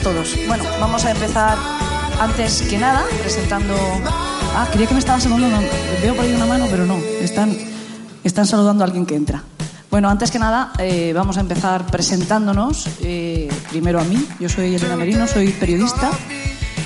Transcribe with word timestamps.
todos? 0.00 0.38
Bueno, 0.46 0.64
vamos 0.80 1.04
a 1.04 1.10
empezar 1.10 1.58
antes 2.20 2.62
que 2.62 2.78
nada 2.78 3.04
presentando... 3.20 3.74
Ah, 4.54 4.68
creía 4.70 4.86
que 4.86 4.94
me 4.94 5.00
estaban 5.00 5.20
saludando. 5.20 5.58
Veo 6.02 6.14
por 6.14 6.24
ahí 6.24 6.32
una 6.32 6.46
mano, 6.46 6.66
pero 6.70 6.84
no. 6.86 6.96
Están, 7.20 7.56
están 8.22 8.46
saludando 8.46 8.84
a 8.84 8.86
alguien 8.86 9.06
que 9.06 9.14
entra. 9.14 9.42
Bueno, 9.90 10.08
antes 10.08 10.30
que 10.30 10.38
nada, 10.38 10.72
eh, 10.78 11.12
vamos 11.14 11.36
a 11.36 11.40
empezar 11.40 11.86
presentándonos. 11.86 12.86
eh, 13.02 13.50
primero 13.70 14.00
a 14.00 14.04
mí. 14.04 14.26
Yo 14.40 14.48
soy 14.48 14.74
Elena 14.74 14.96
Merino, 14.96 15.26
soy 15.26 15.48
periodista. 15.48 16.10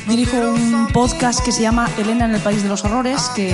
Dirijo 0.08 0.36
un 0.36 0.88
podcast 0.92 1.44
que 1.44 1.50
se 1.52 1.62
llama 1.62 1.88
Elena 1.98 2.26
en 2.26 2.34
el 2.34 2.40
País 2.40 2.62
de 2.62 2.68
los 2.68 2.84
Horrores, 2.84 3.22
que 3.34 3.52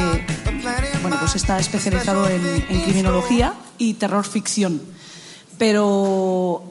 bueno, 1.01 1.17
pues 1.19 1.35
está 1.35 1.59
especializado 1.59 2.29
en, 2.29 2.43
en 2.69 2.81
criminología 2.83 3.55
y 3.79 3.95
terror 3.95 4.25
ficción. 4.25 4.81
Pero 5.57 6.22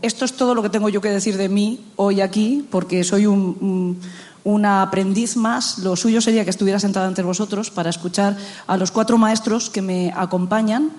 esto 0.02 0.26
es 0.26 0.34
todo 0.34 0.54
lo 0.56 0.62
que 0.62 0.70
tengo 0.70 0.90
yo 0.90 1.02
que 1.02 1.10
decir 1.10 1.38
de 1.38 1.50
mí 1.50 1.80
hoy 1.96 2.22
aquí, 2.22 2.66
porque 2.70 3.04
soy 3.04 3.26
un, 3.26 3.40
un- 3.62 4.00
una 4.44 4.82
aprendiz 4.82 5.36
más. 5.38 5.78
Lo 5.80 5.96
suyo 5.96 6.20
sería 6.20 6.44
que 6.44 6.50
estuviera 6.50 6.80
sentada 6.80 7.08
entre 7.08 7.24
vosotros 7.24 7.70
para 7.70 7.90
escuchar 7.90 8.38
a 8.66 8.76
los 8.78 8.90
cuatro 8.92 9.18
maestros 9.18 9.70
que 9.70 9.82
me 9.84 10.12
acompañan, 10.16 10.90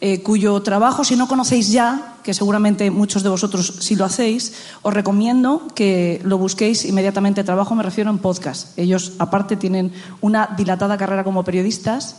eh, 0.00 0.22
cuyo 0.22 0.60
trabajo, 0.62 1.04
si 1.04 1.16
no 1.16 1.26
conocéis 1.28 1.70
ya, 1.72 2.16
que 2.22 2.32
seguramente 2.34 2.90
muchos 2.90 3.22
de 3.22 3.28
vosotros 3.28 3.74
sí 3.80 3.96
lo 3.96 4.04
hacéis, 4.04 4.52
os 4.82 4.92
recomiendo 4.94 5.66
que 5.74 6.20
lo 6.24 6.38
busquéis 6.38 6.84
inmediatamente. 6.84 7.44
Trabajo 7.44 7.74
me 7.74 7.82
refiero 7.82 8.10
en 8.10 8.18
podcast. 8.18 8.78
Ellos, 8.78 9.12
aparte, 9.18 9.56
tienen 9.56 9.92
una 10.20 10.50
dilatada 10.56 10.96
carrera 10.98 11.24
como 11.24 11.44
periodistas 11.44 12.16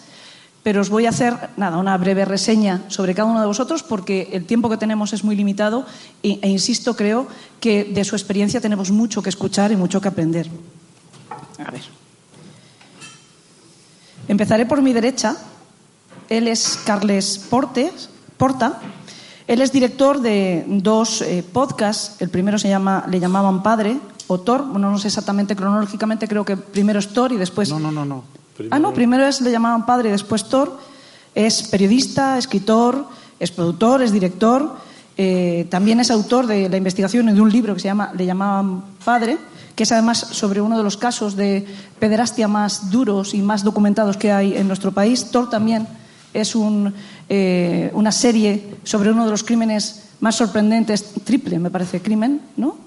pero 0.68 0.82
os 0.82 0.92
voy 0.92 1.06
a 1.06 1.16
hacer 1.16 1.32
nada, 1.56 1.78
una 1.78 1.96
breve 1.96 2.26
reseña 2.26 2.84
sobre 2.90 3.16
cada 3.16 3.32
uno 3.32 3.40
de 3.40 3.48
vosotros 3.48 3.84
porque 3.84 4.28
el 4.34 4.44
tiempo 4.44 4.68
que 4.68 4.76
tenemos 4.76 5.14
es 5.14 5.24
muy 5.24 5.34
limitado 5.34 5.86
e, 6.20 6.44
insisto, 6.44 6.94
creo 6.94 7.26
que 7.64 7.86
de 7.86 8.04
su 8.04 8.20
experiencia 8.20 8.60
tenemos 8.60 8.92
mucho 8.92 9.24
que 9.24 9.30
escuchar 9.30 9.72
y 9.72 9.78
mucho 9.78 10.02
que 10.02 10.10
aprender. 10.10 10.52
A 11.66 11.72
ver. 11.72 11.84
Empezaré 14.28 14.66
por 14.66 14.82
mi 14.82 14.92
derecha. 14.92 15.38
Él 16.28 16.50
es 16.50 16.78
Carles 16.84 17.38
Portes, 17.50 18.10
Porta. 18.36 18.82
Él 19.48 19.62
es 19.62 19.72
director 19.72 20.20
de 20.20 20.66
dos 20.68 21.22
eh, 21.22 21.46
podcasts. 21.48 22.20
El 22.20 22.28
primero 22.28 22.60
se 22.60 22.68
llama 22.68 23.06
Le 23.08 23.22
llamaban 23.22 23.64
padre 23.64 24.02
o 24.28 24.38
Thor. 24.42 24.68
Bueno, 24.68 24.92
no 24.92 24.98
sé 24.98 25.08
exactamente 25.08 25.56
cronológicamente, 25.56 26.28
creo 26.28 26.44
que 26.44 26.58
primero 26.58 27.00
es 27.00 27.08
Thor 27.08 27.32
y 27.32 27.38
después 27.38 27.70
No, 27.70 27.80
no, 27.80 27.90
no, 27.90 28.04
no. 28.04 28.36
Ah, 28.72 28.80
no, 28.80 28.94
primero 28.94 29.26
es 29.26 29.42
le 29.42 29.52
llamaban 29.52 29.86
padre 29.86 30.10
y 30.10 30.12
después 30.12 30.46
Thor. 30.50 30.78
Es 31.36 31.64
periodista, 31.64 32.38
escritor, 32.38 33.06
es 33.40 33.52
productor, 33.52 34.02
es 34.02 34.12
director. 34.12 34.76
eh, 35.18 35.66
también 35.70 36.00
es 36.00 36.12
autor 36.12 36.46
de 36.46 36.70
la 36.70 36.78
investigación 36.78 37.26
de 37.26 37.42
un 37.42 37.52
libro 37.52 37.74
que 37.74 37.80
se 37.80 37.88
llama 37.88 38.12
Le 38.16 38.26
llamaban 38.26 38.84
padre, 39.04 39.38
que 39.76 39.84
es 39.84 39.92
además 39.92 40.20
sobre 40.20 40.62
uno 40.62 40.78
de 40.78 40.84
los 40.84 40.98
casos 40.98 41.36
de 41.36 41.66
pederastia 42.00 42.48
más 42.48 42.92
duros 42.92 43.34
y 43.34 43.42
más 43.42 43.64
documentados 43.64 44.18
que 44.18 44.32
hay 44.32 44.56
en 44.56 44.68
nuestro 44.68 44.92
país. 44.92 45.32
Thor 45.32 45.50
también 45.50 45.88
es 46.34 46.54
eh, 47.30 47.92
una 47.94 48.12
serie 48.12 48.76
sobre 48.84 49.12
uno 49.12 49.26
de 49.26 49.32
los 49.32 49.44
crímenes 49.44 50.04
más 50.20 50.36
sorprendentes, 50.36 51.14
triple 51.24 51.60
me 51.60 51.70
parece, 51.70 52.02
crimen, 52.02 52.42
¿no? 52.56 52.78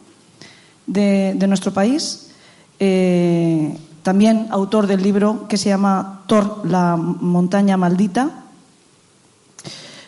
de, 0.87 1.34
de 1.37 1.47
nuestro 1.47 1.73
país. 1.73 2.31
Eh, 2.78 3.77
también 4.03 4.49
autor 4.50 4.87
del 4.87 5.03
libro 5.03 5.47
que 5.49 5.56
se 5.56 5.69
llama 5.69 6.22
Thor, 6.27 6.62
la 6.65 6.97
montaña 6.97 7.77
maldita. 7.77 8.31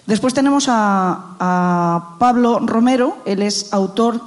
Después 0.07 0.35
tenemos 0.35 0.67
a, 0.69 2.17
Pablo 2.19 2.59
Romero, 2.61 3.19
él 3.25 3.43
es 3.43 3.73
autor 3.73 4.21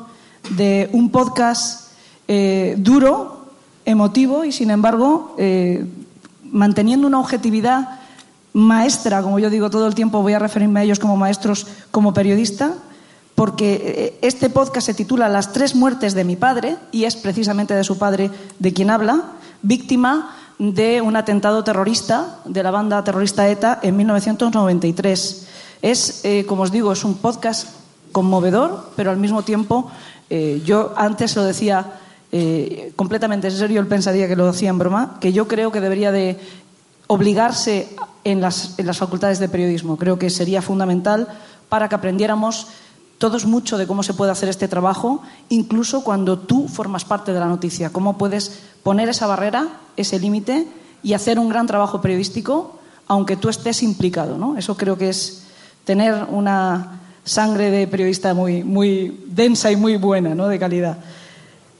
de 0.51 0.89
un 0.93 1.09
podcast 1.09 1.91
eh, 2.27 2.75
duro, 2.77 3.45
emotivo 3.85 4.45
y, 4.45 4.51
sin 4.51 4.71
embargo, 4.71 5.35
eh, 5.37 5.85
manteniendo 6.43 7.07
una 7.07 7.19
objetividad 7.19 7.99
maestra, 8.53 9.21
como 9.21 9.37
yo 9.37 9.49
digo 9.49 9.69
todo 9.69 9.85
el 9.85 9.95
tiempo, 9.95 10.21
voy 10.21 10.33
a 10.33 10.39
referirme 10.39 10.79
a 10.79 10.83
ellos 10.83 10.99
como 10.99 11.17
maestros, 11.17 11.67
como 11.91 12.13
periodista, 12.13 12.73
porque 13.35 13.73
eh, 13.83 14.19
este 14.21 14.49
podcast 14.49 14.87
se 14.87 14.93
titula 14.93 15.27
Las 15.27 15.51
tres 15.51 15.75
muertes 15.75 16.13
de 16.13 16.23
mi 16.23 16.37
padre 16.37 16.77
y 16.93 17.03
es 17.03 17.17
precisamente 17.17 17.73
de 17.73 17.83
su 17.83 17.97
padre 17.97 18.31
de 18.59 18.73
quien 18.73 18.89
habla, 18.89 19.33
víctima 19.65 20.35
de 20.59 21.01
un 21.01 21.15
atentado 21.15 21.63
terrorista 21.63 22.39
de 22.45 22.63
la 22.63 22.71
banda 22.71 23.03
terrorista 23.03 23.49
ETA 23.49 23.79
en 23.81 23.97
1993. 23.97 25.47
Es, 25.81 26.23
eh, 26.23 26.45
como 26.47 26.63
os 26.63 26.71
digo, 26.71 26.93
es 26.93 27.03
un 27.03 27.17
podcast 27.17 27.69
conmovedor, 28.11 28.91
pero 28.95 29.11
al 29.11 29.17
mismo 29.17 29.43
tiempo, 29.43 29.91
eh, 30.29 30.61
yo 30.63 30.93
antes 30.95 31.35
lo 31.35 31.43
decía 31.43 31.99
eh, 32.31 32.93
completamente 32.95 33.47
en 33.47 33.57
serio, 33.57 33.81
él 33.81 33.87
pensaría 33.87 34.27
que 34.27 34.35
lo 34.35 34.51
decía 34.51 34.69
en 34.69 34.79
broma, 34.79 35.17
que 35.19 35.33
yo 35.33 35.47
creo 35.47 35.71
que 35.71 35.81
debería 35.81 36.11
de 36.11 36.39
obligarse 37.07 37.89
en 38.23 38.41
las 38.41 38.97
facultades 38.97 39.39
de 39.39 39.49
periodismo. 39.49 39.97
Creo 39.97 40.17
que 40.17 40.29
sería 40.29 40.61
fundamental 40.61 41.27
para 41.69 41.87
que 41.87 41.95
aprendiéramos 41.95 42.67
todos 43.17 43.45
mucho 43.45 43.77
de 43.77 43.87
cómo 43.87 44.03
se 44.03 44.13
puede 44.13 44.31
hacer 44.31 44.49
este 44.49 44.67
trabajo, 44.67 45.21
incluso 45.49 46.03
cuando 46.03 46.39
tú 46.39 46.67
formas 46.67 47.05
parte 47.05 47.33
de 47.33 47.39
la 47.39 47.47
noticia. 47.47 47.91
Cómo 47.91 48.17
puedes 48.17 48.61
poner 48.83 49.09
esa 49.09 49.27
barrera, 49.27 49.67
ese 49.95 50.19
límite 50.19 50.67
y 51.01 51.13
hacer 51.13 51.39
un 51.39 51.49
gran 51.49 51.67
trabajo 51.67 52.01
periodístico, 52.01 52.79
aunque 53.07 53.37
tú 53.37 53.49
estés 53.49 53.83
implicado. 53.83 54.37
¿no? 54.37 54.57
Eso 54.57 54.75
creo 54.75 54.97
que 54.97 55.09
es 55.09 55.43
tener 55.85 56.25
una 56.29 57.01
sangre 57.23 57.71
de 57.71 57.87
periodista 57.87 58.33
muy, 58.33 58.63
muy 58.63 59.25
densa 59.27 59.71
y 59.71 59.75
muy 59.75 59.97
buena, 59.97 60.35
¿no? 60.35 60.47
de 60.47 60.59
calidad. 60.59 60.97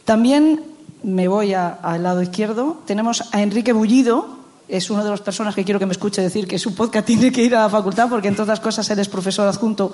También 0.05 0.61
me 1.03 1.27
voy 1.27 1.53
al 1.53 2.03
lado 2.03 2.21
izquierdo. 2.21 2.77
Tenemos 2.85 3.23
a 3.31 3.41
Enrique 3.41 3.73
Bullido, 3.73 4.35
es 4.67 4.89
una 4.89 5.03
de 5.03 5.09
las 5.11 5.21
personas 5.21 5.53
que 5.53 5.63
quiero 5.63 5.79
que 5.79 5.85
me 5.85 5.91
escuche 5.91 6.21
decir 6.21 6.47
que 6.47 6.57
su 6.57 6.73
podcast 6.73 7.05
tiene 7.07 7.31
que 7.31 7.43
ir 7.43 7.55
a 7.55 7.61
la 7.61 7.69
facultad, 7.69 8.09
porque 8.09 8.27
entre 8.27 8.43
otras 8.43 8.59
cosas 8.59 8.89
él 8.89 8.99
es 8.99 9.09
profesor 9.09 9.47
adjunto 9.47 9.93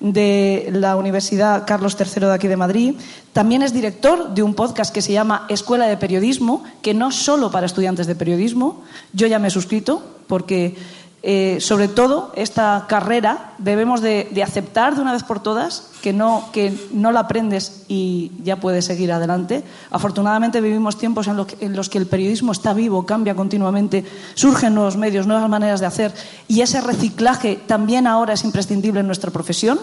de 0.00 0.68
la 0.72 0.96
Universidad 0.96 1.66
Carlos 1.66 1.96
III 1.98 2.26
de 2.26 2.32
aquí 2.32 2.48
de 2.48 2.56
Madrid. 2.56 2.94
También 3.32 3.62
es 3.62 3.72
director 3.72 4.34
de 4.34 4.42
un 4.42 4.54
podcast 4.54 4.94
que 4.94 5.02
se 5.02 5.12
llama 5.12 5.46
Escuela 5.48 5.86
de 5.86 5.96
Periodismo, 5.96 6.64
que 6.82 6.94
no 6.94 7.08
es 7.08 7.16
solo 7.16 7.50
para 7.50 7.66
estudiantes 7.66 8.06
de 8.06 8.14
periodismo. 8.14 8.82
Yo 9.12 9.26
ya 9.26 9.38
me 9.38 9.48
he 9.48 9.50
suscrito, 9.50 10.02
porque 10.26 10.76
eh, 11.22 11.58
sobre 11.60 11.88
todo 11.88 12.32
esta 12.36 12.86
carrera 12.88 13.54
debemos 13.58 14.00
de, 14.00 14.28
aceptar 14.44 14.94
de 14.94 15.02
una 15.02 15.12
vez 15.12 15.24
por 15.24 15.40
todas 15.42 15.90
que 16.00 16.12
no, 16.12 16.48
que 16.52 16.72
no 16.92 17.10
la 17.10 17.20
aprendes 17.20 17.82
y 17.88 18.30
ya 18.44 18.56
puedes 18.60 18.84
seguir 18.84 19.10
adelante. 19.10 19.64
Afortunadamente 19.90 20.60
vivimos 20.60 20.96
tiempos 20.96 21.26
en, 21.26 21.44
que- 21.44 21.56
en 21.64 21.74
los 21.74 21.88
que 21.88 21.98
el 21.98 22.06
periodismo 22.06 22.52
está 22.52 22.72
vivo, 22.72 23.04
cambia 23.04 23.34
continuamente, 23.34 24.04
surgen 24.34 24.74
nuevos 24.74 24.96
medios, 24.96 25.26
nuevas 25.26 25.48
maneras 25.50 25.80
de 25.80 25.86
hacer 25.86 26.14
y 26.46 26.60
ese 26.60 26.80
reciclaje 26.80 27.56
también 27.66 28.06
ahora 28.06 28.34
es 28.34 28.44
imprescindible 28.44 29.00
en 29.00 29.06
nuestra 29.06 29.32
profesión, 29.32 29.80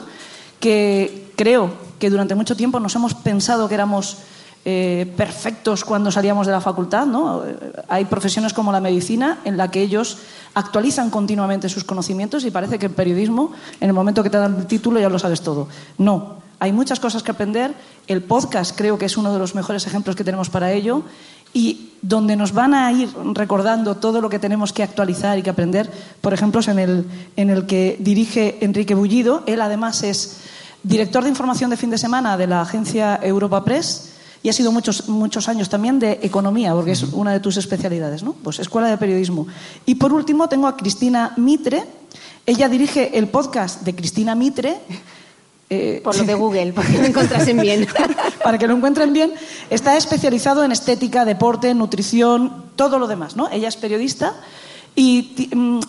que 0.60 1.32
creo 1.36 1.72
que 2.00 2.10
durante 2.10 2.36
mucho 2.36 2.56
tiempo 2.56 2.80
nos 2.80 2.96
hemos 2.96 3.14
pensado 3.14 3.68
que 3.68 3.74
éramos 3.76 4.18
eh, 4.68 5.14
perfectos 5.16 5.86
cuando 5.86 6.12
salíamos 6.12 6.48
de 6.48 6.52
la 6.52 6.60
facultad. 6.60 7.06
¿no? 7.06 7.44
Hay 7.88 8.06
profesiones 8.06 8.52
como 8.52 8.72
la 8.72 8.82
medicina 8.82 9.38
en 9.46 9.58
la 9.58 9.70
que 9.70 9.80
ellos 9.80 10.18
actualizan 10.56 11.12
continuamente 11.12 11.70
sus 11.70 11.84
conocimientos 11.84 12.44
y 12.46 12.50
parece 12.50 12.80
que 12.80 12.88
el 12.88 12.92
periodismo, 12.92 13.52
en 13.80 13.90
el 13.90 13.94
momento 13.94 14.24
que 14.24 14.32
te 14.32 14.38
dan 14.38 14.56
el 14.56 14.66
título, 14.66 15.00
ya 15.00 15.08
lo 15.08 15.20
sabes 15.20 15.42
todo. 15.42 15.68
No, 16.00 16.38
hay 16.58 16.72
muchas 16.72 17.00
cosas 17.00 17.22
que 17.22 17.30
aprender. 17.30 17.76
El 18.08 18.24
podcast 18.24 18.76
creo 18.76 18.98
que 18.98 19.06
es 19.06 19.18
uno 19.18 19.32
de 19.32 19.38
los 19.38 19.54
mejores 19.54 19.86
ejemplos 19.86 20.16
que 20.16 20.24
tenemos 20.24 20.50
para 20.50 20.72
ello 20.72 21.04
y 21.54 21.92
donde 22.02 22.36
nos 22.36 22.52
van 22.52 22.74
a 22.74 22.92
ir 22.92 23.10
recordando 23.34 23.98
todo 23.98 24.20
lo 24.20 24.30
que 24.30 24.40
tenemos 24.40 24.74
que 24.74 24.82
actualizar 24.82 25.38
y 25.38 25.44
que 25.44 25.52
aprender, 25.52 25.92
por 26.22 26.34
ejemplo, 26.34 26.62
es 26.62 26.68
en 26.70 26.80
el, 26.80 27.06
en 27.36 27.52
el 27.52 27.68
que 27.68 27.98
dirige 28.00 28.58
Enrique 28.62 28.96
Bullido. 28.96 29.44
Él 29.46 29.62
además 29.62 30.02
es 30.02 30.40
director 30.82 31.24
de 31.24 31.30
información 31.30 31.70
de 31.70 31.78
fin 31.78 31.92
de 31.92 32.00
semana 32.00 32.36
de 32.36 32.48
la 32.48 32.62
agencia 32.62 33.20
Europa 33.22 33.64
Press 33.64 34.15
y 34.46 34.50
ha 34.50 34.54
sido 34.54 34.72
muchos, 34.72 35.10
muchos 35.10 35.50
años 35.50 35.70
también 35.70 35.98
de 35.98 36.20
economía, 36.22 36.72
porque 36.76 36.92
es 36.92 37.02
una 37.02 37.32
de 37.32 37.40
tus 37.40 37.58
especialidades, 37.58 38.22
¿no? 38.22 38.34
Pues 38.34 38.60
escuela 38.60 38.88
de 38.88 38.96
periodismo. 38.96 39.48
Y 39.88 39.96
por 39.96 40.14
último 40.14 40.48
tengo 40.48 40.68
a 40.68 40.78
Cristina 40.78 41.34
Mitre. 41.38 41.84
Ella 42.46 42.70
dirige 42.70 43.18
el 43.18 43.28
podcast 43.28 43.82
de 43.82 43.96
Cristina 43.96 44.36
Mitre. 44.36 44.78
eh, 45.72 46.00
Por 46.04 46.16
lo 46.16 46.26
de 46.26 46.36
Google, 46.36 46.74
porque 46.74 46.96
lo 46.96 47.06
encontrasen 47.06 47.60
bien. 47.60 47.88
para 48.44 48.60
que 48.60 48.68
lo 48.68 48.76
encuentren 48.76 49.14
bien, 49.14 49.34
está 49.72 49.98
especializado 49.98 50.64
en 50.64 50.72
estética, 50.72 51.26
deporte, 51.26 51.74
nutrición, 51.74 52.66
todo 52.76 53.00
lo 53.00 53.08
demás, 53.08 53.36
¿no? 53.36 53.50
Ella 53.50 53.68
es 53.68 53.78
periodista 53.78 54.36
y 54.96 55.50
mm, 55.56 55.80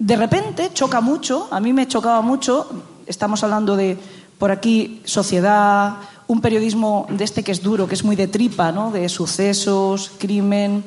de 0.00 0.16
repente 0.16 0.70
choca 0.74 1.00
mucho, 1.00 1.46
a 1.52 1.60
mí 1.60 1.72
me 1.72 1.86
chocaba 1.86 2.20
mucho, 2.20 2.66
estamos 3.06 3.44
hablando 3.44 3.76
de 3.76 3.96
por 4.40 4.50
aquí 4.50 5.02
sociedad, 5.04 5.98
un 6.30 6.40
periodismo 6.40 7.08
de 7.10 7.24
este 7.24 7.42
que 7.42 7.50
es 7.50 7.60
duro, 7.60 7.88
que 7.88 7.96
es 7.96 8.04
muy 8.04 8.14
de 8.14 8.28
tripa, 8.28 8.70
¿no? 8.70 8.92
De 8.92 9.08
sucesos, 9.08 10.12
crimen. 10.16 10.84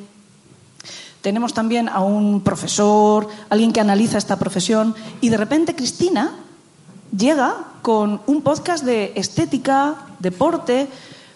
Tenemos 1.20 1.54
también 1.54 1.90
a 1.90 2.00
un 2.00 2.40
profesor, 2.40 3.28
alguien 3.50 3.74
que 3.74 3.82
analiza 3.82 4.18
esta 4.18 4.40
profesión 4.40 4.96
y 5.20 5.28
de 5.28 5.36
repente 5.36 5.76
Cristina 5.76 6.32
llega 7.12 7.58
con 7.82 8.22
un 8.26 8.42
podcast 8.42 8.86
de 8.86 9.12
estética, 9.18 9.96
deporte, 10.20 10.88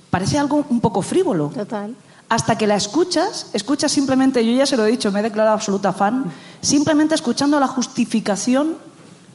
parece 0.09 0.39
algo 0.39 0.65
un 0.69 0.79
poco 0.79 1.01
frívolo. 1.01 1.49
Total. 1.49 1.93
Hasta 2.29 2.57
que 2.57 2.65
la 2.65 2.77
escuchas, 2.77 3.47
escuchas 3.51 3.91
simplemente, 3.91 4.45
yo 4.45 4.53
ya 4.53 4.65
se 4.65 4.77
lo 4.77 4.85
he 4.85 4.91
dicho, 4.91 5.11
me 5.11 5.19
he 5.19 5.23
declarado 5.23 5.55
absoluta 5.55 5.91
fan, 5.91 6.31
simplemente 6.61 7.13
escuchando 7.13 7.59
la 7.59 7.67
justificación, 7.67 8.77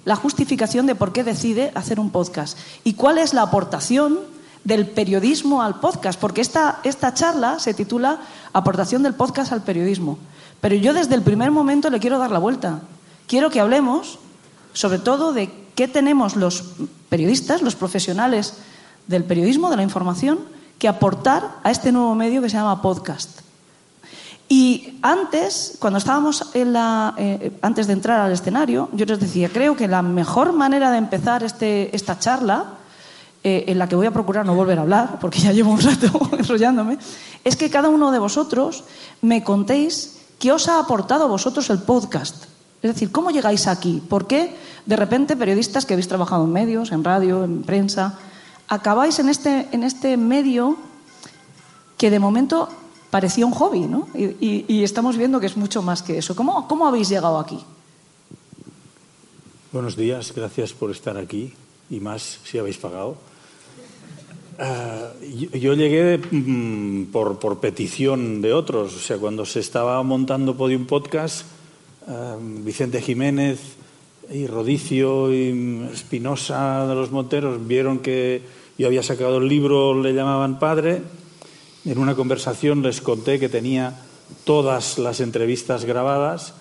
la 0.07 0.17
justificación 0.17 0.87
de 0.87 0.95
por 0.95 1.13
qué 1.13 1.25
decide 1.25 1.73
hacer 1.75 2.01
un 2.01 2.09
podcast 2.09 2.57
y 2.85 2.95
cuál 2.95 3.19
es 3.19 3.35
la 3.35 3.43
aportación 3.43 4.32
del 4.65 4.87
periodismo 4.87 5.63
al 5.63 5.81
podcast, 5.81 6.19
porque 6.21 6.41
esta, 6.41 6.81
esta 6.85 7.15
charla 7.15 7.59
se 7.59 7.75
titula 7.75 8.21
Aportación 8.53 9.03
del 9.03 9.15
podcast 9.15 9.53
al 9.53 9.63
periodismo. 9.63 10.19
Pero 10.61 10.77
yo 10.77 10.95
desde 10.95 11.15
el 11.15 11.23
primer 11.23 11.51
momento 11.51 11.91
le 11.91 11.99
quiero 11.99 12.19
dar 12.19 12.31
la 12.31 12.39
vuelta. 12.39 12.83
Quiero 13.27 13.51
que 13.51 13.61
hablemos 13.61 14.19
sobre 14.73 14.99
todo 14.99 15.33
de 15.33 15.51
qué 15.75 15.89
tenemos 15.89 16.37
los 16.37 16.65
periodistas, 17.09 17.63
los 17.63 17.75
profesionales 17.75 18.55
del 19.07 19.25
periodismo, 19.25 19.71
de 19.71 19.77
la 19.77 19.83
información, 19.83 20.39
que 20.79 20.89
aportar 20.89 21.59
a 21.63 21.71
este 21.71 21.93
nuevo 21.93 22.15
medio 22.15 22.43
que 22.43 22.49
se 22.49 22.57
llama 22.57 22.83
podcast. 22.83 23.41
Y 24.49 24.99
antes, 25.03 25.77
cuando 25.79 25.99
estábamos 25.99 26.51
en 26.55 26.75
la, 26.75 27.15
eh, 27.17 27.53
antes 27.63 27.87
de 27.87 27.95
entrar 27.95 28.21
al 28.21 28.33
escenario, 28.33 28.91
yo 28.93 29.07
les 29.07 29.19
decía, 29.19 29.49
creo 29.49 29.77
que 29.77 29.89
la 29.89 30.03
mejor 30.03 30.53
manera 30.53 30.91
de 30.91 30.99
empezar 30.99 31.43
este, 31.43 31.95
esta 31.97 32.19
charla, 32.19 32.75
eh, 33.45 33.65
en 33.67 33.79
la 33.79 33.89
que 33.89 33.97
voy 33.97 34.07
a 34.07 34.13
procurar 34.13 34.47
no 34.47 34.55
volver 34.55 34.79
a 34.79 34.83
hablar, 34.83 35.19
porque 35.21 35.41
ya 35.41 35.53
llevo 35.53 35.73
un 35.73 35.81
rato 35.81 36.07
enrollándome, 36.39 36.99
es 37.43 37.57
que 37.57 37.71
cada 37.71 37.89
uno 37.89 38.13
de 38.13 38.19
vosotros 38.19 38.85
me 39.21 39.43
contéis 39.43 40.19
qué 40.39 40.53
os 40.53 40.69
ha 40.69 40.79
aportado 40.79 41.29
vosotros 41.29 41.69
el 41.71 41.79
podcast. 41.81 42.45
Es 42.83 42.95
decir, 42.95 43.13
¿cómo 43.13 43.31
llegáis 43.31 43.67
aquí? 43.67 44.03
¿Por 44.09 44.27
qué 44.27 44.57
de 44.87 44.97
repente 44.97 45.37
periodistas 45.37 45.87
que 45.87 45.95
habéis 45.95 46.09
trabajado 46.09 46.45
en 46.45 46.53
medios, 46.53 46.93
en 46.93 47.05
radio, 47.05 47.45
en 47.45 47.63
prensa, 47.63 48.19
acabáis 48.69 49.19
en 49.19 49.29
este, 49.29 49.69
en 49.73 49.85
este 49.85 50.17
medio 50.17 50.77
que 51.97 52.11
de 52.11 52.19
momento 52.19 52.69
parecía 53.11 53.47
un 53.47 53.53
hobby, 53.53 53.81
¿no? 53.81 54.09
Y, 54.15 54.83
estamos 54.83 55.17
viendo 55.17 55.39
que 55.39 55.47
es 55.47 55.57
mucho 55.57 55.83
más 55.83 56.03
que 56.03 56.19
eso. 56.19 56.35
¿Cómo, 56.35 56.67
¿Cómo 56.67 56.87
habéis 56.87 57.09
llegado 57.09 57.39
aquí? 57.39 57.61
Buenos 59.71 59.97
días, 59.97 60.33
gracias 60.35 60.73
por 60.73 60.91
estar 60.91 61.17
aquí 61.17 61.55
y 61.91 62.01
más 62.01 62.41
si 62.45 62.59
habéis 62.59 62.79
pagado. 62.79 63.17
Ah, 64.65 65.11
yo, 65.55 65.75
llegué 65.75 66.19
mm, 66.19 67.07
por, 67.11 67.59
petición 67.59 68.41
de 68.41 68.53
otros, 68.53 68.95
o 68.95 68.99
sea, 69.01 69.19
cuando 69.19 69.45
se 69.45 69.59
estaba 69.59 70.01
montando 70.05 70.57
Podium 70.57 70.87
Podcast, 70.87 71.47
Vicente 72.41 73.03
Jiménez 73.03 73.59
y 74.31 74.47
Rodicio 74.47 75.35
y 75.35 75.89
Espinosa 75.93 76.87
de 76.87 76.95
los 76.95 77.11
Monteros 77.11 77.67
vieron 77.67 77.99
que 77.99 78.43
yo 78.79 78.87
había 78.87 79.03
sacado 79.03 79.39
el 79.39 79.49
libro, 79.49 80.01
le 80.01 80.15
llamaban 80.15 80.61
padre. 80.61 81.03
En 81.85 81.99
una 81.99 82.15
conversación 82.15 82.85
les 82.85 83.01
conté 83.01 83.41
que 83.41 83.49
tenía 83.49 83.99
todas 84.45 84.97
las 84.97 85.19
entrevistas 85.19 85.85
grabadas 85.85 86.55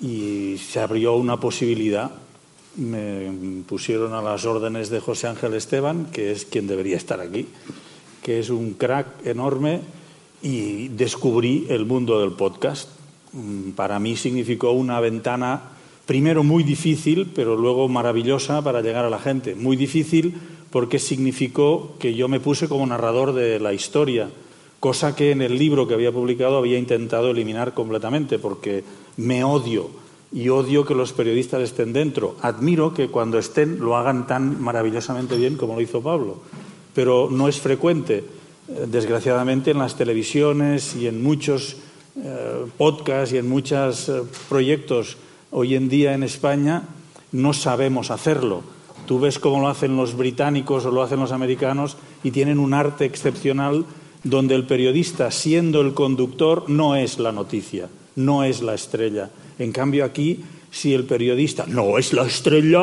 y 0.00 0.56
se 0.58 0.78
abrió 0.78 1.16
una 1.16 1.40
posibilidad. 1.40 2.12
Me 2.76 3.62
pusieron 3.66 4.14
a 4.14 4.22
las 4.22 4.44
órdenes 4.44 4.90
de 4.90 5.00
José 5.00 5.26
Ángel 5.26 5.54
Esteban, 5.54 6.06
que 6.06 6.32
es 6.32 6.44
quien 6.44 6.66
debería 6.66 6.96
estar 6.96 7.20
aquí, 7.20 7.48
que 8.22 8.38
es 8.38 8.50
un 8.50 8.74
crack 8.74 9.26
enorme, 9.26 9.80
y 10.42 10.88
descubrí 10.88 11.66
el 11.68 11.84
mundo 11.84 12.20
del 12.20 12.32
podcast 12.32 12.88
Mm, 13.32 13.70
para 13.72 13.98
mí 14.00 14.16
significó 14.16 14.72
una 14.72 14.98
ventana, 15.00 15.62
primero 16.06 16.42
muy 16.42 16.64
difícil, 16.64 17.30
pero 17.34 17.56
luego 17.56 17.88
maravillosa 17.88 18.62
para 18.62 18.80
llegar 18.80 19.04
a 19.04 19.10
la 19.10 19.18
gente. 19.18 19.54
Muy 19.54 19.76
difícil 19.76 20.34
porque 20.70 20.98
significó 20.98 21.94
que 21.98 22.14
yo 22.14 22.28
me 22.28 22.40
puse 22.40 22.68
como 22.68 22.86
narrador 22.86 23.32
de 23.32 23.60
la 23.60 23.72
historia, 23.72 24.30
cosa 24.80 25.14
que 25.14 25.30
en 25.30 25.42
el 25.42 25.58
libro 25.58 25.86
que 25.86 25.94
había 25.94 26.12
publicado 26.12 26.58
había 26.58 26.78
intentado 26.78 27.30
eliminar 27.30 27.74
completamente, 27.74 28.38
porque 28.38 28.82
me 29.16 29.44
odio 29.44 29.90
y 30.32 30.48
odio 30.48 30.84
que 30.84 30.94
los 30.94 31.12
periodistas 31.12 31.62
estén 31.62 31.92
dentro. 31.92 32.36
Admiro 32.40 32.94
que 32.94 33.08
cuando 33.08 33.38
estén 33.38 33.80
lo 33.80 33.96
hagan 33.96 34.26
tan 34.26 34.60
maravillosamente 34.60 35.36
bien 35.36 35.56
como 35.56 35.74
lo 35.74 35.80
hizo 35.80 36.02
Pablo, 36.02 36.38
pero 36.94 37.28
no 37.30 37.48
es 37.48 37.60
frecuente. 37.60 38.24
Eh, 38.68 38.86
desgraciadamente 38.88 39.72
en 39.72 39.78
las 39.78 39.96
televisiones 39.96 40.94
y 40.94 41.08
en 41.08 41.22
muchos 41.22 41.76
eh, 42.16 42.66
podcast 42.78 43.32
y 43.32 43.38
en 43.38 43.48
muchos 43.48 44.08
eh, 44.08 44.22
proyectos 44.48 45.16
hoy 45.50 45.74
en 45.74 45.88
día 45.88 46.14
en 46.14 46.22
España 46.22 46.84
no 47.32 47.52
sabemos 47.52 48.10
hacerlo. 48.10 48.62
Tú 49.06 49.18
ves 49.18 49.40
cómo 49.40 49.60
lo 49.60 49.68
hacen 49.68 49.96
los 49.96 50.16
británicos 50.16 50.86
o 50.86 50.92
lo 50.92 51.02
hacen 51.02 51.18
los 51.18 51.32
americanos 51.32 51.96
y 52.22 52.30
tienen 52.30 52.60
un 52.60 52.74
arte 52.74 53.04
excepcional 53.04 53.84
donde 54.22 54.54
el 54.54 54.66
periodista, 54.66 55.30
siendo 55.30 55.80
el 55.80 55.94
conductor, 55.94 56.68
no 56.68 56.94
es 56.94 57.18
la 57.18 57.32
noticia, 57.32 57.88
no 58.14 58.44
es 58.44 58.62
la 58.62 58.74
estrella. 58.74 59.30
En 59.60 59.72
cambio 59.72 60.06
aquí, 60.06 60.40
si 60.70 60.94
el 60.94 61.04
periodista 61.04 61.66
no 61.66 61.98
es 61.98 62.14
la 62.14 62.26
estrella, 62.26 62.80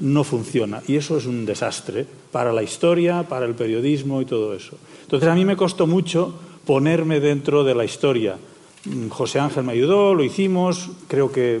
no 0.00 0.24
funciona. 0.24 0.82
Y 0.86 0.96
eso 0.96 1.18
es 1.18 1.26
un 1.26 1.44
desastre 1.44 2.06
para 2.30 2.52
la 2.52 2.62
historia, 2.62 3.24
para 3.24 3.44
el 3.44 3.54
periodismo 3.54 4.22
y 4.22 4.24
todo 4.24 4.54
eso. 4.54 4.76
Entonces 5.02 5.28
a 5.28 5.34
mí 5.34 5.44
me 5.44 5.56
costó 5.56 5.88
mucho 5.88 6.32
ponerme 6.64 7.18
dentro 7.18 7.64
de 7.64 7.74
la 7.74 7.84
historia. 7.84 8.36
Mm, 8.84 9.08
José 9.08 9.40
Ángel 9.40 9.64
me 9.64 9.72
ayudó, 9.72 10.14
lo 10.14 10.22
hicimos, 10.22 10.90
creo 11.08 11.32
que 11.32 11.60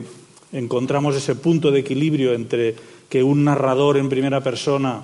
encontramos 0.52 1.16
ese 1.16 1.34
punto 1.34 1.72
de 1.72 1.80
equilibrio 1.80 2.32
entre 2.32 2.76
que 3.08 3.24
un 3.24 3.42
narrador 3.42 3.96
en 3.96 4.08
primera 4.08 4.40
persona 4.42 5.02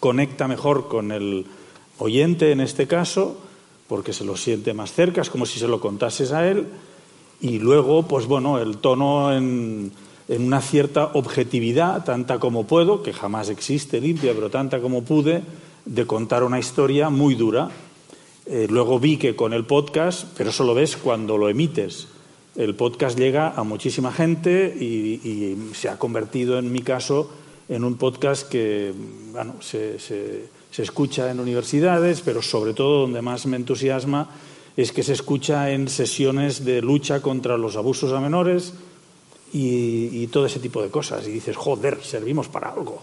conecta 0.00 0.48
mejor 0.48 0.88
con 0.88 1.12
el 1.12 1.44
oyente 1.98 2.50
en 2.50 2.60
este 2.60 2.86
caso, 2.86 3.36
porque 3.88 4.14
se 4.14 4.24
lo 4.24 4.38
siente 4.38 4.72
más 4.72 4.92
cerca, 4.92 5.20
es 5.20 5.28
como 5.28 5.44
si 5.44 5.58
se 5.58 5.68
lo 5.68 5.80
contases 5.80 6.32
a 6.32 6.48
él, 6.48 6.66
y 7.42 7.58
luego, 7.58 8.04
pues 8.04 8.26
bueno, 8.26 8.58
el 8.58 8.78
tono 8.78 9.36
en, 9.36 9.90
una 10.28 10.60
cierta 10.62 11.10
objetividad, 11.14 12.04
tanta 12.04 12.38
como 12.38 12.64
puedo, 12.64 13.02
que 13.02 13.12
jamás 13.12 13.50
existe 13.50 14.00
limpia, 14.00 14.32
pero 14.32 14.48
tanta 14.48 14.80
como 14.80 15.02
pude, 15.02 15.42
de 15.84 16.06
contar 16.06 16.44
una 16.44 16.60
historia 16.60 17.10
muy 17.10 17.34
dura, 17.34 17.68
eh, 18.46 18.66
luego 18.70 19.00
vi 19.00 19.16
que 19.16 19.34
con 19.34 19.52
el 19.52 19.66
podcast, 19.66 20.26
pero 20.36 20.50
eso 20.50 20.64
lo 20.64 20.72
ves 20.72 20.96
cuando 20.96 21.36
lo 21.36 21.48
emites, 21.48 22.06
el 22.54 22.74
podcast 22.76 23.18
llega 23.18 23.50
a 23.50 23.64
muchísima 23.64 24.12
gente 24.12 24.74
y, 24.78 25.56
se 25.74 25.88
ha 25.88 25.98
convertido, 25.98 26.58
en 26.58 26.70
mi 26.70 26.80
caso, 26.80 27.30
en 27.68 27.82
un 27.82 27.96
podcast 27.96 28.48
que 28.48 28.92
bueno, 29.32 29.54
se, 29.60 29.98
se, 29.98 30.48
escucha 30.76 31.30
en 31.30 31.40
universidades, 31.40 32.20
pero 32.20 32.40
sobre 32.42 32.74
todo 32.74 33.00
donde 33.02 33.22
más 33.22 33.46
me 33.46 33.56
entusiasma 33.56 34.28
es 34.76 34.92
que 34.92 35.02
se 35.02 35.12
escucha 35.12 35.70
en 35.70 35.88
sesiones 35.88 36.64
de 36.64 36.80
lucha 36.80 37.20
contra 37.20 37.56
los 37.56 37.76
abusos 37.76 38.12
a 38.12 38.20
menores 38.20 38.74
y, 39.52 40.22
y 40.22 40.26
todo 40.28 40.46
ese 40.46 40.60
tipo 40.60 40.82
de 40.82 40.90
cosas. 40.90 41.26
Y 41.26 41.30
dices, 41.30 41.56
joder, 41.56 42.02
servimos 42.02 42.48
para 42.48 42.70
algo. 42.70 43.02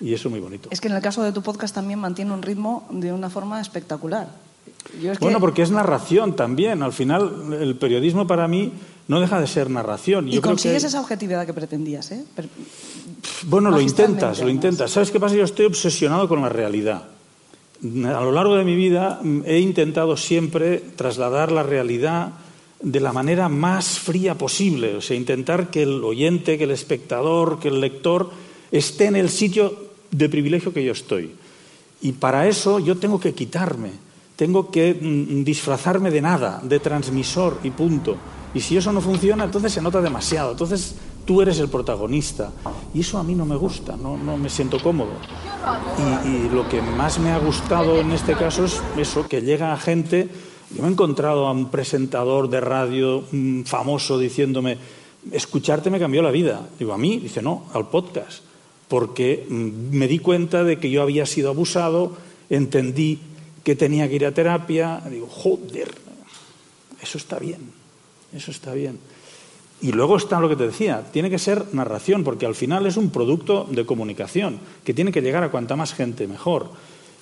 Y 0.00 0.14
eso 0.14 0.28
es 0.28 0.32
muy 0.32 0.40
bonito. 0.40 0.68
Es 0.72 0.80
que 0.80 0.88
en 0.88 0.94
el 0.94 1.02
caso 1.02 1.22
de 1.22 1.32
tu 1.32 1.42
podcast 1.42 1.74
también 1.74 1.98
mantiene 1.98 2.32
un 2.32 2.42
ritmo 2.42 2.88
de 2.90 3.12
una 3.12 3.30
forma 3.30 3.60
espectacular. 3.60 4.28
Bueno, 5.20 5.40
porque 5.40 5.62
es 5.62 5.70
narración 5.70 6.34
también. 6.34 6.82
Al 6.82 6.92
final, 6.92 7.52
el 7.60 7.76
periodismo 7.76 8.26
para 8.26 8.48
mí 8.48 8.72
no 9.08 9.20
deja 9.20 9.40
de 9.40 9.46
ser 9.46 9.70
narración. 9.70 10.28
y 10.28 10.40
consigues 10.40 10.84
esa 10.84 11.00
objetividad 11.00 11.46
que 11.46 11.54
pretendías, 11.54 12.10
¿eh? 12.12 12.24
Bueno, 13.44 13.70
lo 13.70 13.80
intentas, 13.80 14.40
lo 14.40 14.48
intentas. 14.48 14.90
¿Sabes 14.90 15.10
qué 15.10 15.20
pasa? 15.20 15.36
Yo 15.36 15.44
estoy 15.44 15.66
obsesionado 15.66 16.28
con 16.28 16.42
la 16.42 16.48
realidad. 16.48 17.04
A 17.82 18.20
lo 18.20 18.32
largo 18.32 18.56
de 18.56 18.64
mi 18.64 18.76
vida 18.76 19.20
mm, 19.22 19.42
he 19.44 19.58
intentado 19.58 20.16
siempre 20.16 20.78
trasladar 20.96 21.50
la 21.50 21.62
realidad 21.62 22.32
de 22.80 23.00
la 23.00 23.12
manera 23.12 23.48
más 23.48 23.98
fría 23.98 24.36
posible, 24.36 24.96
o 24.96 25.00
sea, 25.00 25.16
intentar 25.16 25.70
que 25.70 25.82
el 25.82 26.02
oyente, 26.02 26.58
que 26.58 26.64
el 26.64 26.70
espectador, 26.72 27.60
que 27.60 27.68
el 27.68 27.80
lector 27.80 28.30
esté 28.70 29.06
en 29.06 29.16
el 29.16 29.30
sitio 29.30 29.90
de 30.10 30.28
privilegio 30.28 30.72
que 30.72 30.84
yo 30.84 30.92
estoy. 30.92 31.30
Y 32.02 32.12
para 32.12 32.48
eso 32.48 32.78
yo 32.78 32.96
tengo 32.96 33.20
que 33.20 33.34
quitarme 33.34 33.90
tengo 34.42 34.70
que 34.70 34.94
mm, 34.94 35.44
disfrazarme 35.44 36.10
de 36.10 36.20
nada, 36.20 36.60
de 36.62 36.80
transmisor 36.80 37.60
y 37.62 37.70
punto. 37.70 38.16
Y 38.54 38.60
si 38.60 38.76
eso 38.76 38.92
no 38.92 39.00
funciona, 39.00 39.44
entonces 39.44 39.72
se 39.72 39.80
nota 39.80 40.00
demasiado. 40.00 40.50
Entonces 40.50 40.96
tú 41.24 41.42
eres 41.42 41.58
el 41.58 41.68
protagonista. 41.68 42.52
Y 42.94 43.00
eso 43.00 43.18
a 43.18 43.22
mí 43.22 43.34
no 43.34 43.44
me 43.44 43.56
gusta, 43.56 43.96
no, 43.96 44.16
no 44.16 44.36
me 44.36 44.48
siento 44.48 44.80
cómodo. 44.82 45.12
Y, 46.26 46.48
lo 46.54 46.68
que 46.68 46.82
más 46.82 47.18
me 47.18 47.30
ha 47.30 47.38
gustado 47.38 47.98
en 47.98 48.10
este 48.12 48.34
caso 48.34 48.64
es 48.64 48.80
eso, 48.96 49.28
que 49.28 49.42
llega 49.42 49.72
a 49.72 49.78
gente. 49.78 50.28
Yo 50.74 50.82
me 50.82 50.88
he 50.88 50.92
encontrado 50.92 51.46
a 51.46 51.52
un 51.52 51.70
presentador 51.70 52.48
de 52.48 52.60
radio 52.60 53.24
famoso 53.64 54.18
diciéndome, 54.18 54.78
escucharte 55.30 55.90
me 55.90 55.98
cambió 55.98 56.22
la 56.22 56.30
vida. 56.30 56.68
Digo, 56.78 56.92
a 56.92 56.98
mí, 56.98 57.18
dice, 57.18 57.42
no, 57.42 57.66
al 57.72 57.88
podcast. 57.88 58.42
Porque 58.88 59.46
mm, 59.48 59.96
me 59.96 60.08
di 60.08 60.18
cuenta 60.18 60.64
de 60.64 60.78
que 60.78 60.90
yo 60.90 61.02
había 61.02 61.26
sido 61.26 61.50
abusado, 61.50 62.16
entendí 62.50 63.18
que 63.64 63.76
tenía 63.76 64.08
que 64.08 64.16
ir 64.16 64.26
a 64.26 64.34
terapia. 64.34 65.00
Digo, 65.08 65.28
joder, 65.28 65.94
eso 67.00 67.18
está 67.18 67.38
bien, 67.38 67.72
eso 68.34 68.50
está 68.50 68.74
bien. 68.74 68.98
Y 69.82 69.90
luego 69.90 70.16
está 70.16 70.38
lo 70.38 70.48
que 70.48 70.54
te 70.54 70.66
decía, 70.66 71.04
tiene 71.12 71.28
que 71.28 71.40
ser 71.40 71.66
narración, 71.72 72.22
porque 72.22 72.46
al 72.46 72.54
final 72.54 72.86
es 72.86 72.96
un 72.96 73.10
producto 73.10 73.66
de 73.68 73.84
comunicación, 73.84 74.60
que 74.84 74.94
tiene 74.94 75.10
que 75.10 75.22
llegar 75.22 75.42
a 75.42 75.50
cuanta 75.50 75.74
más 75.74 75.92
gente 75.92 76.28
mejor. 76.28 76.68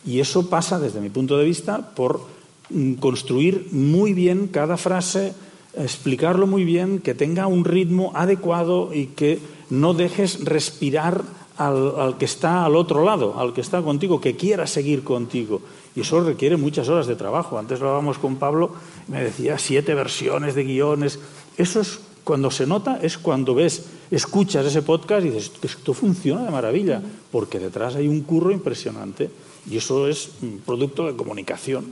Y 0.05 0.21
eso 0.21 0.51
pasa, 0.51 0.79
desde 0.79 1.01
mi 1.01 1.09
punto 1.09 1.39
de 1.39 1.47
vista, 1.47 1.95
por 1.95 2.21
mm, 2.69 2.95
construir 2.95 3.69
muy 3.73 4.13
bien 4.13 4.47
cada 4.47 4.77
frase, 4.77 5.33
explicarlo 5.75 6.47
muy 6.47 6.65
bien, 6.65 6.99
que 6.99 7.15
tenga 7.15 7.47
un 7.47 7.65
ritmo 7.65 8.13
adecuado 8.15 8.93
y 8.93 9.07
que 9.07 9.39
no 9.71 9.95
dejes 9.95 10.45
respirar 10.45 11.23
al, 11.57 12.17
que 12.19 12.27
está 12.27 12.67
al 12.67 12.77
otro 12.77 13.05
lado, 13.05 13.39
al 13.39 13.55
que 13.55 13.63
está 13.63 13.81
contigo, 13.81 14.21
que 14.21 14.37
quiera 14.37 14.67
seguir 14.67 15.03
contigo. 15.03 15.63
Y 15.97 16.01
eso 16.01 16.21
requiere 16.21 16.59
muchas 16.59 16.91
horas 16.91 17.07
de 17.07 17.17
trabajo. 17.17 17.59
Antes 17.59 17.81
lo 17.81 17.87
hablábamos 17.87 18.19
con 18.19 18.37
Pablo, 18.37 18.73
me 19.09 19.25
decía 19.25 19.59
siete 19.59 19.95
versiones 19.95 20.55
de 20.55 20.65
guiones. 20.65 21.19
Eso 21.57 21.81
es 21.81 22.01
cuando 22.25 22.51
se 22.51 22.67
nota, 22.67 22.99
es 23.03 23.19
cuando 23.19 23.55
ves, 23.55 23.85
escuchas 24.11 24.67
ese 24.67 24.83
podcast 24.83 25.25
y 25.25 25.31
dices, 25.31 25.53
esto 25.63 25.95
funciona 25.95 26.45
de 26.45 26.51
maravilla, 26.51 27.03
porque 27.31 27.59
detrás 27.59 27.97
hay 27.97 28.09
un 28.09 28.23
curro 28.23 28.51
impresionante. 28.51 29.31
Y 29.69 29.77
eso 29.77 30.09
es 30.09 30.31
un 30.43 30.61
producto 30.65 31.07
de 31.07 31.17
comunicación. 31.17 31.87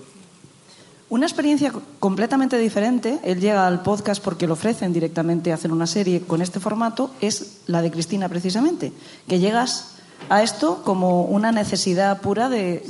Una 1.10 1.26
experiencia 1.26 1.72
completamente 1.98 2.58
diferente, 2.58 3.18
él 3.24 3.40
llega 3.40 3.66
al 3.66 3.82
podcast 3.82 4.22
porque 4.22 4.46
le 4.46 4.52
ofrecen 4.52 4.92
directamente 4.92 5.52
hacer 5.52 5.72
una 5.72 5.86
serie 5.86 6.20
con 6.20 6.42
este 6.42 6.60
formato, 6.60 7.10
es 7.22 7.62
la 7.66 7.80
de 7.80 7.90
Cristina 7.90 8.28
precisamente, 8.28 8.92
que 9.26 9.38
llegas 9.38 9.94
a 10.28 10.42
esto 10.42 10.82
como 10.84 11.22
una 11.22 11.50
necesidad 11.50 12.20
pura 12.20 12.50
de, 12.50 12.82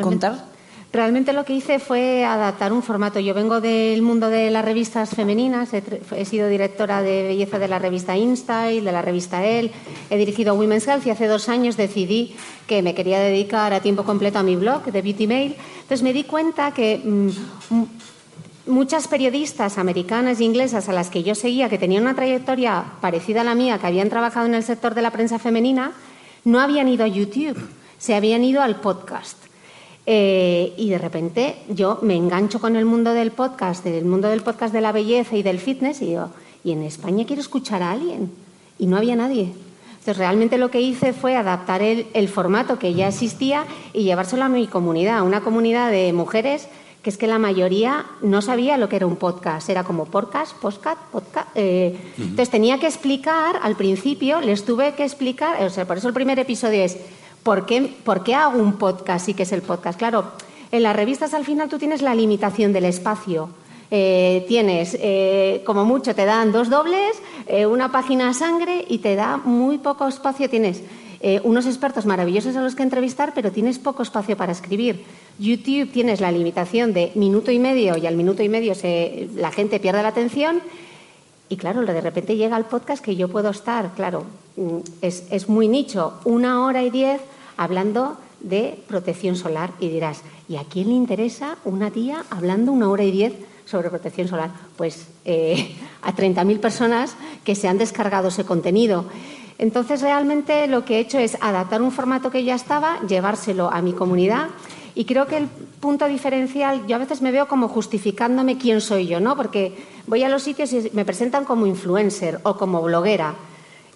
contar. 0.00 0.55
Realmente 0.96 1.34
lo 1.34 1.44
que 1.44 1.52
hice 1.52 1.78
fue 1.78 2.24
adaptar 2.24 2.72
un 2.72 2.82
formato. 2.82 3.20
Yo 3.20 3.34
vengo 3.34 3.60
del 3.60 4.00
mundo 4.00 4.30
de 4.30 4.50
las 4.50 4.64
revistas 4.64 5.10
femeninas, 5.10 5.74
he, 5.74 6.24
sido 6.24 6.48
directora 6.48 7.02
de 7.02 7.24
belleza 7.24 7.58
de 7.58 7.68
la 7.68 7.78
revista 7.78 8.16
InStyle, 8.16 8.82
de 8.82 8.92
la 8.92 9.02
revista 9.02 9.44
Elle, 9.44 9.72
he 10.08 10.16
dirigido 10.16 10.54
Women's 10.54 10.88
Health 10.88 11.06
y 11.06 11.10
hace 11.10 11.26
dos 11.26 11.50
años 11.50 11.76
decidí 11.76 12.34
que 12.66 12.80
me 12.80 12.94
quería 12.94 13.20
dedicar 13.20 13.74
a 13.74 13.80
tiempo 13.80 14.04
completo 14.04 14.38
a 14.38 14.42
mi 14.42 14.56
blog 14.56 14.84
de 14.84 15.02
Beauty 15.02 15.26
Mail. 15.26 15.56
Entonces 15.82 16.02
me 16.02 16.14
di 16.14 16.24
cuenta 16.24 16.72
que 16.72 17.02
mm, 17.04 17.28
muchas 18.64 19.06
periodistas 19.06 19.76
americanas 19.76 20.40
e 20.40 20.44
inglesas 20.44 20.88
a 20.88 20.94
las 20.94 21.10
que 21.10 21.22
yo 21.22 21.34
seguía, 21.34 21.68
que 21.68 21.76
tenían 21.76 22.04
una 22.04 22.16
trayectoria 22.16 22.84
parecida 23.02 23.42
a 23.42 23.44
la 23.44 23.54
mía, 23.54 23.78
que 23.78 23.86
habían 23.86 24.08
trabajado 24.08 24.46
en 24.46 24.54
el 24.54 24.62
sector 24.62 24.94
de 24.94 25.02
la 25.02 25.10
prensa 25.10 25.38
femenina, 25.38 25.92
no 26.44 26.58
habían 26.58 26.88
ido 26.88 27.04
a 27.04 27.08
YouTube, 27.08 27.58
se 27.98 28.14
habían 28.14 28.44
ido 28.44 28.62
al 28.62 28.80
podcast. 28.80 29.45
Eh, 30.08 30.72
y 30.76 30.88
de 30.88 30.98
repente 30.98 31.56
yo 31.68 31.98
me 32.02 32.14
engancho 32.14 32.60
con 32.60 32.76
el 32.76 32.84
mundo 32.84 33.12
del 33.12 33.32
podcast, 33.32 33.84
del 33.84 34.04
mundo 34.04 34.28
del 34.28 34.42
podcast 34.42 34.72
de 34.72 34.80
la 34.80 34.92
belleza 34.92 35.36
y 35.36 35.42
del 35.42 35.58
fitness, 35.58 36.00
y 36.00 36.06
digo, 36.06 36.30
y 36.62 36.72
en 36.72 36.82
España 36.84 37.24
quiero 37.26 37.42
escuchar 37.42 37.82
a 37.82 37.92
alguien. 37.92 38.30
Y 38.78 38.86
no 38.86 38.96
había 38.96 39.16
nadie. 39.16 39.52
Entonces, 39.90 40.18
realmente 40.18 40.58
lo 40.58 40.70
que 40.70 40.80
hice 40.80 41.12
fue 41.12 41.34
adaptar 41.34 41.82
el, 41.82 42.06
el 42.14 42.28
formato 42.28 42.78
que 42.78 42.94
ya 42.94 43.08
existía 43.08 43.64
y 43.92 44.04
llevárselo 44.04 44.44
a 44.44 44.48
mi 44.48 44.66
comunidad, 44.68 45.18
a 45.18 45.22
una 45.24 45.40
comunidad 45.40 45.90
de 45.90 46.12
mujeres 46.12 46.68
que 47.06 47.10
es 47.10 47.18
que 47.18 47.28
la 47.28 47.38
mayoría 47.38 48.04
no 48.20 48.42
sabía 48.42 48.76
lo 48.78 48.88
que 48.88 48.96
era 48.96 49.06
un 49.06 49.14
podcast. 49.14 49.68
Era 49.68 49.84
como 49.84 50.06
podcast, 50.06 50.56
podcast, 50.56 51.00
podcast. 51.12 51.48
Eh, 51.54 51.96
entonces 52.18 52.50
tenía 52.50 52.80
que 52.80 52.88
explicar, 52.88 53.60
al 53.62 53.76
principio 53.76 54.40
les 54.40 54.64
tuve 54.64 54.92
que 54.96 55.04
explicar, 55.04 55.62
o 55.62 55.70
sea, 55.70 55.86
por 55.86 55.98
eso 55.98 56.08
el 56.08 56.14
primer 56.14 56.36
episodio 56.40 56.82
es, 56.82 56.96
¿por 57.46 57.64
qué, 57.64 57.94
¿por 58.02 58.24
qué 58.24 58.34
hago 58.34 58.58
un 58.58 58.72
podcast 58.72 59.28
y 59.28 59.34
qué 59.34 59.44
es 59.44 59.52
el 59.52 59.62
podcast? 59.62 59.96
Claro, 59.96 60.32
en 60.72 60.82
las 60.82 60.96
revistas 60.96 61.32
al 61.32 61.44
final 61.44 61.68
tú 61.68 61.78
tienes 61.78 62.02
la 62.02 62.12
limitación 62.12 62.72
del 62.72 62.86
espacio. 62.86 63.50
Eh, 63.92 64.44
tienes, 64.48 64.98
eh, 65.00 65.62
como 65.64 65.84
mucho, 65.84 66.12
te 66.12 66.24
dan 66.24 66.50
dos 66.50 66.68
dobles, 66.68 67.22
una 67.70 67.92
página 67.92 68.34
sangre 68.34 68.84
y 68.88 68.98
te 68.98 69.14
da 69.14 69.36
muy 69.36 69.78
poco 69.78 70.08
espacio. 70.08 70.50
Tienes 70.50 70.82
unos 71.44 71.66
expertos 71.66 72.04
maravillosos 72.04 72.56
a 72.56 72.62
los 72.62 72.74
que 72.74 72.82
entrevistar, 72.82 73.32
pero 73.32 73.52
tienes 73.52 73.78
poco 73.78 74.02
espacio 74.02 74.36
para 74.36 74.50
escribir. 74.50 75.04
YouTube 75.38 75.92
tienes 75.92 76.20
la 76.20 76.32
limitación 76.32 76.92
de 76.92 77.12
minuto 77.14 77.52
y 77.52 77.60
medio 77.60 77.96
y 77.96 78.08
al 78.08 78.16
minuto 78.16 78.42
y 78.42 78.48
medio 78.48 78.74
se, 78.74 79.28
la 79.36 79.52
gente 79.52 79.78
pierde 79.78 80.02
la 80.02 80.08
atención. 80.08 80.60
Y 81.48 81.56
claro, 81.56 81.82
de 81.82 82.00
repente 82.00 82.36
llega 82.36 82.56
el 82.56 82.64
podcast 82.64 83.04
que 83.04 83.14
yo 83.14 83.28
puedo 83.28 83.50
estar, 83.50 83.92
claro, 83.94 84.24
mm, 84.56 84.78
es, 85.00 85.28
es 85.30 85.48
muy 85.48 85.68
nicho, 85.68 86.14
una 86.24 86.66
hora 86.66 86.82
y 86.82 86.90
diez 86.90 87.20
hablando 87.56 88.16
de 88.40 88.82
protección 88.86 89.36
solar 89.36 89.72
y 89.80 89.88
dirás, 89.88 90.22
¿y 90.48 90.56
a 90.56 90.64
quién 90.64 90.88
le 90.88 90.94
interesa 90.94 91.56
una 91.64 91.90
tía 91.90 92.24
hablando 92.30 92.72
una 92.72 92.88
hora 92.88 93.04
y 93.04 93.10
diez 93.10 93.34
sobre 93.64 93.90
protección 93.90 94.28
solar? 94.28 94.50
Pues 94.76 95.08
eh, 95.24 95.74
a 96.02 96.14
30.000 96.14 96.60
personas 96.60 97.16
que 97.44 97.54
se 97.54 97.68
han 97.68 97.78
descargado 97.78 98.28
ese 98.28 98.44
contenido. 98.44 99.06
Entonces, 99.58 100.02
realmente 100.02 100.66
lo 100.66 100.84
que 100.84 100.96
he 100.96 101.00
hecho 101.00 101.18
es 101.18 101.38
adaptar 101.40 101.80
un 101.80 101.90
formato 101.90 102.30
que 102.30 102.44
ya 102.44 102.54
estaba, 102.54 103.00
llevárselo 103.08 103.70
a 103.70 103.80
mi 103.80 103.94
comunidad 103.94 104.48
y 104.96 105.04
creo 105.04 105.26
que 105.26 105.36
el 105.36 105.46
punto 105.46 106.06
diferencial, 106.06 106.86
yo 106.86 106.96
a 106.96 106.98
veces 106.98 107.20
me 107.20 107.30
veo 107.30 107.46
como 107.46 107.68
justificándome 107.68 108.56
quién 108.56 108.80
soy 108.80 109.06
yo, 109.06 109.20
¿no? 109.20 109.36
Porque 109.36 109.76
voy 110.06 110.22
a 110.22 110.30
los 110.30 110.42
sitios 110.42 110.72
y 110.72 110.90
me 110.94 111.04
presentan 111.04 111.44
como 111.44 111.66
influencer 111.66 112.40
o 112.44 112.56
como 112.56 112.80
bloguera. 112.80 113.34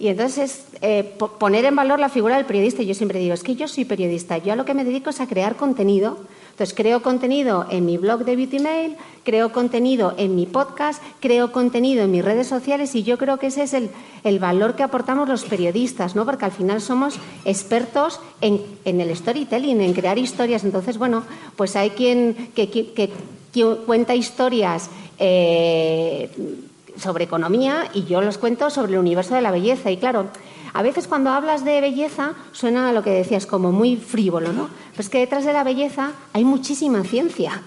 Y 0.00 0.08
entonces 0.08 0.64
eh, 0.80 1.04
poner 1.38 1.64
en 1.66 1.76
valor 1.76 2.00
la 2.00 2.08
figura 2.08 2.36
del 2.36 2.46
periodista. 2.46 2.82
Yo 2.82 2.94
siempre 2.94 3.20
digo, 3.20 3.34
es 3.34 3.44
que 3.44 3.54
yo 3.54 3.68
soy 3.68 3.84
periodista, 3.84 4.38
yo 4.38 4.54
a 4.54 4.56
lo 4.56 4.64
que 4.64 4.74
me 4.74 4.84
dedico 4.84 5.10
es 5.10 5.20
a 5.20 5.28
crear 5.28 5.54
contenido 5.54 6.18
entonces, 6.60 6.76
creo 6.76 7.00
contenido 7.00 7.64
en 7.70 7.86
mi 7.86 7.96
blog 7.96 8.26
de 8.26 8.36
Beauty 8.36 8.58
Mail, 8.58 8.96
creo 9.24 9.50
contenido 9.50 10.12
en 10.18 10.36
mi 10.36 10.44
podcast, 10.44 11.02
creo 11.18 11.52
contenido 11.52 12.04
en 12.04 12.10
mis 12.10 12.22
redes 12.22 12.48
sociales 12.48 12.94
y 12.94 13.02
yo 13.02 13.16
creo 13.16 13.38
que 13.38 13.46
ese 13.46 13.62
es 13.62 13.72
el, 13.72 14.38
valor 14.38 14.76
que 14.76 14.82
aportamos 14.82 15.26
los 15.26 15.44
periodistas, 15.44 16.14
¿no? 16.14 16.26
Porque 16.26 16.44
al 16.44 16.50
final 16.50 16.82
somos 16.82 17.18
expertos 17.46 18.20
en, 18.42 18.60
el 18.84 19.16
storytelling, 19.16 19.80
en 19.80 19.94
crear 19.94 20.18
historias. 20.18 20.62
Entonces, 20.62 20.98
bueno, 20.98 21.24
pues 21.56 21.76
hay 21.76 21.90
quien 21.90 22.50
que, 22.54 23.10
cuenta 23.86 24.14
historias. 24.14 24.90
Eh, 25.18 26.30
sobre 26.96 27.24
economía 27.24 27.88
y 27.94 28.04
yo 28.04 28.20
los 28.20 28.38
cuento 28.38 28.70
sobre 28.70 28.92
el 28.92 28.98
universo 28.98 29.34
de 29.34 29.40
la 29.40 29.50
belleza. 29.50 29.90
Y 29.90 29.96
claro, 29.96 30.26
a 30.72 30.82
veces 30.82 31.08
cuando 31.08 31.30
hablas 31.30 31.64
de 31.64 31.80
belleza 31.80 32.34
suena 32.52 32.88
a 32.88 32.92
lo 32.92 33.02
que 33.02 33.10
decías 33.10 33.46
como 33.46 33.72
muy 33.72 33.96
frívolo, 33.96 34.52
¿no? 34.52 34.68
Pero 34.96 35.10
que 35.10 35.18
detrás 35.18 35.44
de 35.44 35.52
la 35.52 35.64
belleza 35.64 36.12
hay 36.32 36.44
muchísima 36.44 37.02
ciencia. 37.04 37.62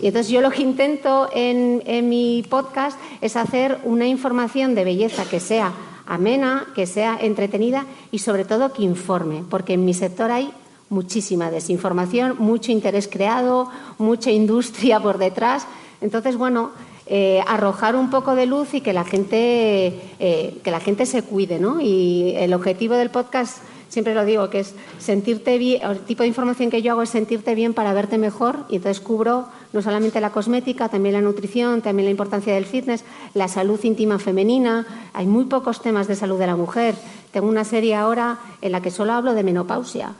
Y 0.00 0.06
entonces 0.08 0.30
yo 0.30 0.40
lo 0.40 0.50
que 0.50 0.62
intento 0.62 1.28
en, 1.32 1.82
mi 2.08 2.44
podcast 2.48 2.98
es 3.20 3.36
hacer 3.36 3.78
una 3.84 4.06
información 4.06 4.74
de 4.74 4.84
belleza 4.84 5.24
que 5.24 5.40
sea 5.40 5.72
amena, 6.06 6.66
que 6.74 6.86
sea 6.86 7.18
entretenida 7.20 7.84
y 8.10 8.20
sobre 8.20 8.44
todo 8.44 8.72
que 8.72 8.82
informe, 8.82 9.42
porque 9.50 9.74
en 9.74 9.84
mi 9.84 9.94
sector 9.94 10.30
hay 10.30 10.50
muchísima 10.88 11.50
desinformación, 11.50 12.36
mucho 12.38 12.72
interés 12.72 13.08
creado, 13.08 13.70
mucha 13.98 14.30
industria 14.30 15.00
por 15.00 15.18
detrás. 15.18 15.66
Entonces, 16.00 16.36
bueno, 16.36 16.70
eh, 17.06 17.40
arrojar 17.46 17.94
un 17.94 18.10
poco 18.10 18.34
de 18.34 18.46
luz 18.46 18.74
y 18.74 18.80
que 18.80 18.92
la 18.92 19.04
gente 19.04 19.94
eh, 20.18 20.58
que 20.62 20.70
la 20.70 20.80
gente 20.80 21.06
se 21.06 21.22
cuide, 21.22 21.58
¿no? 21.58 21.80
Y 21.80 22.34
el 22.36 22.52
objetivo 22.52 22.94
del 22.94 23.10
podcast 23.10 23.58
siempre 23.88 24.14
lo 24.14 24.24
digo 24.24 24.50
que 24.50 24.60
es 24.60 24.74
sentirte 24.98 25.56
bien, 25.58 25.82
el 25.82 26.00
tipo 26.00 26.22
de 26.22 26.28
información 26.28 26.70
que 26.70 26.82
yo 26.82 26.92
hago 26.92 27.02
es 27.02 27.10
sentirte 27.10 27.54
bien 27.54 27.74
para 27.74 27.94
verte 27.94 28.18
mejor 28.18 28.64
y 28.68 28.76
entonces 28.76 29.00
cubro 29.00 29.46
no 29.72 29.82
solamente 29.82 30.20
la 30.20 30.32
cosmética, 30.32 30.88
también 30.88 31.14
la 31.14 31.20
nutrición, 31.20 31.82
también 31.82 32.06
la 32.06 32.10
importancia 32.10 32.54
del 32.54 32.66
fitness, 32.66 33.04
la 33.34 33.48
salud 33.48 33.78
íntima 33.84 34.18
femenina. 34.18 34.86
Hay 35.12 35.26
muy 35.26 35.44
pocos 35.44 35.82
temas 35.82 36.08
de 36.08 36.16
salud 36.16 36.38
de 36.38 36.46
la 36.46 36.56
mujer. 36.56 36.94
Tengo 37.30 37.48
una 37.48 37.64
serie 37.64 37.94
ahora 37.94 38.38
en 38.60 38.72
la 38.72 38.80
que 38.80 38.90
solo 38.90 39.12
hablo 39.12 39.34
de 39.34 39.44
menopausia, 39.44 40.14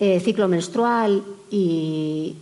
eh, 0.00 0.20
ciclo 0.20 0.48
menstrual 0.48 1.22
y, 1.50 2.36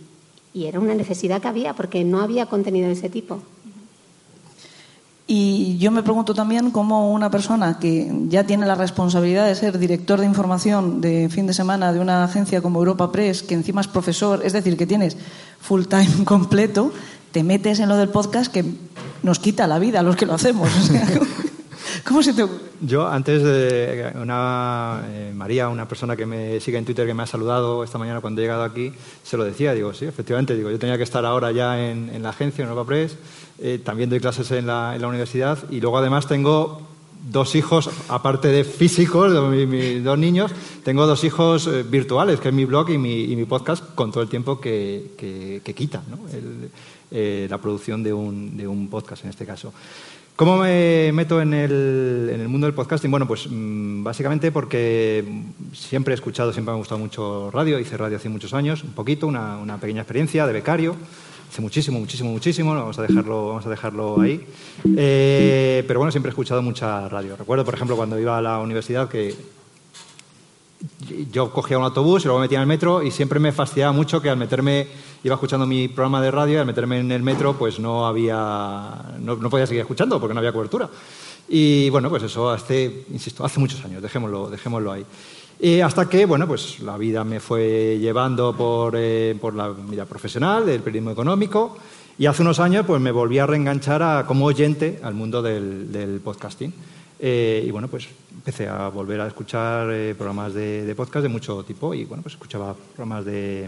y 0.53 0.65
era 0.65 0.79
una 0.79 0.95
necesidad 0.95 1.41
que 1.41 1.47
había 1.47 1.73
porque 1.73 2.03
no 2.03 2.21
había 2.21 2.45
contenido 2.45 2.87
de 2.87 2.93
ese 2.93 3.09
tipo. 3.09 3.41
Y 5.29 5.77
yo 5.77 5.91
me 5.91 6.03
pregunto 6.03 6.33
también 6.33 6.71
cómo 6.71 7.11
una 7.11 7.29
persona 7.29 7.79
que 7.79 8.09
ya 8.29 8.45
tiene 8.45 8.65
la 8.65 8.75
responsabilidad 8.75 9.45
de 9.45 9.55
ser 9.55 9.77
director 9.77 10.21
de 10.21 10.25
información 10.25 11.01
de 11.01 11.27
fin 11.27 11.45
de 11.45 11.53
semana 11.53 11.91
de 11.91 11.99
una 11.99 12.23
agencia 12.23 12.61
como 12.61 12.79
Europa 12.79 13.11
Press, 13.11 13.43
que 13.43 13.53
encima 13.53 13.81
es 13.81 13.87
profesor, 13.87 14.39
es 14.45 14.53
decir, 14.53 14.77
que 14.77 14.87
tienes 14.87 15.17
full 15.59 15.83
time 15.83 16.07
completo, 16.25 16.93
te 17.33 17.43
metes 17.43 17.81
en 17.81 17.89
lo 17.89 17.97
del 17.97 18.07
podcast 18.07 18.49
que 18.49 18.63
nos 19.21 19.39
quita 19.39 19.67
la 19.67 19.79
vida 19.79 19.99
a 19.99 20.03
los 20.03 20.15
que 20.15 20.25
lo 20.25 20.33
hacemos. 20.33 20.69
¿Cómo 22.07 22.23
se 22.23 22.33
te 22.33 22.45
Yo, 22.79 23.05
antes 23.05 23.43
una, 24.15 25.03
eh, 25.09 25.33
María, 25.35 25.67
una 25.67 25.89
persona 25.89 26.15
que 26.15 26.25
me 26.25 26.57
sigue 26.61 26.77
en 26.77 26.85
Twitter, 26.85 27.05
que 27.05 27.13
me 27.13 27.23
ha 27.23 27.27
saludado 27.27 27.83
esta 27.83 27.97
mañana 27.97 28.21
cuando 28.21 28.39
he 28.39 28.45
llegado 28.45 28.63
aquí, 28.63 28.93
se 29.23 29.35
lo 29.35 29.43
decía, 29.43 29.73
digo, 29.73 29.93
sí, 29.93 30.05
efectivamente, 30.05 30.55
digo, 30.55 30.71
yo 30.71 30.79
tenía 30.79 30.95
que 30.95 31.03
estar 31.03 31.25
ahora 31.25 31.51
ya 31.51 31.89
en, 31.89 32.23
la 32.23 32.29
agencia, 32.29 32.63
en 32.63 32.69
Europa 32.69 32.87
Press, 32.87 33.17
eh, 33.59 33.81
también 33.83 34.09
doy 34.09 34.21
clases 34.21 34.49
en 34.51 34.67
la, 34.67 34.97
universidad 35.01 35.59
y 35.69 35.81
luego 35.81 35.97
además 35.97 36.27
tengo 36.27 36.81
dos 37.29 37.55
hijos, 37.55 37.89
aparte 38.07 38.47
de 38.47 38.63
físicos, 38.63 39.33
dos 39.33 40.17
niños, 40.17 40.51
tengo 40.85 41.07
dos 41.07 41.25
hijos 41.25 41.67
eh, 41.67 41.83
virtuales, 41.83 42.39
que 42.39 42.47
es 42.47 42.53
mi 42.53 42.63
blog 42.63 42.89
y 42.89 42.97
mi, 42.97 43.43
podcast, 43.43 43.83
con 43.95 44.13
todo 44.13 44.23
el 44.23 44.29
tiempo 44.29 44.61
que, 44.61 45.11
quita 45.75 46.03
la 47.11 47.57
producción 47.57 48.01
de 48.01 48.13
un, 48.13 48.55
de 48.55 48.65
un, 48.65 48.87
podcast 48.87 49.25
en 49.25 49.29
este 49.31 49.45
caso. 49.45 49.73
¿Cómo 50.37 50.57
me 50.57 51.11
meto 51.13 51.41
en 51.41 51.51
el, 51.51 52.29
en 52.31 52.41
el 52.41 52.47
mundo 52.47 52.67
del 52.67 52.75
podcasting? 52.75 53.09
Bueno, 53.09 53.27
pues 53.27 53.47
mm, 53.49 54.03
básicamente 54.03 54.51
porque 54.51 55.23
siempre 55.73 56.13
he 56.13 56.15
escuchado, 56.15 56.53
siempre 56.53 56.71
me 56.71 56.75
ha 56.75 56.77
gustado 56.77 56.99
mucho 56.99 57.49
radio, 57.49 57.79
hice 57.79 57.97
radio 57.97 58.17
hace 58.17 58.29
muchos 58.29 58.53
años, 58.53 58.83
un 58.83 58.91
poquito, 58.91 59.25
una, 59.25 59.79
pequeña 59.81 60.01
experiencia 60.01 60.45
de 60.45 60.53
becario, 60.53 60.95
hace 61.49 61.59
muchísimo, 61.59 61.99
muchísimo, 61.99 62.29
muchísimo, 62.29 62.75
vamos 62.75 62.99
a 62.99 63.01
dejarlo, 63.01 63.47
vamos 63.47 63.65
a 63.65 63.69
dejarlo 63.71 64.21
ahí. 64.21 64.45
Eh, 64.95 65.83
pero 65.87 66.01
bueno, 66.01 66.11
siempre 66.11 66.29
he 66.29 66.33
escuchado 66.33 66.61
mucha 66.61 67.09
radio. 67.09 67.35
Recuerdo, 67.35 67.65
por 67.65 67.73
ejemplo, 67.73 67.95
cuando 67.95 68.19
iba 68.19 68.37
a 68.37 68.41
la 68.43 68.59
universidad 68.59 69.09
que 69.09 69.33
yo 71.31 71.51
cogía 71.51 71.77
un 71.77 71.85
autobús 71.85 72.23
y 72.23 72.25
luego 72.25 72.39
me 72.39 72.45
metía 72.45 72.57
en 72.57 72.63
el 72.63 72.67
metro 72.67 73.01
y 73.01 73.11
siempre 73.11 73.39
me 73.39 73.51
fastidiaba 73.51 73.91
mucho 73.91 74.21
que 74.21 74.29
al 74.29 74.37
meterme, 74.37 74.87
iba 75.23 75.35
escuchando 75.35 75.65
mi 75.65 75.87
programa 75.87 76.21
de 76.21 76.31
radio 76.31 76.55
y 76.55 76.57
al 76.57 76.65
meterme 76.65 76.99
en 76.99 77.11
el 77.11 77.23
metro 77.23 77.57
pues 77.57 77.79
no 77.79 78.05
había, 78.05 79.15
no, 79.19 79.37
podía 79.49 79.65
seguir 79.65 79.81
escuchando 79.81 80.19
porque 80.19 80.33
no 80.33 80.39
había 80.39 80.53
cobertura. 80.53 80.89
Y 81.49 81.89
bueno, 81.89 82.09
pues 82.09 82.23
eso 82.23 82.49
hace, 82.49 83.05
insisto, 83.11 83.45
hace 83.45 83.59
muchos 83.59 83.83
años, 83.85 84.01
dejémoslo, 84.01 84.49
dejémoslo 84.49 84.91
ahí. 84.91 85.05
Y 85.59 85.79
hasta 85.79 86.07
que, 86.07 86.25
bueno, 86.25 86.45
pues 86.45 86.81
la 86.81 86.97
vida 86.97 87.23
me 87.23 87.39
fue 87.39 87.97
llevando 87.99 88.55
por, 88.55 88.93
eh, 88.95 89.35
por 89.39 89.55
la 89.55 89.69
vida 89.69 90.05
profesional, 90.05 90.65
del 90.65 90.81
periodismo 90.81 91.11
económico, 91.11 91.77
y 92.19 92.25
hace 92.25 92.41
unos 92.41 92.59
años 92.59 92.85
pues 92.85 93.01
me 93.01 93.11
volví 93.11 93.39
a 93.39 93.47
reenganchar 93.47 94.03
a, 94.03 94.25
como 94.27 94.45
oyente 94.45 94.99
al 95.01 95.13
mundo 95.13 95.41
del 95.41 96.21
podcasting. 96.23 96.73
Eh, 97.19 97.63
y 97.65 97.71
bueno, 97.71 97.87
pues 97.87 98.07
empecé 98.31 98.67
a 98.67 98.89
volver 98.89 99.19
a 99.21 99.27
escuchar 99.27 99.89
eh, 99.91 100.13
programas 100.15 100.53
de, 100.53 100.93
podcast 100.95 101.23
de 101.23 101.29
mucho 101.29 101.63
tipo 101.63 101.93
y 101.93 102.05
bueno, 102.05 102.21
pues 102.21 102.35
escuchaba 102.35 102.75
programas 102.75 103.25
de, 103.25 103.67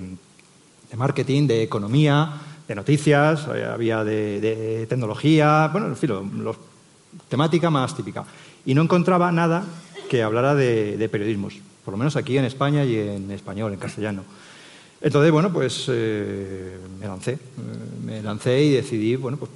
de 0.91 0.98
marketing, 0.98 1.48
de 1.48 1.63
economía, 1.63 2.32
de 2.68 2.75
noticias, 2.75 3.48
eh, 3.56 3.65
había 3.65 4.03
de, 4.03 4.86
tecnología, 4.88 5.70
bueno, 5.72 5.88
en 5.88 5.98
fin, 5.98 6.44
los, 6.44 6.58
temática 7.27 7.70
más 7.70 7.96
típica. 7.96 8.24
Y 8.65 8.75
no 8.75 8.84
encontraba 8.84 9.32
nada 9.32 9.63
que 10.10 10.22
hablara 10.22 10.53
de, 10.53 11.10
periodismos, 11.12 11.56
por 11.84 11.94
lo 11.94 11.98
menos 11.98 12.15
aquí 12.15 12.38
en 12.38 12.46
España 12.46 12.86
y 12.86 12.98
en 12.98 13.32
español, 13.32 13.74
en 13.74 13.79
castellano. 13.79 14.24
Entonces, 15.01 15.32
bueno, 15.32 15.51
pues 15.51 15.88
me 15.88 17.08
lancé, 17.08 17.39
me 18.06 18.22
lancé 18.22 18.62
y 18.63 18.72
decidí, 18.74 19.15
bueno, 19.15 19.38
pues, 19.38 19.51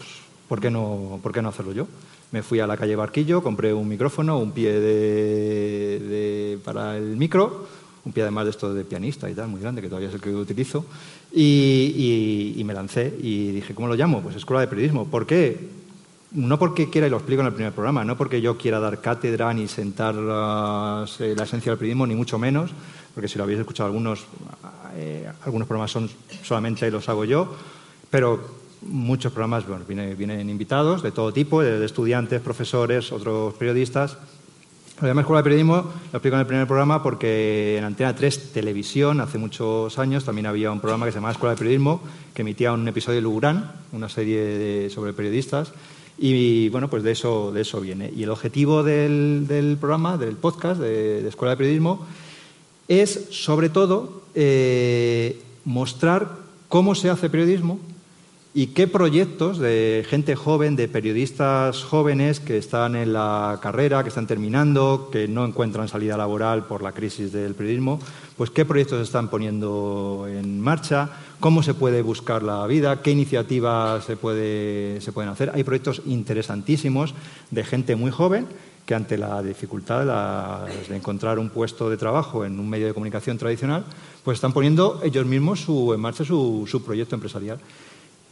¿por 0.48 0.62
qué 0.62 0.72
no, 0.72 1.20
por 1.22 1.34
qué 1.34 1.42
no 1.42 1.50
hacerlo 1.50 1.74
yo? 1.74 1.88
Me 2.34 2.42
fui 2.42 2.60
a 2.60 2.66
la 2.66 2.76
calle 2.76 2.96
Barquillo, 2.96 3.44
compré 3.44 3.72
un 3.72 3.88
micrófono, 3.88 4.40
un 4.40 4.54
pie 4.54 4.80
de, 4.80 6.58
para 6.66 6.98
el 6.98 7.16
micro, 7.16 7.68
un 8.06 8.12
pie 8.12 8.24
además 8.24 8.46
de 8.46 8.50
esto 8.50 8.74
de 8.74 8.84
pianista 8.84 9.30
y 9.30 9.36
tal, 9.36 9.50
muy 9.50 9.62
grande, 9.62 9.84
que 9.84 9.88
todavía 9.88 10.10
es 10.10 10.16
el 10.16 10.20
que 10.20 10.34
utilizo, 10.34 10.84
y, 11.32 12.60
me 12.66 12.74
lancé 12.74 13.14
y 13.22 13.52
dije, 13.52 13.76
¿cómo 13.76 13.88
lo 13.88 13.94
llamo? 13.94 14.22
Pues 14.22 14.36
Escuela 14.36 14.62
de 14.62 14.68
Periodismo. 14.68 15.06
¿Por 15.06 15.28
qué? 15.28 15.84
no 16.32 16.58
porque 16.58 16.90
quiera, 16.90 17.06
y 17.06 17.12
lo 17.12 17.18
explico 17.18 17.42
en 17.42 17.48
el 17.50 17.54
primer 17.54 17.72
programa, 17.72 18.04
no 18.04 18.18
porque 18.18 18.42
yo 18.42 18.58
quiera 18.58 18.80
dar 18.80 19.00
cátedra 19.00 19.54
ni 19.54 19.68
sentar 19.68 20.16
eh, 20.16 21.36
la 21.38 21.44
esencia 21.44 21.72
del 21.72 21.78
periodismo, 21.78 22.08
ni 22.08 22.16
mucho 22.16 22.40
menos, 22.40 22.72
porque 23.14 23.28
si 23.28 23.38
lo 23.38 23.44
habéis 23.44 23.60
escuchado 23.60 23.86
algunos, 23.86 24.26
eh, 24.96 25.32
algunos 25.44 25.68
programas 25.68 25.92
son 25.92 26.10
solamente 26.42 26.90
los 26.90 27.08
hago 27.10 27.26
yo, 27.26 27.54
pero 28.10 28.63
muchos 28.88 29.32
programas 29.32 29.66
vienen, 29.88 30.50
invitados 30.50 31.04
de 31.04 31.12
todo 31.12 31.34
tipo, 31.34 31.62
de, 31.62 31.84
estudiantes, 31.84 32.42
profesores, 32.42 33.12
otros 33.12 33.54
periodistas. 33.56 34.18
Llamo 35.02 35.22
Escuela 35.22 35.40
de 35.40 35.44
Periodismo, 35.44 35.76
lo 35.76 36.18
explico 36.18 36.36
en 36.36 36.42
el 36.42 36.48
primer 36.48 36.68
programa 36.68 37.04
porque 37.04 37.78
en 37.78 37.84
Antena 37.84 38.16
3 38.16 38.54
Televisión, 38.54 39.20
hace 39.20 39.38
muchos 39.38 39.98
años, 40.00 40.24
también 40.24 40.46
había 40.46 40.72
un 40.72 40.80
programa 40.80 41.06
que 41.06 41.12
se 41.12 41.18
llamaba 41.18 41.34
Escuela 41.34 41.56
de 41.56 41.58
Periodismo, 41.58 42.02
que 42.34 42.44
emitía 42.44 42.72
un 42.72 42.88
episodio 42.88 43.18
de 43.18 43.22
Lugurán, 43.24 43.72
una 43.92 44.08
serie 44.08 44.90
sobre 44.90 45.14
periodistas, 45.14 45.74
y 46.18 46.70
bueno, 46.70 46.90
pues 46.90 47.04
de 47.04 47.12
eso, 47.12 47.52
de 47.52 47.62
eso 47.62 47.82
viene. 47.82 48.14
Y 48.16 48.24
el 48.24 48.30
objetivo 48.30 48.84
del, 48.84 49.78
programa, 49.82 50.18
del 50.18 50.36
podcast 50.36 50.80
de, 50.80 51.22
de, 51.22 51.28
Escuela 51.30 51.52
de 51.52 51.58
Periodismo, 51.58 52.06
es 52.88 53.28
sobre 53.32 53.70
todo 53.70 54.24
eh, 54.36 55.42
mostrar 55.66 56.30
cómo 56.70 56.96
se 56.96 57.10
hace 57.10 57.30
periodismo 57.30 57.80
y 58.56 58.68
qué 58.68 58.88
proyectos 58.88 59.58
de 59.58 60.06
gente 60.08 60.36
joven, 60.36 60.76
de 60.76 60.88
periodistas 60.88 61.84
jóvenes 61.84 62.40
que 62.40 62.58
están 62.58 62.96
en 62.96 63.12
la 63.12 63.60
carrera, 63.64 64.04
que 64.04 64.10
están 64.10 64.28
terminando, 64.28 65.10
que 65.12 65.28
no 65.28 65.44
encuentran 65.44 65.88
salida 65.88 66.18
laboral 66.18 66.66
por 66.66 66.84
la 66.84 66.92
crisis 66.92 67.32
del 67.32 67.56
periodismo, 67.56 68.00
pues 68.38 68.52
qué 68.52 68.64
proyectos 68.64 69.02
están 69.02 69.30
poniendo 69.30 70.28
en 70.30 70.62
marcha, 70.62 71.10
cómo 71.40 71.64
se 71.64 71.74
puede 71.74 72.04
buscar 72.04 72.44
la 72.44 72.68
vida, 72.68 73.02
qué 73.02 73.10
iniciativas 73.10 74.06
se, 74.06 74.18
puede, 74.18 75.02
se 75.02 75.12
pueden 75.12 75.32
hacer. 75.32 75.52
Hay 75.56 75.64
proyectos 75.64 76.04
interesantísimos 76.06 77.16
de 77.50 77.64
gente 77.64 77.96
muy 77.96 78.12
joven 78.12 78.46
que 78.86 78.94
ante 78.94 79.18
la 79.18 79.42
dificultad 79.42 80.68
de, 80.90 80.96
encontrar 80.96 81.40
un 81.40 81.50
puesto 81.50 81.90
de 81.90 81.98
trabajo 81.98 82.46
en 82.46 82.60
un 82.60 82.70
medio 82.70 82.86
de 82.86 82.94
comunicación 82.94 83.40
tradicional, 83.40 83.84
pues 84.24 84.36
están 84.36 84.54
poniendo 84.54 85.02
ellos 85.04 85.26
mismos 85.26 85.62
su, 85.62 85.92
en 85.94 86.02
marcha 86.02 86.24
su 86.24 86.84
proyecto 86.86 87.16
empresarial. 87.16 87.58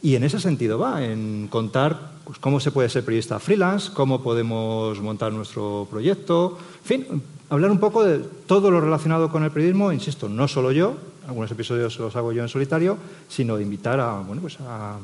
Y 0.02 0.16
en 0.16 0.24
ese 0.24 0.40
sentido 0.40 0.78
va, 0.78 1.04
en 1.04 1.46
contar 1.48 2.12
pues, 2.24 2.38
cómo 2.38 2.58
se 2.58 2.72
puede 2.72 2.88
ser 2.88 3.04
periodista 3.04 3.38
freelance, 3.38 3.92
cómo 3.92 4.22
podemos 4.22 5.00
montar 5.00 5.32
nuestro 5.32 5.86
proyecto, 5.88 6.58
en 6.82 6.84
fin, 6.84 7.22
hablar 7.50 7.70
un 7.70 7.78
poco 7.78 8.02
de 8.02 8.18
todo 8.18 8.70
lo 8.70 8.80
relacionado 8.80 9.30
con 9.30 9.44
el 9.44 9.52
periodismo, 9.52 9.92
insisto, 9.92 10.28
no 10.28 10.48
solo 10.48 10.72
yo, 10.72 10.96
algunos 11.28 11.50
episodios 11.52 11.98
los 11.98 12.16
hago 12.16 12.32
yo 12.32 12.42
en 12.42 12.48
solitario, 12.48 12.98
sino 13.28 13.60
invitar 13.60 14.00
a, 14.00 14.20
bueno, 14.20 14.42
pues 14.42 14.58
a 14.60 14.98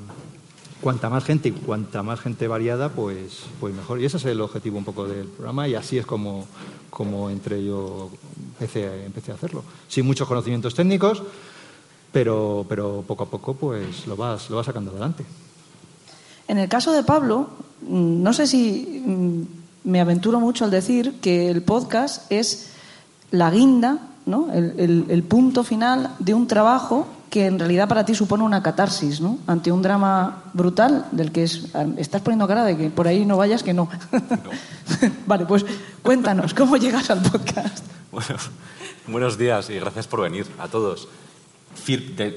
cuanta 0.80 1.08
más 1.10 1.24
gente 1.24 1.48
y 1.48 1.52
cuanta 1.52 2.02
más 2.02 2.20
gente 2.20 2.48
variada, 2.48 2.88
pues, 2.88 3.44
pues 3.60 3.74
mejor. 3.74 4.00
Y 4.00 4.04
ese 4.04 4.16
es 4.16 4.24
el 4.24 4.40
objetivo 4.40 4.78
un 4.78 4.84
poco 4.84 5.06
del 5.06 5.26
programa 5.26 5.68
y 5.68 5.74
así 5.74 5.98
es 5.98 6.06
como, 6.06 6.46
como 6.90 7.30
entre 7.30 7.64
yo 7.64 8.10
empecé, 8.58 9.04
empecé 9.04 9.32
a 9.32 9.34
hacerlo. 9.34 9.64
Sin 9.88 10.06
muchos 10.06 10.26
conocimientos 10.26 10.74
técnicos, 10.74 11.22
pero, 12.18 12.66
pero 12.68 13.04
poco 13.06 13.22
a 13.22 13.26
poco 13.26 13.54
pues 13.54 14.08
lo 14.08 14.16
vas, 14.16 14.50
lo 14.50 14.56
vas 14.56 14.66
sacando 14.66 14.90
adelante. 14.90 15.24
En 16.48 16.58
el 16.58 16.68
caso 16.68 16.90
de 16.90 17.04
Pablo, 17.04 17.48
mm, 17.82 18.22
no 18.24 18.32
sé 18.32 18.48
si 18.48 19.04
mm, 19.06 19.42
me 19.88 20.00
aventuro 20.00 20.40
mucho 20.40 20.64
al 20.64 20.72
decir 20.72 21.20
que 21.20 21.48
el 21.48 21.62
podcast 21.62 22.26
es 22.32 22.72
la 23.30 23.52
guinda, 23.52 23.98
¿no? 24.26 24.52
el, 24.52 24.74
el, 24.78 25.04
el 25.10 25.22
punto 25.22 25.62
final 25.62 26.10
de 26.18 26.34
un 26.34 26.48
trabajo 26.48 27.06
que 27.30 27.46
en 27.46 27.56
realidad 27.56 27.86
para 27.86 28.04
ti 28.04 28.16
supone 28.16 28.42
una 28.42 28.64
catarsis, 28.64 29.20
¿no? 29.20 29.38
Ante 29.46 29.70
un 29.70 29.80
drama 29.80 30.42
brutal 30.54 31.06
del 31.12 31.30
que 31.30 31.44
es, 31.44 31.68
estás 31.98 32.22
poniendo 32.22 32.48
cara 32.48 32.64
de 32.64 32.76
que 32.76 32.90
por 32.90 33.06
ahí 33.06 33.26
no 33.26 33.36
vayas, 33.36 33.62
que 33.62 33.74
no. 33.74 33.88
no. 34.10 34.50
vale, 35.26 35.46
pues 35.46 35.64
cuéntanos, 36.02 36.52
¿cómo 36.52 36.78
llegas 36.78 37.10
al 37.10 37.22
podcast? 37.22 37.84
Bueno, 38.10 38.40
buenos 39.06 39.38
días 39.38 39.70
y 39.70 39.78
gracias 39.78 40.08
por 40.08 40.22
venir 40.22 40.46
a 40.58 40.66
todos. 40.66 41.06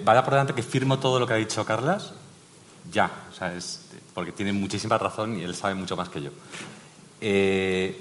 Vaya 0.05 0.23
por 0.23 0.33
delante 0.33 0.53
que 0.53 0.63
firmo 0.63 0.99
todo 0.99 1.19
lo 1.19 1.27
que 1.27 1.33
ha 1.33 1.37
dicho 1.37 1.65
Carlas, 1.65 2.13
ya, 2.91 3.11
o 3.31 3.35
sea, 3.35 3.53
es, 3.53 3.81
porque 4.13 4.31
tiene 4.31 4.53
muchísima 4.53 4.97
razón 4.97 5.39
y 5.39 5.43
él 5.43 5.55
sabe 5.55 5.75
mucho 5.75 5.95
más 5.95 6.09
que 6.09 6.21
yo. 6.21 6.31
Eh, 7.19 7.99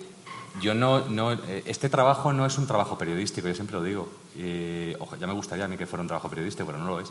yo 0.61 0.75
no, 0.75 1.09
no, 1.09 1.33
este 1.33 1.89
trabajo 1.89 2.33
no 2.33 2.47
es 2.47 2.59
un 2.59 2.67
trabajo 2.67 2.99
periodístico, 2.99 3.49
yo 3.49 3.55
siempre 3.55 3.77
lo 3.77 3.83
digo. 3.83 4.09
Eh, 4.37 4.97
ojo, 4.99 5.17
ya 5.17 5.27
me 5.27 5.33
gustaría 5.33 5.65
a 5.65 5.69
mí 5.69 5.77
que 5.77 5.87
fuera 5.87 6.03
un 6.03 6.09
trabajo 6.09 6.29
periodístico, 6.29 6.67
pero 6.67 6.79
no 6.79 6.87
lo 6.87 7.01
es. 7.01 7.11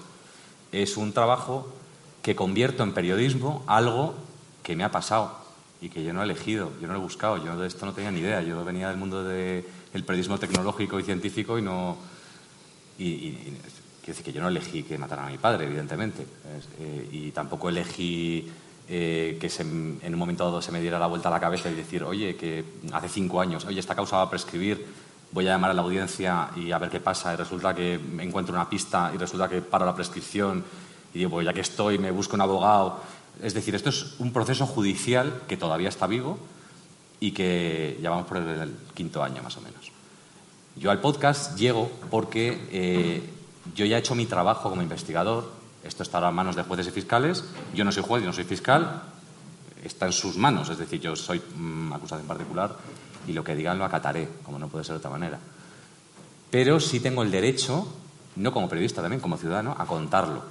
Es 0.72 0.98
un 0.98 1.14
trabajo 1.14 1.68
que 2.22 2.36
convierto 2.36 2.84
en 2.84 2.94
periodismo 2.94 3.64
algo 3.68 4.16
que 4.64 4.76
me 4.76 4.84
ha 4.84 4.92
pasado 4.92 5.38
y 5.82 5.90
que 5.90 6.04
yo 6.04 6.14
no 6.14 6.22
he 6.22 6.26
elegido, 6.26 6.72
yo 6.82 6.88
no 6.88 6.94
lo 6.94 7.00
he 7.00 7.02
buscado, 7.02 7.44
yo 7.44 7.58
de 7.58 7.68
esto 7.68 7.86
no 7.86 7.94
tenía 7.94 8.12
ni 8.12 8.20
idea. 8.20 8.42
Yo 8.42 8.64
venía 8.66 8.90
del 8.90 8.98
mundo 8.98 9.24
del 9.24 9.66
de 9.94 10.04
periodismo 10.04 10.38
tecnológico 10.38 11.00
y 11.00 11.04
científico 11.04 11.58
y 11.58 11.62
no. 11.62 11.98
Y, 12.98 13.06
y, 13.06 13.58
quiero 14.02 14.18
decir 14.18 14.26
que 14.26 14.34
yo 14.34 14.42
no 14.42 14.48
elegí 14.48 14.84
que 14.84 14.98
mataran 14.98 15.28
a 15.28 15.32
mi 15.32 15.38
padre, 15.38 15.66
evidentemente. 15.66 16.26
Eh, 16.80 17.10
y 17.12 17.32
tampoco 17.32 17.70
elegí 17.70 18.50
eh, 18.88 19.38
que 19.40 19.52
en 19.62 20.14
un 20.14 20.20
momento 20.20 20.46
dado 20.46 20.62
se 20.62 20.72
me 20.72 20.82
diera 20.82 20.98
la 20.98 21.08
vuelta 21.08 21.30
a 21.30 21.32
la 21.32 21.40
cabeza 21.40 21.70
y 21.70 21.76
decir, 21.76 22.04
oye, 22.04 22.36
que 22.36 22.64
hace 22.92 23.10
cinco 23.10 23.40
años, 23.40 23.66
oye, 23.66 23.80
esta 23.80 23.96
causa 23.96 24.18
va 24.18 24.24
a 24.24 24.30
prescribir, 24.30 24.86
voy 25.32 25.48
a 25.48 25.52
llamar 25.52 25.72
a 25.72 25.74
la 25.74 25.82
audiencia 25.82 26.50
y 26.56 26.72
a 26.72 26.78
ver 26.80 26.90
qué 26.90 27.00
pasa. 27.00 27.34
Y 27.34 27.36
resulta 27.36 27.76
que 27.76 28.00
me 28.00 28.24
encuentro 28.24 28.54
una 28.54 28.70
pista 28.70 29.12
y 29.14 29.18
resulta 29.18 29.48
que 29.48 29.62
paro 29.62 29.86
la 29.86 29.96
prescripción 29.96 30.64
y 31.14 31.20
digo, 31.20 31.32
pues 31.32 31.46
ya 31.46 31.54
que 31.54 31.62
estoy, 31.62 31.98
me 31.98 32.12
busco 32.12 32.36
un 32.36 32.42
abogado. 32.42 33.00
Es 33.42 33.54
decir, 33.54 33.76
esto 33.76 33.90
es 33.90 34.16
un 34.20 34.34
proceso 34.34 34.66
judicial 34.66 35.44
que 35.48 35.58
todavía 35.58 35.90
está 35.90 36.08
vivo 36.08 36.38
y 37.20 37.32
que 37.32 37.98
ya 38.02 38.10
vamos 38.10 38.28
por 38.28 38.38
el 38.38 38.76
quinto 38.94 39.24
año 39.24 39.42
más 39.44 39.58
o 39.58 39.62
menos. 39.62 39.92
Yo 40.76 40.92
al 40.92 41.02
podcast 41.02 41.58
llego 41.58 41.92
porque 42.10 42.68
eh, 42.72 43.22
yo 43.76 43.86
ya 43.86 43.98
he 43.98 44.00
hecho 44.00 44.16
mi 44.16 44.26
trabajo 44.26 44.70
como 44.70 44.82
investigador, 44.82 45.52
esto 45.84 46.04
estará 46.04 46.30
en 46.30 46.36
manos 46.36 46.56
de 46.56 46.64
jueces 46.64 46.88
y 46.88 46.92
fiscales. 46.92 47.44
Yo 47.74 47.86
no 47.86 47.92
soy 47.92 48.04
juez, 48.04 48.22
yo 48.22 48.28
no 48.28 48.34
soy 48.34 48.44
fiscal. 48.44 49.04
Está 49.84 50.08
en 50.08 50.12
sus 50.12 50.36
manos, 50.36 50.70
es 50.70 50.78
decir, 50.78 51.00
yo 51.00 51.16
soy 51.16 51.42
mmm, 51.56 51.94
acusado 51.94 52.22
en 52.22 52.28
particular 52.28 52.76
y 53.28 53.34
lo 53.34 53.44
que 53.44 53.56
digan 53.56 53.78
lo 53.78 53.86
acataré, 53.86 54.28
como 54.44 54.60
no 54.60 54.68
puede 54.68 54.84
ser 54.84 54.96
de 54.96 54.98
otra 54.98 55.10
manera. 55.10 55.40
Pero 56.52 56.80
sí 56.80 57.00
tengo 57.00 57.24
el 57.24 57.32
derecho, 57.32 57.88
no 58.36 58.52
como 58.52 58.68
periodista 58.68 59.02
también, 59.02 59.22
como 59.22 59.38
ciudadano, 59.38 59.76
a 59.78 59.86
contarlo. 59.86 60.44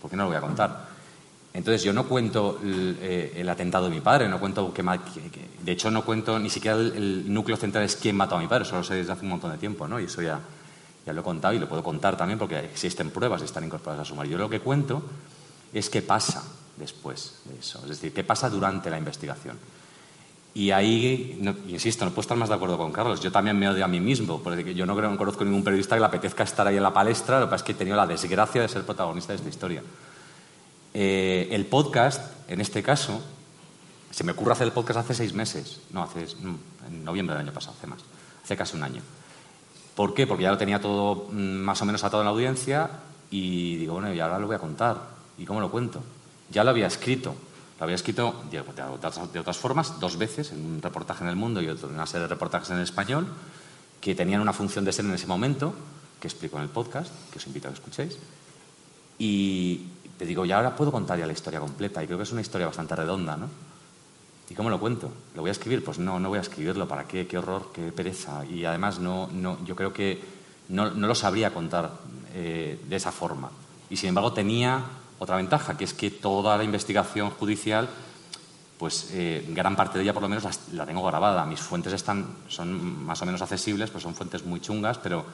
¿Por 0.00 0.10
qué 0.10 0.16
no 0.16 0.24
lo 0.24 0.30
voy 0.30 0.38
a 0.38 0.40
contar? 0.40 0.88
Entonces 1.54 1.82
yo 1.82 1.92
no 1.92 2.06
cuento 2.06 2.58
el, 2.62 2.98
eh, 3.00 3.32
el 3.36 3.48
atentado 3.48 3.88
de 3.88 3.94
mi 3.94 4.00
padre, 4.00 4.28
no 4.28 4.40
cuento 4.40 4.72
que, 4.72 4.82
de 4.82 5.72
hecho 5.72 5.90
no 5.90 6.04
cuento 6.04 6.38
ni 6.38 6.50
siquiera 6.50 6.76
el, 6.76 6.92
el 6.92 7.32
núcleo 7.32 7.56
central 7.56 7.84
es 7.84 7.96
quién 7.96 8.16
mató 8.16 8.36
a 8.36 8.40
mi 8.40 8.46
padre, 8.46 8.64
eso 8.64 8.76
lo 8.76 8.84
sé 8.84 8.94
desde 8.94 9.12
hace 9.12 9.22
un 9.22 9.30
montón 9.30 9.52
de 9.52 9.58
tiempo, 9.58 9.88
¿no? 9.88 9.98
Y 9.98 10.04
eso 10.04 10.20
ya, 10.20 10.40
ya 11.06 11.12
lo 11.12 11.20
he 11.20 11.24
contado 11.24 11.54
y 11.54 11.58
lo 11.58 11.68
puedo 11.68 11.82
contar 11.82 12.16
también 12.16 12.38
porque 12.38 12.58
existen 12.58 13.10
pruebas 13.10 13.42
y 13.42 13.44
están 13.44 13.64
incorporadas 13.64 14.00
al 14.00 14.06
sumario. 14.06 14.32
Yo 14.32 14.38
lo 14.38 14.50
que 14.50 14.60
cuento 14.60 15.02
es 15.72 15.88
qué 15.90 16.02
pasa 16.02 16.44
después 16.76 17.40
de 17.44 17.58
eso, 17.58 17.80
es 17.82 17.88
decir, 17.88 18.12
qué 18.12 18.24
pasa 18.24 18.48
durante 18.48 18.90
la 18.90 18.98
investigación. 18.98 19.58
Y 20.54 20.70
ahí, 20.70 21.38
insisto, 21.68 22.04
no 22.04 22.10
puedo 22.10 22.22
estar 22.22 22.36
más 22.36 22.48
de 22.48 22.54
acuerdo 22.54 22.76
con 22.76 22.90
Carlos. 22.90 23.20
Yo 23.20 23.30
también 23.30 23.56
me 23.56 23.68
odio 23.68 23.84
a 23.84 23.88
mí 23.88 24.00
mismo, 24.00 24.42
porque 24.42 24.74
yo 24.74 24.86
no, 24.86 24.96
creo, 24.96 25.10
no 25.10 25.16
conozco 25.16 25.44
ningún 25.44 25.62
periodista 25.62 25.94
que 25.94 26.00
le 26.00 26.06
apetezca 26.06 26.42
estar 26.42 26.66
ahí 26.66 26.76
en 26.76 26.82
la 26.82 26.92
palestra, 26.92 27.38
lo 27.38 27.46
que 27.46 27.50
pasa 27.50 27.62
es 27.62 27.66
que 27.66 27.72
he 27.72 27.74
tenido 27.76 27.96
la 27.96 28.06
desgracia 28.06 28.62
de 28.62 28.68
ser 28.68 28.84
protagonista 28.84 29.32
de 29.32 29.36
esta 29.36 29.48
historia. 29.48 29.82
Eh, 30.94 31.48
el 31.52 31.66
podcast, 31.66 32.32
en 32.48 32.60
este 32.60 32.82
caso, 32.82 33.22
se 34.10 34.24
me 34.24 34.32
ocurre 34.32 34.52
hacer 34.52 34.66
el 34.66 34.72
podcast 34.72 35.00
hace 35.00 35.14
seis 35.14 35.32
meses, 35.32 35.80
no, 35.90 36.02
hace, 36.02 36.26
mm, 36.26 36.56
en 36.88 37.04
noviembre 37.04 37.36
del 37.36 37.46
año 37.46 37.54
pasado, 37.54 37.76
hace 37.76 37.86
más, 37.86 38.00
hace 38.42 38.56
casi 38.56 38.76
un 38.76 38.82
año. 38.82 39.02
¿Por 39.98 40.14
qué? 40.14 40.28
Porque 40.28 40.44
ya 40.44 40.52
lo 40.52 40.58
tenía 40.58 40.80
todo 40.80 41.26
mm, 41.32 41.34
más 41.34 41.82
o 41.82 41.84
menos 41.84 42.04
atado 42.04 42.22
en 42.22 42.26
la 42.26 42.30
audiencia 42.30 42.88
y 43.32 43.74
digo, 43.78 43.94
bueno, 43.94 44.14
y 44.14 44.20
ahora 44.20 44.38
lo 44.38 44.46
voy 44.46 44.54
a 44.54 44.60
contar. 44.60 44.96
¿Y 45.36 45.44
cómo 45.44 45.58
lo 45.60 45.72
cuento? 45.72 46.00
Ya 46.52 46.62
lo 46.62 46.70
había 46.70 46.86
escrito. 46.86 47.34
Lo 47.80 47.82
había 47.82 47.96
escrito 47.96 48.44
de, 48.48 48.62
de 48.62 49.40
otras, 49.40 49.58
formas, 49.58 49.98
dos 49.98 50.16
veces, 50.16 50.52
en 50.52 50.64
un 50.64 50.80
reportaje 50.80 51.24
en 51.24 51.30
El 51.30 51.34
Mundo 51.34 51.60
y 51.60 51.66
en 51.66 51.76
una 51.84 52.06
serie 52.06 52.22
de 52.22 52.28
reportajes 52.28 52.70
en 52.70 52.78
español, 52.78 53.26
que 54.00 54.14
tenían 54.14 54.40
una 54.40 54.52
función 54.52 54.84
de 54.84 54.92
ser 54.92 55.04
en 55.04 55.14
ese 55.14 55.26
momento, 55.26 55.74
que 56.20 56.28
explico 56.28 56.58
en 56.58 56.62
el 56.62 56.68
podcast, 56.68 57.10
que 57.32 57.38
os 57.38 57.46
invito 57.48 57.66
a 57.66 57.72
que 57.72 57.78
escuchéis. 57.78 58.18
Y 59.18 59.84
te 60.16 60.24
digo, 60.24 60.44
ya 60.44 60.58
ahora 60.58 60.76
puedo 60.76 60.92
contar 60.92 61.18
ya 61.18 61.26
la 61.26 61.32
historia 61.32 61.58
completa, 61.58 62.04
y 62.04 62.06
creo 62.06 62.18
que 62.18 62.22
es 62.22 62.30
una 62.30 62.42
historia 62.42 62.68
bastante 62.68 62.94
redonda, 62.94 63.36
¿no? 63.36 63.48
¿Y 64.50 64.54
cómo 64.54 64.70
lo 64.70 64.80
cuento? 64.80 65.12
¿Lo 65.34 65.42
voy 65.42 65.50
a 65.50 65.52
escribir? 65.52 65.84
Pues 65.84 65.98
no, 65.98 66.18
no 66.18 66.28
voy 66.30 66.38
a 66.38 66.42
escribirlo. 66.42 66.88
¿Para 66.88 67.04
qué? 67.06 67.26
Qué 67.26 67.36
horror, 67.38 67.70
qué 67.72 67.92
pereza. 67.92 68.44
Y 68.46 68.64
además 68.64 68.98
no, 68.98 69.28
no, 69.32 69.58
yo 69.64 69.76
creo 69.76 69.92
que 69.92 70.22
no, 70.68 70.90
no 70.90 71.06
lo 71.06 71.14
sabría 71.14 71.52
contar 71.52 71.92
eh, 72.34 72.80
de 72.88 72.96
esa 72.96 73.12
forma. 73.12 73.50
Y 73.90 73.96
sin 73.96 74.10
embargo 74.10 74.32
tenía 74.32 74.82
otra 75.18 75.36
ventaja, 75.36 75.76
que 75.76 75.84
es 75.84 75.92
que 75.94 76.10
toda 76.10 76.56
la 76.56 76.64
investigación 76.64 77.30
judicial, 77.30 77.88
pues 78.78 79.10
eh, 79.12 79.44
gran 79.50 79.76
parte 79.76 79.98
de 79.98 80.04
ella 80.04 80.14
por 80.14 80.22
lo 80.22 80.28
menos 80.28 80.44
la, 80.44 80.52
la 80.72 80.86
tengo 80.86 81.04
grabada. 81.04 81.44
Mis 81.44 81.60
fuentes 81.60 81.92
están, 81.92 82.26
son 82.48 83.04
más 83.04 83.20
o 83.20 83.26
menos 83.26 83.42
accesibles, 83.42 83.90
pues 83.90 84.02
son 84.02 84.14
fuentes 84.14 84.46
muy 84.46 84.60
chungas, 84.60 84.96
pero, 84.98 85.26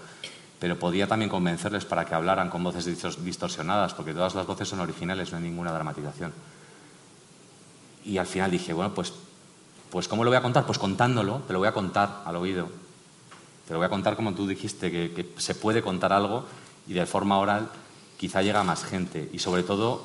pero 0.59 0.79
podía 0.79 1.07
también 1.07 1.29
convencerles 1.31 1.85
para 1.85 2.05
que 2.05 2.15
hablaran 2.15 2.49
con 2.51 2.65
voces 2.65 2.87
distor- 2.89 3.17
distorsionadas, 3.19 3.95
porque 3.95 4.13
todas 4.13 4.35
las 4.35 4.47
voces 4.47 4.67
son 4.69 4.81
originales, 4.81 5.31
no 5.31 5.39
hay 5.39 5.45
ninguna 5.45 5.73
dramatización. 5.73 6.33
Y 8.05 8.19
al 8.19 8.27
final 8.27 8.51
dije, 8.51 8.73
bueno, 8.73 8.95
pues, 8.95 9.13
pues 9.91 10.09
¿cómo 10.09 10.25
lo 10.25 10.31
voy 10.31 10.37
a 10.37 10.43
contar? 10.43 10.67
Pues 10.67 10.79
contándolo, 10.79 11.43
te 11.47 11.53
lo 11.53 11.59
voy 11.59 11.69
a 11.69 11.73
contar 11.73 12.23
al 12.25 12.37
oído. 12.37 12.69
Te 13.67 13.73
lo 13.73 13.79
voy 13.79 13.87
a 13.87 13.91
contar 13.91 14.17
como 14.17 14.35
tú 14.35 14.47
dijiste, 14.47 14.91
que, 14.91 15.35
se 15.39 15.55
puede 15.55 15.83
contar 15.83 16.13
algo 16.13 16.45
y 16.87 16.93
de 16.93 17.07
forma 17.07 17.39
oral 17.39 17.71
quizá 18.19 18.43
llega 18.43 18.63
más 18.63 18.85
gente. 18.85 19.31
Y 19.33 19.39
sobre 19.39 19.63
todo, 19.63 20.03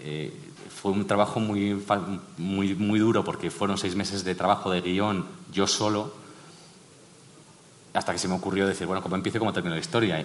eh, 0.00 0.32
fue 0.68 0.90
un 0.90 1.06
trabajo 1.06 1.38
muy, 1.38 1.80
muy, 2.38 2.74
muy 2.74 2.98
duro 2.98 3.24
porque 3.24 3.50
fueron 3.50 3.78
seis 3.78 3.94
meses 3.94 4.24
de 4.24 4.34
trabajo 4.34 4.70
de 4.70 4.80
guion 4.80 5.26
yo 5.52 5.66
solo, 5.66 6.12
hasta 7.94 8.12
que 8.12 8.18
se 8.18 8.26
me 8.26 8.34
ocurrió 8.34 8.66
decir, 8.66 8.86
bueno, 8.86 9.02
¿cómo 9.02 9.16
empiezo 9.16 9.36
y 9.36 9.40
cómo 9.40 9.52
termino 9.52 9.74
la 9.74 9.80
historia? 9.80 10.24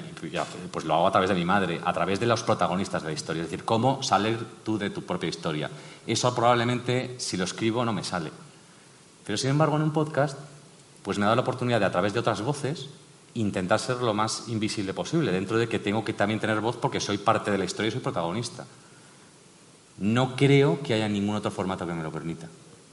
Pues 0.72 0.86
lo 0.86 0.94
hago 0.94 1.08
a 1.08 1.12
través 1.12 1.30
de 1.30 1.36
mi 1.36 1.44
madre, 1.44 1.82
a 1.84 1.92
través 1.92 2.20
de 2.20 2.26
los 2.26 2.44
protagonistas 2.44 3.02
de 3.02 3.10
la 3.10 3.14
historia. 3.14 3.44
Es 3.44 3.50
decir, 3.50 3.66
cómo 3.66 4.02
salir 4.02 4.40
tú 4.64 4.78
de 4.78 4.90
tu 4.90 5.04
propia 5.04 5.28
historia. 5.28 5.70
Eso 6.06 6.34
probablemente, 6.34 7.16
si 7.20 7.36
lo 7.36 7.44
escribo, 7.44 7.84
no 7.84 7.92
me 7.92 8.04
sale. 8.04 8.32
Pero 9.26 9.38
sin 9.38 9.50
embargo, 9.50 9.76
en 9.76 9.82
un 9.82 9.92
podcast, 9.92 10.38
pues 11.04 11.18
me 11.18 11.26
ha 11.26 11.28
dado 11.28 11.36
la 11.36 11.42
oportunidad 11.42 11.82
de, 11.82 11.86
a 11.86 11.92
través 11.92 12.14
de 12.14 12.20
otras 12.20 12.42
voces, 12.42 12.88
intentar 13.34 13.80
ser 13.80 13.98
lo 13.98 14.14
más 14.14 14.46
invisible 14.48 14.94
posible, 14.94 15.34
dentro 15.34 15.58
de 15.58 15.68
que 15.68 15.80
tengo 15.80 16.06
que 16.06 16.14
también 16.14 16.40
tener 16.40 16.62
voz 16.62 16.78
porque 16.78 17.02
soy 17.02 17.18
parte 17.18 17.52
de 17.52 17.58
la 17.58 17.66
historia 17.66 17.90
y 17.90 17.92
soy 17.92 18.02
protagonista. 18.02 18.66
No 19.98 20.38
creo 20.38 20.82
que 20.82 20.94
haya 20.94 21.10
ningún 21.10 21.36
otro 21.36 21.52
formato 21.52 21.86
que 21.86 21.94
me 21.94 22.04
lo 22.04 22.12
permita. 22.12 22.48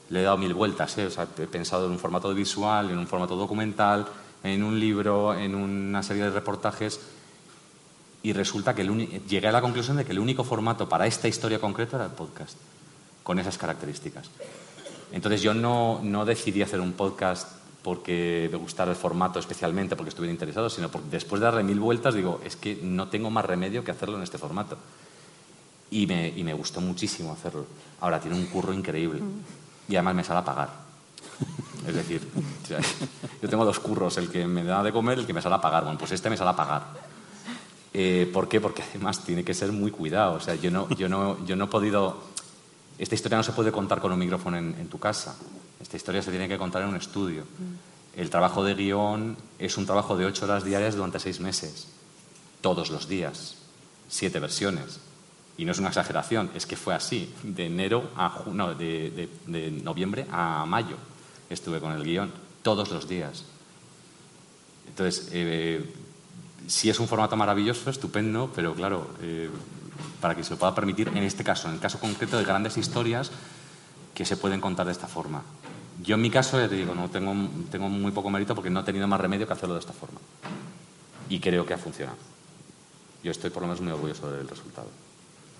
Le 0.09 0.19
he 0.19 0.23
dado 0.23 0.37
mil 0.37 0.53
vueltas, 0.53 0.97
¿eh? 0.97 1.07
He 1.37 1.47
pensado 1.47 1.85
en 1.85 1.93
un 1.93 1.99
formato 1.99 2.33
visual, 2.33 2.91
en 2.91 2.97
un 2.97 3.07
formato 3.07 3.35
documental, 3.35 4.05
en 4.45 4.63
un 4.63 4.79
libro, 4.79 5.33
en 5.33 5.55
una 5.55 6.03
serie 6.03 6.23
de 6.23 6.29
reportajes, 6.29 6.99
y 8.21 8.33
resulta 8.33 8.73
que 8.75 8.83
el 8.83 9.07
llegué 9.27 9.47
a 9.47 9.51
la 9.51 9.61
conclusión 9.61 9.97
de 9.97 10.05
que 10.05 10.11
el 10.11 10.19
único 10.19 10.43
formato 10.43 10.87
para 10.87 11.07
esta 11.07 11.27
historia 11.27 11.59
concreta 11.59 11.97
era 11.97 12.05
el 12.05 12.11
podcast, 12.11 12.57
con 13.23 13.39
esas 13.39 13.57
características. 13.57 14.29
Entonces 15.11 15.41
yo 15.41 15.53
no, 15.53 15.99
no 16.03 16.25
decidí 16.25 16.61
hacer 16.61 16.79
un 16.79 16.93
podcast 16.93 17.47
porque 17.83 18.49
me 18.51 18.57
gustara 18.57 18.91
el 18.91 18.97
formato 18.97 19.39
especialmente, 19.39 19.95
porque 19.95 20.09
estuviera 20.09 20.31
interesado, 20.31 20.69
sino 20.69 20.89
porque 20.89 21.09
después 21.09 21.39
de 21.39 21.45
darle 21.45 21.63
mil 21.63 21.79
vueltas 21.79 22.15
digo, 22.15 22.41
es 22.43 22.55
que 22.55 22.79
no 22.81 23.09
tengo 23.09 23.29
más 23.29 23.45
remedio 23.45 23.83
que 23.83 23.91
hacerlo 23.91 24.17
en 24.17 24.23
este 24.23 24.37
formato. 24.37 24.77
Y 25.91 26.07
me, 26.07 26.29
y 26.29 26.43
me 26.43 26.53
gustó 26.53 26.81
muchísimo 26.81 27.31
hacerlo. 27.31 27.65
Ahora 28.01 28.19
tiene 28.19 28.37
un 28.37 28.45
curro 28.47 28.73
increíble. 28.73 29.21
Y 29.87 29.95
además 29.95 30.15
me 30.15 30.23
sale 30.23 30.39
a 30.39 30.45
pagar. 30.45 30.84
Es 31.87 31.93
decir, 31.93 32.27
o 32.63 32.65
sea, 32.67 32.79
yo 33.43 33.47
tengo 33.47 33.63
dos 33.63 33.79
curros, 33.79 34.17
el 34.17 34.29
que 34.29 34.47
me 34.47 34.63
da 34.63 34.81
de 34.81 34.91
comer 34.91 35.19
y 35.19 35.21
el 35.21 35.27
que 35.27 35.33
me 35.33 35.41
sale 35.41 35.53
a 35.55 35.61
pagar. 35.61 35.83
Bueno, 35.83 35.99
pues 35.99 36.11
este 36.13 36.31
me 36.31 36.37
sale 36.37 36.49
a 36.49 36.55
pagar. 36.55 36.83
Eh, 37.93 38.27
¿Por 38.33 38.47
qué? 38.49 38.59
Porque 38.59 38.81
además 38.81 39.23
tiene 39.23 39.43
que 39.43 39.53
ser 39.53 39.71
muy 39.71 39.91
cuidado. 39.91 40.33
O 40.33 40.39
sea, 40.39 40.55
yo 40.55 40.71
no, 40.71 40.89
yo 40.95 41.07
no, 41.07 41.45
yo 41.45 41.55
no 41.55 41.65
he 41.65 41.67
podido... 41.67 42.23
Esta 42.97 43.13
historia 43.13 43.37
no 43.37 43.43
se 43.43 43.51
puede 43.51 43.71
contar 43.71 44.01
con 44.01 44.11
un 44.11 44.17
micrófono 44.17 44.57
en, 44.57 44.75
en 44.79 44.87
tu 44.89 44.97
casa. 44.97 45.35
Esta 45.79 45.95
historia 45.95 46.23
se 46.23 46.31
tiene 46.31 46.47
que 46.47 46.57
contar 46.57 46.81
en 46.81 46.89
un 46.89 46.95
estudio. 46.95 47.43
El 48.15 48.29
trabajo 48.31 48.63
de 48.63 48.73
guion 48.73 49.37
es 49.59 49.77
un 49.77 49.85
trabajo 49.85 50.17
de 50.17 50.25
ocho 50.25 50.45
horas 50.45 50.63
diarias 50.63 50.95
durante 50.95 51.19
seis 51.19 51.39
meses. 51.39 51.87
Todos 52.61 52.89
los 52.89 53.07
días. 53.07 53.57
Siete 54.09 54.39
versiones. 54.39 54.99
Y 55.57 55.65
no 55.65 55.71
es 55.71 55.77
una 55.77 55.89
exageración, 55.89 56.49
es 56.55 56.65
que 56.65 56.75
fue 56.77 56.95
así. 56.95 57.31
De 57.43 57.67
enero 57.67 58.09
a 58.17 58.41
no, 58.51 58.73
de, 58.73 59.11
de- 59.11 59.29
de 59.45 59.69
noviembre 59.71 60.25
a 60.31 60.65
mayo 60.65 60.97
estuve 61.49 61.79
con 61.79 61.91
el 61.91 62.03
guion. 62.03 62.31
Todos 62.61 62.91
los 62.91 63.07
días. 63.07 63.45
Entonces, 64.87 65.29
eh, 65.31 65.93
sí 66.67 66.89
es 66.89 66.99
un 66.99 67.07
formato 67.07 67.35
maravilloso, 67.35 67.89
estupendo, 67.89 68.51
pero 68.55 68.73
claro, 68.73 69.09
eh, 69.21 69.49
para 70.21 70.35
que 70.35 70.43
se 70.43 70.51
lo 70.51 70.57
pueda 70.57 70.73
permitir, 70.73 71.09
en 71.09 71.17
este 71.17 71.43
caso, 71.43 71.67
en 71.67 71.75
el 71.75 71.79
caso 71.79 71.99
concreto 71.99 72.37
de 72.37 72.43
grandes 72.43 72.77
historias 72.77 73.31
que 74.13 74.25
se 74.25 74.37
pueden 74.37 74.61
contar 74.61 74.85
de 74.85 74.91
esta 74.91 75.07
forma. 75.07 75.43
Yo 76.01 76.15
en 76.15 76.21
mi 76.21 76.29
caso, 76.29 76.59
ya 76.59 76.67
te 76.67 76.75
digo, 76.75 76.93
no 76.95 77.09
tengo, 77.09 77.33
tengo 77.71 77.89
muy 77.89 78.11
poco 78.11 78.29
mérito 78.29 78.55
porque 78.55 78.69
no 78.69 78.81
he 78.81 78.83
tenido 78.83 79.07
más 79.07 79.19
remedio 79.19 79.47
que 79.47 79.53
hacerlo 79.53 79.75
de 79.75 79.79
esta 79.79 79.93
forma. 79.93 80.19
Y 81.29 81.39
creo 81.39 81.65
que 81.65 81.73
ha 81.73 81.77
funcionado. 81.77 82.17
Yo 83.23 83.31
estoy 83.31 83.49
por 83.49 83.61
lo 83.61 83.67
menos 83.67 83.81
muy 83.81 83.91
orgulloso 83.91 84.31
del 84.31 84.47
resultado. 84.47 84.87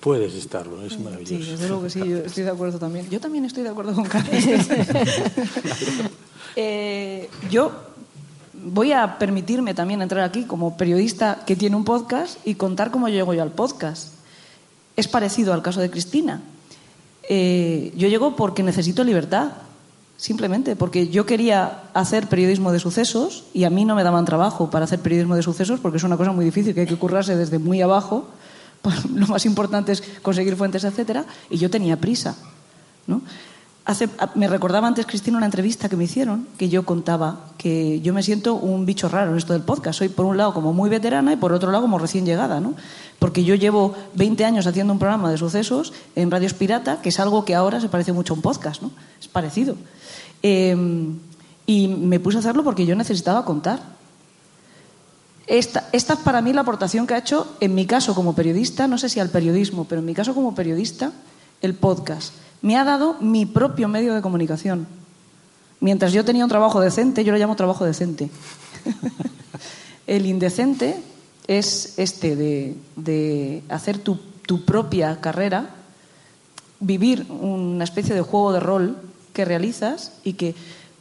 Puedes 0.06 0.36
estarlo, 0.36 0.84
es 0.86 0.94
Sí, 0.94 1.00
maravilloso. 1.00 1.52
desde 1.52 1.68
luego 1.68 1.82
que 1.82 1.90
sí, 1.90 1.98
yo 1.98 2.18
estoy 2.18 2.44
de 2.44 2.52
acuerdo 2.52 2.78
también. 2.78 3.10
Yo 3.10 3.20
también 3.20 3.44
estoy 3.44 3.64
de 3.64 3.70
acuerdo 3.70 3.96
con 3.96 4.06
Carlos. 4.06 4.32
Eh, 6.58 7.28
yo 7.50 7.70
voy 8.54 8.94
a 8.94 9.18
permitirme 9.18 9.74
también 9.74 10.02
entrar 10.02 10.24
aquí 10.24 10.44
como 10.44 10.78
periodista 10.78 11.44
que 11.46 11.58
tiene 11.58 11.76
un 11.76 11.84
podcast 11.84 12.38
y 12.48 12.56
contar 12.56 12.92
cómo 12.92 13.10
llego 13.10 13.34
yo 13.34 13.42
al 13.42 13.52
podcast. 13.52 14.14
Es 14.96 15.10
parecido 15.10 15.54
al 15.54 15.62
caso 15.62 15.82
de 15.82 15.90
Cristina. 15.90 16.42
Eh, 17.28 17.92
yo 17.98 18.08
llego 18.08 18.38
porque 18.38 18.64
necesito 18.64 19.04
libertad, 19.04 19.52
simplemente, 20.16 20.78
porque 20.78 21.10
yo 21.10 21.26
quería 21.26 21.82
hacer 21.94 22.28
periodismo 22.28 22.72
de 22.72 22.80
sucesos 22.80 23.44
y 23.54 23.66
a 23.66 23.70
mí 23.70 23.84
no 23.84 23.96
me 23.96 24.04
daban 24.04 24.24
trabajo 24.24 24.70
para 24.70 24.86
hacer 24.86 25.00
periodismo 25.00 25.36
de 25.36 25.44
sucesos 25.44 25.82
porque 25.82 25.98
es 25.98 26.04
una 26.04 26.16
cosa 26.16 26.32
muy 26.32 26.46
difícil 26.46 26.74
que 26.74 26.82
hay 26.82 26.88
que 26.88 26.96
currarse 26.96 27.36
desde 27.36 27.60
muy 27.60 27.82
abajo. 27.82 28.28
Lo 29.16 29.28
más 29.28 29.46
importante 29.46 29.92
es 29.92 30.04
conseguir 30.22 30.56
fuentes, 30.56 30.84
etcétera, 30.84 31.26
y 31.50 31.58
yo 31.58 31.70
tenía 31.70 31.98
prisa. 31.98 32.36
¿no? 33.08 33.22
Me 34.34 34.48
recordaba 34.48 34.88
antes, 34.88 35.06
Cristina, 35.06 35.38
una 35.38 35.46
entrevista 35.46 35.88
que 35.90 35.96
me 35.96 36.06
hicieron, 36.06 36.48
que 36.58 36.70
yo 36.70 36.86
contaba 36.86 37.52
que 37.58 38.02
yo 38.02 38.14
me 38.14 38.24
siento 38.24 38.56
un 38.56 38.84
bicho 38.86 39.10
raro 39.10 39.32
en 39.32 39.38
esto 39.38 39.54
del 39.54 39.62
podcast. 39.62 40.00
Soy, 40.00 40.10
por 40.10 40.26
un 40.26 40.38
lado, 40.38 40.56
como 40.56 40.74
muy 40.74 40.90
veterana 40.90 41.34
y, 41.34 41.36
por 41.36 41.54
otro 41.54 41.72
lado, 41.72 41.84
como 41.84 42.00
recién 42.00 42.26
llegada, 42.26 42.60
¿no? 42.60 42.74
Porque 43.20 43.44
yo 43.44 43.54
llevo 43.54 43.94
20 44.16 44.44
años 44.44 44.66
haciendo 44.66 44.92
un 44.92 44.98
programa 44.98 45.30
de 45.30 45.38
sucesos 45.38 45.94
en 46.16 46.32
Radios 46.32 46.56
Pirata, 46.56 47.00
que 47.02 47.10
es 47.10 47.20
algo 47.20 47.46
que 47.46 47.54
ahora 47.54 47.80
se 47.80 47.88
parece 47.88 48.12
mucho 48.12 48.34
a 48.34 48.38
un 48.38 48.42
podcast, 48.42 48.82
¿no? 48.82 48.90
Es 49.22 49.28
parecido. 49.28 49.76
Eh, 50.42 50.76
y 51.68 51.88
me 51.88 52.20
puse 52.20 52.38
a 52.38 52.40
hacerlo 52.40 52.64
porque 52.64 52.88
yo 52.88 52.96
necesitaba 52.96 53.46
contar. 53.46 53.95
Esta, 55.48 55.90
es 55.92 56.06
para 56.06 56.42
mí 56.42 56.54
la 56.54 56.62
aportación 56.62 57.06
que 57.06 57.14
ha 57.14 57.20
hecho, 57.20 57.56
en 57.60 57.76
mi 57.76 57.86
caso 57.86 58.16
como 58.16 58.34
periodista, 58.34 58.88
no 58.88 58.98
sé 58.98 59.10
si 59.10 59.20
al 59.20 59.30
periodismo, 59.30 59.86
pero 59.86 60.00
en 60.00 60.06
mi 60.06 60.14
caso 60.14 60.34
como 60.34 60.56
periodista, 60.56 61.12
el 61.62 61.76
podcast. 61.76 62.34
Me 62.62 62.78
ha 62.78 62.84
dado 62.84 63.18
mi 63.22 63.46
propio 63.46 63.88
medio 63.88 64.16
de 64.16 64.22
comunicación. 64.22 64.88
Mientras 65.80 66.14
yo 66.14 66.26
tenía 66.26 66.44
un 66.44 66.50
trabajo 66.50 66.82
decente, 66.82 67.24
yo 67.24 67.32
lo 67.32 67.38
llamo 67.38 67.56
trabajo 67.56 67.86
decente. 67.86 68.32
el 70.08 70.26
indecente 70.26 71.00
es 71.48 71.94
este 71.98 72.36
de, 72.36 72.76
de 72.96 73.62
hacer 73.70 74.00
tu, 74.00 74.18
tu 74.48 74.66
propia 74.66 75.22
carrera 75.22 75.70
vivir 76.80 77.28
una 77.30 77.84
especie 77.84 78.16
de 78.16 78.22
juego 78.22 78.52
de 78.52 78.60
rol 78.60 78.98
que 79.34 79.46
realizas 79.46 80.14
y 80.24 80.34
que, 80.34 80.56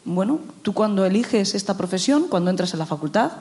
bueno, 0.04 0.40
tú 0.62 0.74
cuando 0.74 1.04
eliges 1.04 1.54
esta 1.54 1.76
profesión, 1.76 2.26
cuando 2.28 2.50
entras 2.50 2.72
en 2.72 2.78
la 2.78 2.86
facultad, 2.86 3.32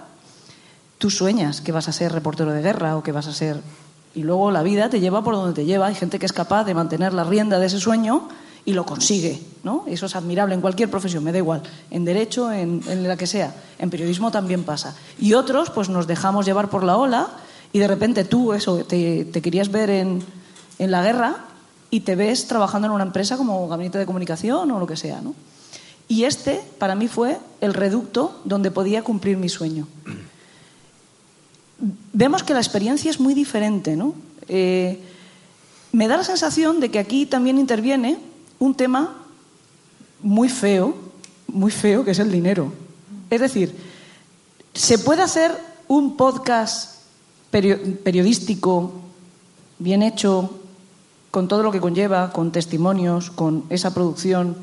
tú 1.04 1.10
sueñas 1.10 1.60
que 1.60 1.74
vas 1.74 1.90
a 1.90 1.92
ser 1.92 2.14
reportero 2.14 2.54
de 2.54 2.62
guerra 2.62 2.96
o 2.96 3.04
que 3.04 3.12
vas 3.12 3.28
a 3.28 3.34
ser... 3.34 3.60
Y 4.16 4.24
luego 4.24 4.52
la 4.52 4.64
vida 4.64 4.88
te 4.90 5.02
lleva 5.02 5.22
por 5.22 5.36
donde 5.36 5.54
te 5.54 5.66
lleva. 5.66 5.88
Hay 5.88 5.96
gente 5.96 6.18
que 6.18 6.26
es 6.26 6.32
capaz 6.32 6.64
de 6.64 6.74
mantener 6.74 7.12
la 7.12 7.26
rienda 7.26 7.60
de 7.60 7.66
ese 7.66 7.78
sueño 7.82 8.30
y 8.64 8.72
lo 8.72 8.86
consigue, 8.86 9.42
¿no? 9.66 9.84
Eso 9.86 10.06
es 10.06 10.16
admirable 10.16 10.56
en 10.56 10.62
cualquier 10.62 10.90
profesión, 10.90 11.22
me 11.22 11.34
da 11.34 11.40
igual, 11.40 11.62
en 11.92 12.06
derecho, 12.06 12.54
en, 12.54 12.80
en, 12.88 13.06
la 13.06 13.18
que 13.18 13.28
sea, 13.28 13.54
en 13.80 13.90
periodismo 13.90 14.32
también 14.32 14.64
pasa. 14.64 14.96
Y 15.20 15.34
otros, 15.34 15.72
pues 15.72 15.90
nos 15.90 16.08
dejamos 16.08 16.46
llevar 16.46 16.70
por 16.70 16.86
la 16.86 16.96
ola 16.96 17.32
y 17.74 17.80
de 17.80 17.88
repente 17.90 18.24
tú, 18.24 18.54
eso, 18.54 18.86
te, 18.86 19.26
te 19.26 19.42
querías 19.42 19.70
ver 19.70 19.90
en, 19.90 20.24
en, 20.80 20.90
la 20.90 21.04
guerra 21.04 21.36
y 21.90 22.00
te 22.00 22.16
ves 22.16 22.48
trabajando 22.48 22.88
en 22.88 22.94
una 22.94 23.04
empresa 23.04 23.36
como 23.36 23.68
gabinete 23.68 23.98
de 23.98 24.06
comunicación 24.06 24.72
o 24.72 24.80
lo 24.80 24.88
que 24.88 24.96
sea, 24.96 25.20
¿no? 25.20 25.36
Y 26.08 26.24
este, 26.24 26.62
para 26.78 26.96
mí, 26.96 27.10
fue 27.10 27.40
el 27.60 27.74
reducto 27.74 28.40
donde 28.46 28.72
podía 28.72 29.04
cumplir 29.04 29.36
mi 29.36 29.50
sueño. 29.50 29.86
Vemos 32.14 32.44
que 32.44 32.54
la 32.54 32.60
experiencia 32.60 33.10
es 33.12 33.20
muy 33.20 33.34
diferente, 33.34 33.96
¿no? 33.96 34.14
Eh, 34.48 35.00
me 35.92 36.08
da 36.08 36.18
la 36.18 36.24
sensación 36.24 36.80
de 36.80 36.90
que 36.90 37.00
aquí 37.00 37.26
también 37.26 37.60
interviene 37.60 38.18
un 38.60 38.76
tema 38.76 39.16
muy 40.22 40.50
feo, 40.50 40.96
muy 41.48 41.72
feo, 41.72 42.04
que 42.04 42.12
es 42.12 42.20
el 42.20 42.32
dinero. 42.32 42.74
Es 43.30 43.42
decir, 43.42 43.76
¿se 44.74 44.98
puede 44.98 45.22
hacer 45.22 45.52
un 45.88 46.18
podcast 46.18 47.02
periodístico 47.52 48.94
bien 49.78 50.02
hecho, 50.02 50.60
con 51.30 51.48
todo 51.48 51.62
lo 51.64 51.72
que 51.72 51.82
conlleva, 51.82 52.32
con 52.32 52.52
testimonios, 52.52 53.30
con 53.30 53.66
esa 53.70 53.94
producción, 53.94 54.56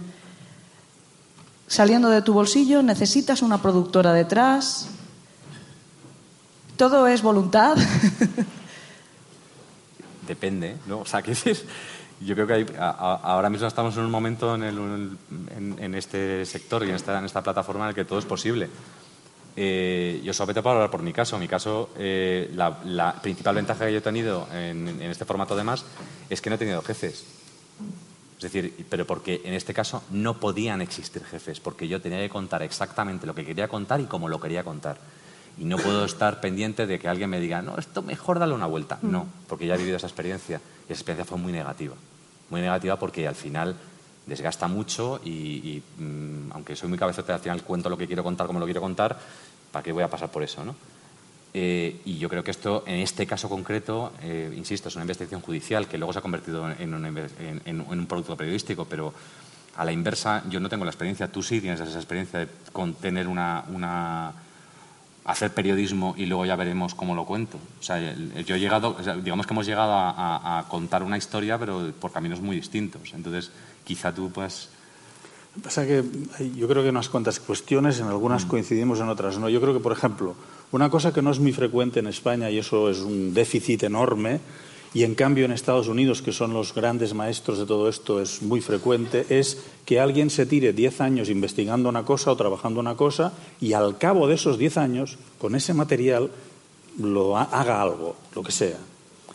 saliendo 1.69 2.09
de 2.09 2.23
tu 2.23 2.33
bolsillo? 2.33 2.83
¿Necesitas 2.83 3.43
una 3.43 3.63
productora 3.63 4.13
detrás? 4.13 4.89
¿Todo 6.81 7.07
es 7.09 7.21
voluntad? 7.21 7.77
Depende, 10.27 10.79
¿no? 10.87 11.01
O 11.01 11.05
sea, 11.05 11.23
yo 12.21 12.35
creo 12.35 12.47
que 12.47 12.75
ahora 12.79 13.51
mismo 13.51 13.67
estamos 13.67 13.95
en 13.99 14.05
un 14.05 14.11
momento 14.11 14.55
en, 14.55 15.19
en, 15.79 15.95
este 15.95 16.47
sector 16.47 16.83
y 16.87 16.89
en 16.89 16.95
esta, 16.95 17.19
en 17.19 17.27
plataforma 17.29 17.85
en 17.85 17.89
el 17.91 17.95
que 17.95 18.07
todo 18.07 18.19
es 18.19 18.25
posible. 18.25 18.71
Eh, 19.57 20.23
yo 20.25 20.33
solamente 20.33 20.63
puedo 20.63 20.77
hablar 20.77 20.91
por 20.91 21.03
mi 21.03 21.13
caso. 21.13 21.37
En 21.37 21.43
mi 21.43 21.49
caso, 21.49 21.91
eh, 21.99 22.51
la, 22.55 23.13
principal 23.21 23.57
ventaja 23.57 23.85
que 23.85 23.93
yo 23.93 23.99
he 23.99 24.01
tenido 24.01 24.49
en, 24.51 25.03
este 25.03 25.27
formato 25.27 25.55
de 25.55 25.65
más 25.65 25.85
es 26.31 26.41
que 26.41 26.49
no 26.49 26.57
he 26.57 26.59
tenido 26.59 26.81
jefes. 26.81 27.27
Es 28.39 28.43
decir, 28.43 28.87
pero 28.89 29.07
porque 29.07 29.43
en 29.45 29.53
este 29.53 29.75
caso 29.75 30.03
no 30.13 30.41
podían 30.41 30.81
existir 30.81 31.23
jefes, 31.25 31.61
porque 31.61 31.87
yo 31.89 32.01
tenía 32.01 32.21
que 32.21 32.31
contar 32.31 32.63
exactamente 32.63 33.27
lo 33.27 33.35
que 33.35 33.45
quería 33.45 33.69
contar 33.69 34.01
y 34.01 34.05
cómo 34.05 34.31
lo 34.31 34.41
quería 34.41 34.65
contar. 34.65 34.97
Y 35.59 35.65
no 35.65 35.77
puedo 35.77 36.05
estar 36.05 36.41
pendiente 36.41 36.87
de 36.87 36.99
que 36.99 37.09
alguien 37.09 37.29
me 37.29 37.41
diga, 37.41 37.61
no, 37.63 37.77
esto 37.77 38.03
mejor 38.03 38.39
dale 38.39 38.55
una 38.55 38.67
vuelta. 38.67 38.99
No, 39.03 39.27
porque 39.49 39.67
ya 39.67 39.75
he 39.75 39.79
vivido 39.79 39.97
esa 39.97 40.07
experiencia 40.07 40.61
y 40.89 40.93
esa 40.93 41.01
experiencia 41.01 41.25
fue 41.25 41.39
muy 41.39 41.53
negativa 41.53 41.95
muy 42.51 42.61
negativa 42.61 42.97
porque 42.97 43.27
al 43.27 43.35
final 43.35 43.75
desgasta 44.27 44.69
mucho 44.69 45.21
y, 45.25 45.83
mm, 45.99 46.53
aunque 46.53 46.77
soy 46.77 46.89
muy 46.89 46.99
cabezote, 46.99 47.33
al 47.33 47.41
final 47.41 47.63
cuento 47.63 47.89
lo 47.89 47.97
que 47.97 48.07
quiero 48.07 48.23
contar 48.23 48.47
como 48.47 48.61
lo 48.61 48.67
quiero 48.67 48.81
contar, 48.81 49.19
¿para 49.73 49.83
qué 49.83 49.93
voy 49.93 50.03
a 50.03 50.11
pasar 50.11 50.31
por 50.31 50.43
eso? 50.43 50.65
¿no? 50.65 50.75
Eh, 51.55 52.01
y 52.05 52.19
yo 52.19 52.29
creo 52.29 52.45
que 52.45 52.51
esto, 52.51 52.85
en 52.87 53.01
este 53.01 53.27
caso 53.27 53.49
concreto, 53.49 54.13
eh, 54.23 54.53
insisto, 54.55 54.89
es 54.89 54.95
una 54.97 55.05
investigación 55.05 55.41
judicial 55.41 55.89
que 55.89 55.99
luego 55.99 56.13
se 56.13 56.19
ha 56.19 56.23
convertido 56.23 56.71
en, 56.71 56.95
un 56.95 58.07
producto 58.07 58.37
periodístico, 58.37 58.85
pero 58.85 59.13
a 59.77 59.85
la 59.85 59.93
inversa, 59.93 60.45
yo 60.49 60.61
no 60.61 60.69
tengo 60.69 60.85
la 60.85 60.91
experiencia, 60.91 61.33
tú 61.33 61.43
sí 61.43 61.61
tienes 61.61 61.81
esa 61.81 61.99
experiencia 61.99 62.41
de 62.41 62.49
con 62.73 62.95
tener 62.95 63.27
una 63.27 64.33
hacer 65.25 65.53
periodismo 65.53 66.15
y 66.17 66.27
luego 66.27 66.47
ya 66.47 66.57
veremos 66.57 66.95
cómo 66.95 67.15
lo 67.15 67.25
cuento. 67.25 67.59
O 67.79 67.83
sea, 67.83 68.15
yo 68.47 68.55
he 68.55 68.61
llegado, 68.61 68.97
digamos 69.23 69.47
que 69.47 69.53
hemos 69.53 69.67
llegado 69.67 69.93
a, 69.93 70.65
contar 70.69 71.03
una 71.03 71.19
historia, 71.19 71.59
pero 71.59 71.93
por 72.01 72.13
caminos 72.13 72.41
muy 72.41 72.57
distintos. 72.57 73.13
Entonces, 73.15 73.51
quizá 73.85 74.15
tú 74.15 74.31
puedas... 74.31 74.69
Pasa 75.63 75.85
que 75.85 76.05
yo 76.57 76.69
creo 76.69 76.83
que 76.83 76.91
unas 76.91 77.09
cuantas 77.09 77.41
cuestiones, 77.41 77.99
en 77.99 78.07
algunas 78.07 78.45
mm. 78.45 78.49
coincidimos, 78.49 79.01
en 79.01 79.09
otras 79.09 79.37
no. 79.39 79.49
Yo 79.49 79.61
creo 79.61 79.75
que, 79.75 79.81
por 79.81 79.93
ejemplo, 79.93 80.37
una 80.71 80.89
cosa 80.91 81.13
que 81.13 81.23
no 81.23 81.33
es 81.33 81.41
muy 81.41 81.53
frecuente 81.53 81.99
en 81.99 82.07
España, 82.07 82.51
y 82.51 82.59
eso 82.59 82.89
es 82.89 83.01
un 83.01 83.35
déficit 83.35 83.83
enorme, 83.83 84.41
y 84.93 85.05
en 85.05 85.15
cambio 85.15 85.45
en 85.45 85.53
Estados 85.53 85.89
Unidos, 85.89 86.21
que 86.21 86.33
son 86.33 86.53
los 86.53 86.75
grandes 86.75 87.15
maestros 87.15 87.59
de 87.59 87.67
todo 87.67 87.89
esto, 87.89 88.21
es 88.21 88.43
muy 88.43 88.61
frecuente, 88.61 89.25
es 89.29 89.59
que 89.85 90.01
alguien 90.01 90.31
se 90.31 90.47
tire 90.47 90.73
10 90.73 91.01
años 91.01 91.29
investigando 91.29 91.89
una 91.89 92.05
cosa 92.05 92.33
o 92.33 92.37
trabajando 92.37 92.81
una 92.81 92.97
cosa 92.97 93.33
y 93.61 93.73
al 93.73 93.99
cabo 93.99 94.27
de 94.27 94.35
esos 94.35 94.59
10 94.59 94.77
años, 94.79 95.19
con 95.39 95.55
ese 95.55 95.75
material, 95.75 96.31
lo 96.99 97.37
haga 97.37 97.81
algo, 97.81 98.17
lo 98.35 98.43
que 98.43 98.53
sea. 98.53 98.79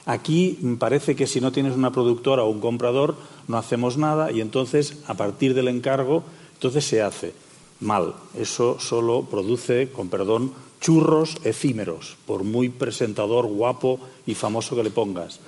Aquí 0.05 0.59
parece 0.77 1.15
que 1.15 1.25
si 1.25 1.41
no 1.41 1.51
tienes 1.51 1.73
una 1.73 1.91
productora 1.91 2.43
o 2.43 2.49
un 2.49 2.59
comprador, 2.59 3.15
no 3.47 3.57
hacemos 3.57 3.97
nada 3.97 4.31
y 4.31 4.41
entonces, 4.41 4.99
a 5.07 5.15
partir 5.15 5.53
del 5.53 5.67
encargo, 5.67 6.23
entonces 6.53 6.85
se 6.85 7.01
hace. 7.01 7.33
Mal. 7.79 8.13
Eso 8.37 8.79
solo 8.79 9.23
produce, 9.23 9.89
con 9.91 10.09
perdón, 10.09 10.53
churros 10.85 11.37
efímeros, 11.43 12.15
por 12.27 12.43
muy 12.43 12.69
presentador 12.69 13.47
guapo 13.47 13.99
y 14.27 14.35
famoso 14.35 14.75
que 14.75 14.83
le 14.83 14.91
pongas, 14.91 15.39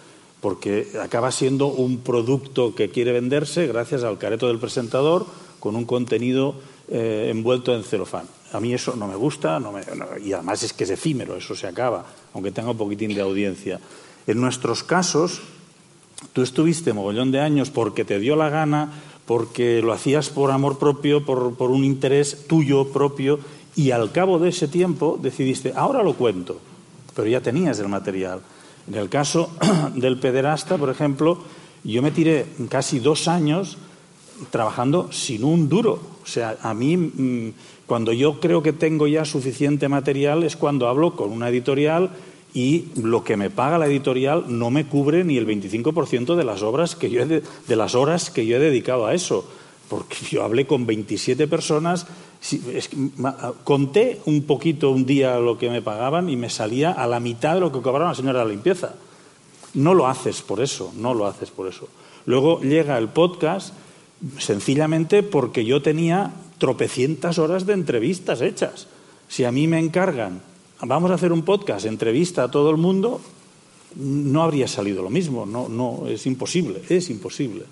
porque 0.41 0.87
acaba 0.99 1.31
siendo 1.31 1.67
un 1.67 1.99
producto 1.99 2.73
que 2.73 2.89
quiere 2.89 3.11
venderse 3.11 3.67
gracias 3.67 4.03
al 4.03 4.17
careto 4.17 4.47
del 4.47 4.57
presentador 4.57 5.27
con 5.59 5.75
un 5.75 5.85
contenido 5.85 6.55
eh, 6.89 7.27
envuelto 7.29 7.75
en 7.75 7.83
celofán. 7.83 8.25
A 8.51 8.59
mí 8.59 8.73
eso 8.73 8.95
no 8.95 9.07
me 9.07 9.15
gusta 9.15 9.61
y 10.25 10.33
además 10.33 10.63
es 10.63 10.73
que 10.73 10.85
es 10.85 10.89
efímero, 10.89 11.37
eso 11.37 11.53
se 11.53 11.67
acaba, 11.67 12.03
aunque 12.33 12.51
tenga 12.51 12.71
un 12.71 12.77
poquitín 12.77 13.13
de 13.13 13.21
audiencia. 13.21 13.79
En 14.25 14.41
nuestros 14.41 14.81
casos, 14.81 15.41
tú 16.33 16.41
estuviste 16.41 16.93
mogollón 16.93 17.29
de 17.29 17.41
años 17.41 17.69
porque 17.69 18.05
te 18.05 18.17
dio 18.17 18.35
la 18.35 18.49
gana, 18.49 18.91
porque 19.27 19.83
lo 19.83 19.93
hacías 19.93 20.29
por 20.29 20.49
amor 20.49 20.79
propio, 20.79 21.23
por 21.23 21.69
un 21.69 21.83
interés 21.83 22.47
tuyo 22.47 22.87
propio 22.91 23.37
y 23.77 23.91
al 23.91 24.11
cabo 24.11 24.39
de 24.39 24.49
ese 24.49 24.67
tiempo 24.67 25.19
decidiste, 25.21 25.71
ahora 25.75 26.01
lo 26.01 26.15
cuento, 26.15 26.59
pero 27.15 27.29
ya 27.29 27.41
tenías 27.41 27.79
el 27.79 27.87
material. 27.87 28.41
En 28.87 28.95
el 28.95 29.07
caso 29.07 29.51
del 29.95 30.17
pederasta, 30.17 30.77
por 30.77 30.89
ejemplo, 30.89 31.37
yo 31.83 32.01
me 32.01 32.09
tiré 32.09 32.47
casi 32.69 32.99
dos 32.99 33.27
años 33.27 33.77
trabajando 34.49 35.11
sin 35.11 35.43
un 35.43 35.69
duro. 35.69 35.99
O 36.23 36.27
sea, 36.27 36.57
a 36.63 36.73
mí, 36.73 36.97
mm, 36.97 37.53
cuando 37.85 38.11
yo 38.13 38.39
creo 38.39 38.63
que 38.63 38.73
tengo 38.73 39.07
ya 39.07 39.25
suficiente 39.25 39.87
material, 39.87 40.43
es 40.43 40.55
cuando 40.55 40.87
hablo 40.87 41.15
con 41.15 41.31
una 41.31 41.49
editorial 41.49 42.09
y 42.55 42.85
lo 42.95 43.23
que 43.23 43.37
me 43.37 43.51
paga 43.51 43.77
la 43.77 43.85
editorial 43.85 44.45
no 44.47 44.71
me 44.71 44.87
cubre 44.87 45.23
ni 45.23 45.37
el 45.37 45.45
25% 45.45 46.35
de 46.35 46.43
las 46.43 46.63
obras 46.63 46.95
que 46.95 47.11
yo 47.11 47.27
de, 47.27 47.43
de 47.67 47.75
las 47.75 47.93
horas 47.93 48.31
que 48.31 48.47
yo 48.47 48.57
he 48.57 48.59
dedicado 48.59 49.05
a 49.05 49.13
eso. 49.13 49.47
Porque 49.89 50.17
yo 50.29 50.43
hablé 50.43 50.67
con 50.67 50.85
27 50.85 51.47
personas 51.47 52.05
conté 53.63 54.21
un 54.25 54.43
poquito 54.43 54.91
un 54.91 55.05
día 55.05 55.39
lo 55.39 55.57
que 55.57 55.69
me 55.69 55.81
pagaban 55.81 56.29
y 56.29 56.35
me 56.35 56.49
salía 56.49 56.91
a 56.91 57.07
la 57.07 57.19
mitad 57.19 57.55
de 57.55 57.61
lo 57.61 57.71
que 57.71 57.81
cobraba 57.81 58.09
la 58.09 58.15
señora 58.15 58.39
de 58.39 58.45
la 58.45 58.51
limpieza. 58.51 58.95
No 59.73 59.93
lo 59.93 60.07
haces 60.07 60.41
por 60.41 60.61
eso, 60.61 60.93
no 60.95 61.13
lo 61.13 61.27
haces 61.27 61.51
por 61.51 61.67
eso. 61.67 61.87
Luego 62.25 62.61
llega 62.61 62.97
el 62.97 63.09
podcast 63.09 63.73
sencillamente 64.37 65.23
porque 65.23 65.65
yo 65.65 65.81
tenía 65.81 66.33
tropecientas 66.57 67.37
horas 67.37 67.65
de 67.65 67.73
entrevistas 67.73 68.41
hechas. 68.41 68.87
Si 69.27 69.43
a 69.43 69.51
mí 69.51 69.67
me 69.67 69.79
encargan, 69.79 70.41
vamos 70.81 71.11
a 71.11 71.15
hacer 71.15 71.31
un 71.31 71.43
podcast, 71.43 71.85
entrevista 71.85 72.43
a 72.43 72.51
todo 72.51 72.69
el 72.69 72.77
mundo, 72.77 73.21
no 73.95 74.43
habría 74.43 74.67
salido 74.67 75.03
lo 75.03 75.09
mismo. 75.09 75.45
No, 75.45 75.67
no, 75.69 76.07
es 76.07 76.25
imposible, 76.25 76.81
es 76.89 77.09
imposible. 77.09 77.63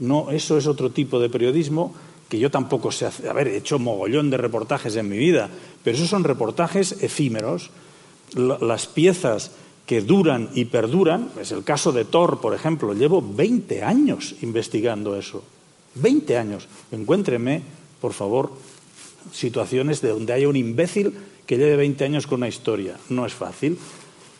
No, 0.00 0.30
eso 0.30 0.58
es 0.58 0.66
otro 0.66 0.90
tipo 0.90 1.20
de 1.20 1.30
periodismo 1.30 1.94
que 2.28 2.38
yo 2.38 2.50
tampoco 2.50 2.90
sé 2.90 3.06
hacer. 3.06 3.36
he 3.48 3.56
hecho 3.56 3.78
mogollón 3.78 4.30
de 4.30 4.36
reportajes 4.36 4.96
en 4.96 5.08
mi 5.08 5.18
vida, 5.18 5.50
pero 5.82 5.96
esos 5.96 6.08
son 6.08 6.24
reportajes 6.24 7.02
efímeros. 7.02 7.70
Las 8.34 8.86
piezas 8.86 9.50
que 9.84 10.00
duran 10.00 10.50
y 10.54 10.66
perduran, 10.66 11.30
es 11.40 11.50
el 11.50 11.64
caso 11.64 11.90
de 11.90 12.04
Thor, 12.04 12.40
por 12.40 12.54
ejemplo, 12.54 12.94
llevo 12.94 13.20
20 13.20 13.82
años 13.82 14.36
investigando 14.42 15.16
eso. 15.16 15.42
20 15.96 16.38
años. 16.38 16.68
Encuéntreme, 16.92 17.62
por 18.00 18.12
favor, 18.12 18.52
situaciones 19.32 20.00
de 20.00 20.10
donde 20.10 20.32
haya 20.32 20.48
un 20.48 20.56
imbécil 20.56 21.12
que 21.44 21.58
lleve 21.58 21.76
20 21.76 22.04
años 22.04 22.26
con 22.28 22.38
una 22.38 22.48
historia. 22.48 22.96
No 23.08 23.26
es 23.26 23.34
fácil. 23.34 23.76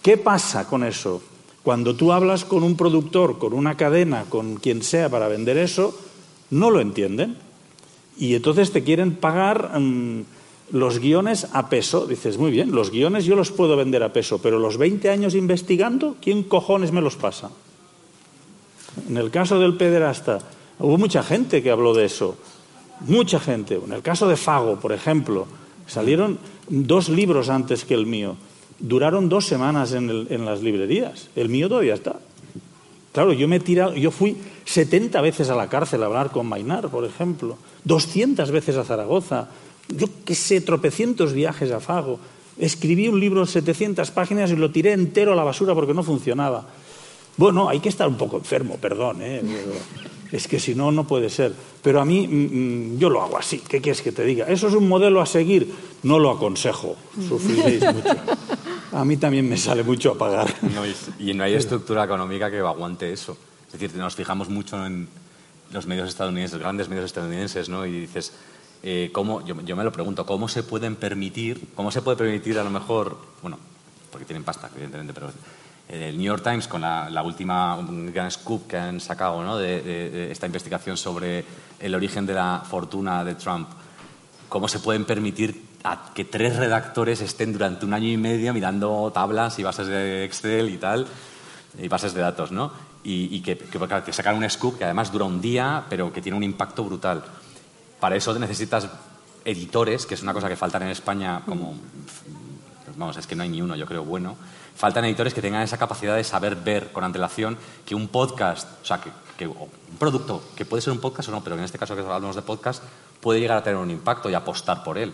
¿Qué 0.00 0.16
pasa 0.16 0.68
con 0.68 0.84
eso? 0.84 1.20
Cuando 1.62 1.94
tú 1.94 2.12
hablas 2.12 2.44
con 2.44 2.62
un 2.62 2.76
productor, 2.76 3.38
con 3.38 3.52
una 3.52 3.76
cadena, 3.76 4.24
con 4.28 4.56
quien 4.56 4.82
sea 4.82 5.10
para 5.10 5.28
vender 5.28 5.58
eso, 5.58 5.98
no 6.50 6.70
lo 6.70 6.80
entienden 6.80 7.36
y 8.18 8.34
entonces 8.34 8.72
te 8.72 8.82
quieren 8.84 9.16
pagar 9.16 9.78
mm, 9.78 10.24
los 10.72 10.98
guiones 10.98 11.48
a 11.52 11.68
peso. 11.68 12.06
Dices, 12.06 12.38
muy 12.38 12.50
bien, 12.50 12.72
los 12.72 12.90
guiones 12.90 13.24
yo 13.24 13.36
los 13.36 13.50
puedo 13.50 13.76
vender 13.76 14.02
a 14.02 14.12
peso, 14.12 14.40
pero 14.40 14.58
los 14.58 14.78
20 14.78 15.10
años 15.10 15.34
investigando, 15.34 16.16
¿quién 16.20 16.42
cojones 16.42 16.92
me 16.92 17.00
los 17.00 17.16
pasa? 17.16 17.50
En 19.08 19.16
el 19.16 19.30
caso 19.30 19.58
del 19.58 19.76
pederasta, 19.76 20.38
hubo 20.78 20.98
mucha 20.98 21.22
gente 21.22 21.62
que 21.62 21.70
habló 21.70 21.94
de 21.94 22.04
eso. 22.06 22.36
Mucha 23.00 23.40
gente. 23.40 23.80
En 23.82 23.92
el 23.92 24.02
caso 24.02 24.28
de 24.28 24.36
Fago, 24.36 24.78
por 24.78 24.92
ejemplo, 24.92 25.46
salieron 25.86 26.38
dos 26.68 27.08
libros 27.08 27.48
antes 27.48 27.84
que 27.84 27.94
el 27.94 28.06
mío. 28.06 28.36
Duraron 28.80 29.28
dos 29.28 29.46
semanas 29.46 29.92
en, 29.92 30.44
las 30.44 30.62
librerías. 30.62 31.28
El 31.36 31.48
mío 31.48 31.68
todavía 31.68 31.94
está. 31.94 32.16
Claro, 33.12 33.32
yo 33.32 33.46
me 33.46 33.56
he 33.56 33.60
tirado, 33.60 33.94
yo 33.94 34.10
fui 34.10 34.36
70 34.64 35.20
veces 35.20 35.50
a 35.50 35.56
la 35.56 35.68
cárcel 35.68 36.02
a 36.02 36.06
hablar 36.06 36.30
con 36.30 36.46
Mainar, 36.46 36.88
por 36.88 37.04
ejemplo, 37.04 37.58
200 37.84 38.50
veces 38.50 38.76
a 38.76 38.84
Zaragoza, 38.84 39.48
yo 39.88 40.06
qué 40.24 40.34
sé, 40.34 40.60
tropecientos 40.60 41.32
viajes 41.32 41.72
a 41.72 41.80
Fago. 41.80 42.20
Escribí 42.56 43.08
un 43.08 43.18
libro 43.18 43.40
de 43.40 43.46
700 43.46 44.10
páginas 44.12 44.50
y 44.50 44.56
lo 44.56 44.70
tiré 44.70 44.92
entero 44.92 45.32
a 45.32 45.36
la 45.36 45.44
basura 45.44 45.74
porque 45.74 45.94
no 45.94 46.02
funcionaba. 46.02 46.66
Bueno, 47.36 47.68
hay 47.68 47.80
que 47.80 47.88
estar 47.88 48.08
un 48.08 48.16
poco 48.16 48.38
enfermo, 48.38 48.76
perdón, 48.76 49.22
¿eh? 49.22 49.42
Es 50.32 50.46
que 50.46 50.60
si 50.60 50.74
no, 50.74 50.92
no 50.92 51.06
puede 51.06 51.30
ser. 51.30 51.54
Pero 51.82 52.00
a 52.00 52.04
mí, 52.04 52.26
mm, 52.26 52.94
mm, 52.94 52.98
yo 52.98 53.10
lo 53.10 53.22
hago 53.22 53.38
así. 53.38 53.58
¿Qué 53.58 53.80
quieres 53.80 54.02
que 54.02 54.12
te 54.12 54.24
diga? 54.24 54.46
¿Eso 54.46 54.68
es 54.68 54.74
un 54.74 54.88
modelo 54.88 55.20
a 55.20 55.26
seguir? 55.26 55.74
No 56.02 56.18
lo 56.18 56.30
aconsejo. 56.30 56.96
Sufriréis 57.28 57.82
mucho. 57.94 58.16
A 58.92 59.04
mí 59.04 59.16
también 59.16 59.48
me 59.48 59.56
sale 59.56 59.82
mucho 59.82 60.12
a 60.12 60.18
pagar. 60.18 60.52
No, 60.62 60.82
y, 61.18 61.34
no 61.34 61.44
hay 61.44 61.54
estructura 61.54 62.04
económica 62.04 62.50
que 62.50 62.58
aguante 62.58 63.12
eso. 63.12 63.36
Es 63.66 63.78
decir, 63.78 63.96
nos 63.96 64.14
fijamos 64.14 64.48
mucho 64.48 64.84
en 64.84 65.08
los 65.72 65.86
medios 65.86 66.08
estadounidenses, 66.08 66.58
grandes 66.58 66.88
medios 66.88 67.06
estadounidenses, 67.06 67.68
¿no? 67.68 67.86
Y 67.86 68.00
dices, 68.00 68.32
eh, 68.82 69.10
¿cómo, 69.12 69.44
yo, 69.46 69.60
yo 69.62 69.76
me 69.76 69.84
lo 69.84 69.92
pregunto, 69.92 70.26
¿cómo 70.26 70.48
se 70.48 70.64
pueden 70.64 70.96
permitir, 70.96 71.68
cómo 71.76 71.92
se 71.92 72.02
puede 72.02 72.16
permitir 72.16 72.58
a 72.58 72.64
lo 72.64 72.70
mejor, 72.70 73.16
bueno, 73.42 73.58
porque 74.10 74.24
tienen 74.24 74.42
pasta, 74.42 74.68
evidentemente, 74.74 75.12
pero 75.12 75.30
el 75.90 76.16
New 76.16 76.26
York 76.26 76.42
Times 76.44 76.68
con 76.68 76.80
la, 76.82 77.10
la 77.10 77.22
última 77.22 77.78
gran 78.12 78.30
scoop 78.30 78.68
que 78.68 78.76
han 78.78 79.00
sacado, 79.00 79.42
¿no? 79.42 79.58
De, 79.58 79.82
de- 79.82 80.10
de 80.10 80.30
esta 80.32 80.46
investigación 80.46 80.96
sobre 80.96 81.44
el 81.80 81.94
origen 81.94 82.26
de 82.26 82.34
la 82.34 82.62
fortuna 82.68 83.24
de 83.24 83.34
Trump, 83.34 83.68
¿cómo 84.48 84.68
se 84.68 84.78
pueden 84.78 85.04
permitir 85.04 85.64
a 85.82 86.12
que 86.14 86.24
tres 86.24 86.56
redactores 86.56 87.20
estén 87.22 87.52
durante 87.52 87.86
un 87.86 87.94
año 87.94 88.08
y 88.08 88.16
medio 88.16 88.52
mirando 88.52 89.10
tablas 89.14 89.58
y 89.58 89.62
bases 89.62 89.86
de 89.86 90.24
Excel 90.24 90.68
y 90.70 90.76
tal, 90.78 91.06
y 91.78 91.88
bases 91.88 92.12
de 92.14 92.20
datos, 92.20 92.52
¿no? 92.52 92.70
Y, 93.02 93.34
y 93.34 93.40
que, 93.40 93.56
que, 93.56 93.78
que 94.04 94.12
sacan 94.12 94.36
un 94.36 94.48
scoop 94.50 94.76
que 94.78 94.84
además 94.84 95.10
dura 95.10 95.24
un 95.24 95.40
día, 95.40 95.84
pero 95.88 96.12
que 96.12 96.20
tiene 96.20 96.36
un 96.36 96.44
impacto 96.44 96.84
brutal. 96.84 97.24
Para 97.98 98.14
eso 98.16 98.38
necesitas 98.38 98.88
editores, 99.44 100.04
que 100.04 100.14
es 100.14 100.22
una 100.22 100.34
cosa 100.34 100.48
que 100.48 100.56
faltan 100.56 100.82
en 100.82 100.88
España 100.90 101.40
como... 101.46 101.74
pues 102.84 102.96
vamos, 102.98 103.16
es 103.16 103.26
que 103.26 103.34
no 103.34 103.42
hay 103.42 103.48
ni 103.48 103.62
uno, 103.62 103.74
yo 103.74 103.86
creo, 103.86 104.04
bueno. 104.04 104.36
Faltan 104.80 105.04
editores 105.04 105.34
que 105.34 105.42
tengan 105.42 105.60
esa 105.60 105.76
capacidad 105.76 106.16
de 106.16 106.24
saber 106.24 106.56
ver 106.56 106.90
con 106.90 107.04
antelación 107.04 107.58
que 107.84 107.94
un 107.94 108.08
podcast, 108.08 108.66
o 108.82 108.86
sea, 108.86 108.98
que, 108.98 109.10
que- 109.36 109.46
un 109.46 109.68
producto, 109.98 110.42
que 110.56 110.64
puede 110.64 110.80
ser 110.80 110.94
un 110.94 111.00
podcast 111.00 111.28
o 111.28 111.32
no, 111.32 111.44
pero 111.44 111.54
en 111.54 111.62
este 111.62 111.76
caso 111.76 111.94
que 111.94 112.00
hablamos 112.00 112.34
de 112.34 112.40
podcast, 112.40 112.82
puede 113.20 113.40
llegar 113.40 113.58
a 113.58 113.62
tener 113.62 113.78
un 113.78 113.90
impacto 113.90 114.30
y 114.30 114.34
apostar 114.34 114.82
por 114.82 114.96
él. 114.96 115.12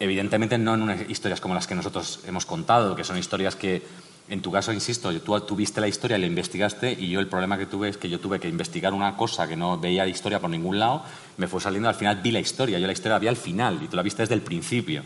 Evidentemente 0.00 0.58
no 0.58 0.74
en 0.74 0.82
unas 0.82 1.08
historias 1.08 1.40
como 1.40 1.54
las 1.54 1.68
que 1.68 1.76
nosotros 1.76 2.18
hemos 2.26 2.46
contado, 2.46 2.96
que 2.96 3.04
son 3.04 3.16
historias 3.16 3.54
que, 3.54 3.80
en 4.28 4.42
tu 4.42 4.50
caso, 4.50 4.72
insisto, 4.72 5.12
tú 5.20 5.40
tuviste 5.42 5.80
la 5.80 5.86
historia, 5.86 6.18
la 6.18 6.26
investigaste 6.26 6.96
y 6.98 7.10
yo 7.10 7.20
el 7.20 7.28
problema 7.28 7.56
que 7.56 7.66
tuve 7.66 7.90
es 7.90 7.96
que 7.96 8.10
yo 8.10 8.18
tuve 8.18 8.40
que 8.40 8.48
investigar 8.48 8.92
una 8.92 9.16
cosa 9.16 9.46
que 9.46 9.54
no 9.56 9.78
veía 9.78 10.04
historia 10.08 10.40
por 10.40 10.50
ningún 10.50 10.80
lado, 10.80 11.04
me 11.36 11.46
fue 11.46 11.60
saliendo, 11.60 11.88
al 11.88 11.94
final 11.94 12.20
vi 12.22 12.32
la 12.32 12.40
historia, 12.40 12.80
yo 12.80 12.88
la 12.88 12.92
historia 12.92 13.12
la 13.12 13.18
vi 13.20 13.28
al 13.28 13.36
final 13.36 13.80
y 13.84 13.86
tú 13.86 13.94
la 13.94 14.02
viste 14.02 14.22
desde 14.22 14.34
el 14.34 14.42
principio 14.42 15.04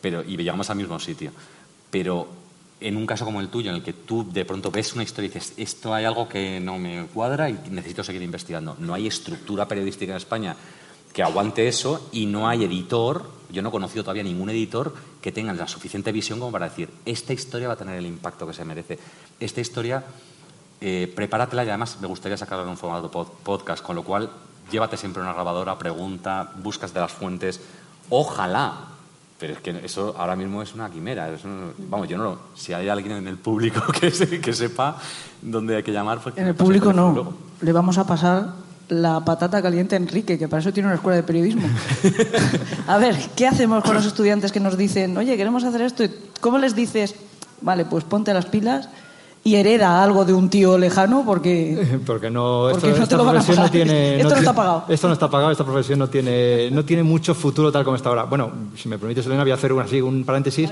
pero, 0.00 0.22
y 0.22 0.36
llegamos 0.36 0.70
al 0.70 0.76
mismo 0.76 1.00
sitio. 1.00 1.32
Pero 1.90 2.43
en 2.86 2.96
un 2.96 3.06
caso 3.06 3.24
como 3.24 3.40
el 3.40 3.48
tuyo, 3.48 3.70
en 3.70 3.76
el 3.76 3.82
que 3.82 3.94
tú 3.94 4.30
de 4.30 4.44
pronto 4.44 4.70
ves 4.70 4.92
una 4.94 5.02
historia 5.02 5.26
y 5.26 5.32
dices, 5.32 5.54
esto 5.56 5.94
hay 5.94 6.04
algo 6.04 6.28
que 6.28 6.60
no 6.60 6.78
me 6.78 7.06
cuadra 7.06 7.48
y 7.48 7.58
necesito 7.70 8.04
seguir 8.04 8.22
investigando. 8.22 8.76
No 8.78 8.92
hay 8.92 9.06
estructura 9.06 9.66
periodística 9.66 10.12
en 10.12 10.18
España 10.18 10.54
que 11.12 11.22
aguante 11.22 11.66
eso 11.66 12.08
y 12.12 12.26
no 12.26 12.48
hay 12.48 12.64
editor, 12.64 13.30
yo 13.50 13.62
no 13.62 13.68
he 13.68 13.72
conocido 13.72 14.02
todavía 14.04 14.22
ningún 14.22 14.50
editor 14.50 14.94
que 15.22 15.32
tenga 15.32 15.52
la 15.54 15.66
suficiente 15.68 16.12
visión 16.12 16.40
como 16.40 16.52
para 16.52 16.68
decir, 16.68 16.90
esta 17.06 17.32
historia 17.32 17.68
va 17.68 17.74
a 17.74 17.76
tener 17.76 17.96
el 17.96 18.06
impacto 18.06 18.46
que 18.46 18.52
se 18.52 18.64
merece. 18.64 18.98
Esta 19.40 19.60
historia, 19.60 20.04
eh, 20.80 21.10
prepáratela 21.14 21.64
y 21.64 21.68
además 21.68 21.98
me 22.00 22.08
gustaría 22.08 22.36
sacarla 22.36 22.64
en 22.64 22.70
un 22.70 22.76
formato 22.76 23.10
pod- 23.10 23.30
podcast, 23.44 23.82
con 23.82 23.96
lo 23.96 24.02
cual 24.02 24.28
llévate 24.70 24.96
siempre 24.96 25.22
una 25.22 25.32
grabadora, 25.32 25.78
pregunta, 25.78 26.52
buscas 26.62 26.92
de 26.92 27.00
las 27.00 27.12
fuentes, 27.12 27.60
ojalá. 28.10 28.88
Pero 29.38 29.52
es 29.54 29.58
que 29.60 29.80
eso 29.84 30.14
ahora 30.16 30.36
mismo 30.36 30.62
es 30.62 30.74
una 30.74 30.88
quimera. 30.90 31.28
eso 31.32 31.48
no- 31.48 31.72
vamos, 31.90 32.08
yo 32.08 32.16
no 32.16 32.24
lo- 32.24 32.38
Si 32.54 32.72
hay 32.72 32.88
alguien 32.88 33.16
en 33.16 33.26
el 33.28 33.36
público 33.36 33.82
que, 34.00 34.10
se- 34.10 34.40
que 34.40 34.52
sepa 34.52 34.96
dónde 35.42 35.76
hay 35.76 35.82
que 35.82 35.92
llamar, 35.92 36.20
pues 36.20 36.34
que 36.34 36.40
En 36.40 36.48
el 36.48 36.54
público 36.54 36.92
no. 36.92 37.12
luego. 37.12 37.34
Le 37.60 37.72
vamos 37.72 37.98
a 37.98 38.06
pasar 38.06 38.52
la 38.88 39.24
patata 39.24 39.60
caliente 39.62 39.94
a 39.96 39.98
Enrique, 39.98 40.38
que 40.38 40.46
para 40.46 40.60
eso 40.60 40.72
tiene 40.72 40.88
una 40.88 40.96
escuela 40.96 41.16
de 41.16 41.22
periodismo. 41.22 41.66
a 42.86 42.98
ver, 42.98 43.16
¿qué 43.34 43.46
hacemos 43.46 43.82
con 43.82 43.94
los 43.94 44.04
estudiantes 44.06 44.52
que 44.52 44.60
nos 44.60 44.76
dicen, 44.76 45.16
oye, 45.16 45.36
queremos 45.36 45.64
hacer 45.64 45.80
esto? 45.82 46.04
¿Cómo 46.40 46.58
les 46.58 46.74
dices, 46.74 47.14
vale, 47.62 47.86
pues 47.86 48.04
ponte 48.04 48.32
las 48.34 48.46
pilas 48.46 48.88
y 49.44 49.56
hereda 49.56 50.02
algo 50.02 50.24
de 50.24 50.32
un 50.32 50.48
tío 50.48 50.76
lejano? 50.78 51.22
Porque 51.24 51.98
Porque 52.06 52.30
no, 52.30 52.68
Porque 52.72 52.88
esto- 52.90 52.98
no 52.98 53.02
esta 53.04 53.18
profesión 53.18 53.56
no 53.58 53.70
tiene. 53.70 54.16
Esto 54.20 54.30
no 54.30 54.36
está 54.40 54.52
pagado. 54.54 54.84
Esto 54.88 55.06
no 55.06 55.12
está 55.12 55.30
pagado, 55.30 55.50
esta 55.52 55.64
profesión 55.64 55.98
no 55.98 56.08
tiene, 56.08 56.70
no 56.70 56.84
tiene 56.84 57.02
mucho 57.02 57.34
futuro 57.34 57.70
tal 57.70 57.84
como 57.84 57.96
está 57.96 58.08
ahora. 58.08 58.24
Bueno, 58.24 58.50
si 58.76 58.88
me 58.88 58.98
permites, 58.98 59.26
Elena, 59.26 59.42
voy 59.42 59.50
a 59.52 59.54
hacer 59.54 59.72
un, 59.72 59.80
así, 59.82 60.00
un 60.00 60.24
paréntesis. 60.24 60.70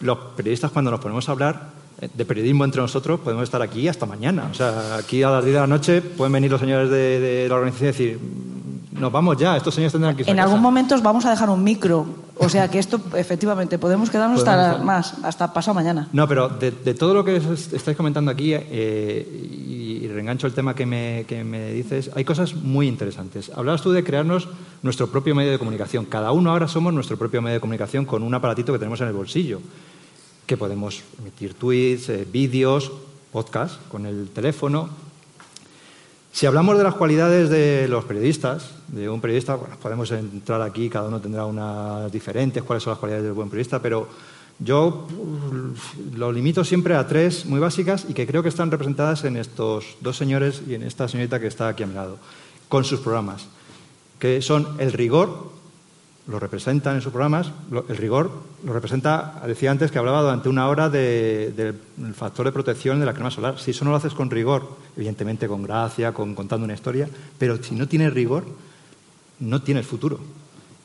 Los 0.00 0.18
periodistas, 0.36 0.70
cuando 0.70 0.90
nos 0.90 1.00
ponemos 1.00 1.28
a 1.28 1.32
hablar 1.32 1.81
de 2.14 2.24
periodismo 2.24 2.64
entre 2.64 2.80
nosotros, 2.80 3.20
podemos 3.20 3.44
estar 3.44 3.62
aquí 3.62 3.86
hasta 3.88 4.06
mañana. 4.06 4.48
O 4.50 4.54
sea, 4.54 4.96
aquí 4.96 5.22
a 5.22 5.30
las 5.30 5.44
10 5.44 5.54
de 5.54 5.60
la 5.60 5.66
noche 5.66 6.00
pueden 6.02 6.32
venir 6.32 6.50
los 6.50 6.60
señores 6.60 6.90
de, 6.90 7.20
de 7.20 7.48
la 7.48 7.54
organización 7.54 7.88
y 7.88 7.92
decir, 7.92 8.18
"Mm, 8.18 9.00
nos 9.00 9.12
vamos 9.12 9.36
ya, 9.36 9.56
estos 9.56 9.74
señores 9.74 9.92
tendrán 9.92 10.14
que 10.16 10.22
irse 10.22 10.30
a 10.30 10.32
en 10.32 10.36
casa". 10.36 10.48
algún 10.48 10.60
momento 10.62 10.94
os 10.94 11.02
vamos 11.02 11.24
a 11.26 11.30
dejar 11.30 11.48
un 11.50 11.62
micro. 11.62 12.06
O 12.38 12.48
sea 12.48 12.68
que 12.68 12.78
esto, 12.80 13.00
efectivamente, 13.16 13.78
podemos 13.78 14.10
quedarnos 14.10 14.40
hasta 14.40 14.72
estar- 14.72 14.82
más, 14.84 15.14
hasta 15.22 15.52
pasado 15.52 15.74
mañana. 15.74 16.08
No, 16.12 16.26
pero 16.26 16.48
de, 16.48 16.70
de 16.72 16.94
todo 16.94 17.14
lo 17.14 17.24
que 17.24 17.36
es- 17.36 17.72
estáis 17.72 17.96
comentando 17.96 18.30
aquí, 18.30 18.52
eh, 18.54 19.26
y, 19.68 20.04
y 20.04 20.08
reengancho 20.08 20.46
el 20.48 20.52
tema 20.54 20.74
que 20.74 20.84
me, 20.86 21.24
que 21.28 21.44
me 21.44 21.72
dices, 21.72 22.10
hay 22.16 22.24
cosas 22.24 22.54
muy 22.54 22.88
interesantes. 22.88 23.50
Hablabas 23.54 23.82
tú 23.82 23.92
de 23.92 24.02
crearnos 24.02 24.48
nuestro 24.82 25.06
propio 25.08 25.34
medio 25.36 25.52
de 25.52 25.58
comunicación. 25.58 26.04
Cada 26.06 26.32
uno 26.32 26.50
ahora 26.50 26.66
somos 26.66 26.92
nuestro 26.92 27.16
propio 27.16 27.40
medio 27.42 27.54
de 27.54 27.60
comunicación 27.60 28.04
con 28.06 28.22
un 28.24 28.34
aparatito 28.34 28.72
que 28.72 28.78
tenemos 28.80 29.00
en 29.00 29.06
el 29.08 29.12
bolsillo, 29.12 29.60
que 30.52 30.58
podemos 30.58 31.02
emitir 31.18 31.54
tweets, 31.54 32.10
eh, 32.10 32.26
vídeos, 32.30 32.92
podcast 33.32 33.80
con 33.88 34.04
el 34.04 34.28
teléfono. 34.28 34.90
Si 36.30 36.44
hablamos 36.44 36.76
de 36.76 36.84
las 36.84 36.92
cualidades 36.92 37.48
de 37.48 37.88
los 37.88 38.04
periodistas, 38.04 38.72
de 38.88 39.08
un 39.08 39.22
periodista, 39.22 39.54
bueno, 39.54 39.76
podemos 39.80 40.10
entrar 40.10 40.60
aquí, 40.60 40.90
cada 40.90 41.08
uno 41.08 41.22
tendrá 41.22 41.46
unas 41.46 42.12
diferentes, 42.12 42.62
cuáles 42.64 42.82
son 42.82 42.90
las 42.90 42.98
cualidades 42.98 43.24
del 43.24 43.32
buen 43.32 43.48
periodista, 43.48 43.80
pero 43.80 44.10
yo 44.58 45.06
uh, 45.08 46.18
lo 46.18 46.30
limito 46.30 46.64
siempre 46.64 46.96
a 46.96 47.06
tres 47.06 47.46
muy 47.46 47.58
básicas 47.58 48.04
y 48.06 48.12
que 48.12 48.26
creo 48.26 48.42
que 48.42 48.50
están 48.50 48.70
representadas 48.70 49.24
en 49.24 49.38
estos 49.38 49.96
dos 50.02 50.18
señores 50.18 50.60
y 50.68 50.74
en 50.74 50.82
esta 50.82 51.08
señorita 51.08 51.40
que 51.40 51.46
está 51.46 51.68
aquí 51.68 51.82
a 51.82 51.86
mi 51.86 51.94
lado, 51.94 52.18
con 52.68 52.84
sus 52.84 53.00
programas, 53.00 53.46
que 54.18 54.42
son 54.42 54.68
el 54.78 54.92
rigor, 54.92 55.50
lo 56.28 56.38
representan 56.38 56.94
en 56.94 57.02
sus 57.02 57.10
programas, 57.10 57.50
el 57.88 57.96
rigor 57.96 58.30
lo 58.64 58.72
representa, 58.72 59.42
decía 59.46 59.72
antes 59.72 59.90
que 59.90 59.98
hablaba 59.98 60.22
durante 60.22 60.48
una 60.48 60.68
hora 60.68 60.88
de- 60.88 61.52
del 61.96 62.14
factor 62.14 62.46
de 62.46 62.52
protección 62.52 63.00
de 63.00 63.06
la 63.06 63.12
crema 63.12 63.30
solar. 63.30 63.58
Si 63.58 63.72
eso 63.72 63.84
no 63.84 63.90
lo 63.90 63.96
haces 63.96 64.14
con 64.14 64.30
rigor, 64.30 64.68
evidentemente 64.96 65.48
con 65.48 65.64
gracia, 65.64 66.12
con 66.12 66.34
contando 66.36 66.64
una 66.64 66.74
historia, 66.74 67.08
pero 67.38 67.60
si 67.62 67.74
no 67.74 67.88
tienes 67.88 68.12
rigor, 68.12 68.44
no 69.40 69.62
tienes 69.62 69.84
futuro. 69.86 70.20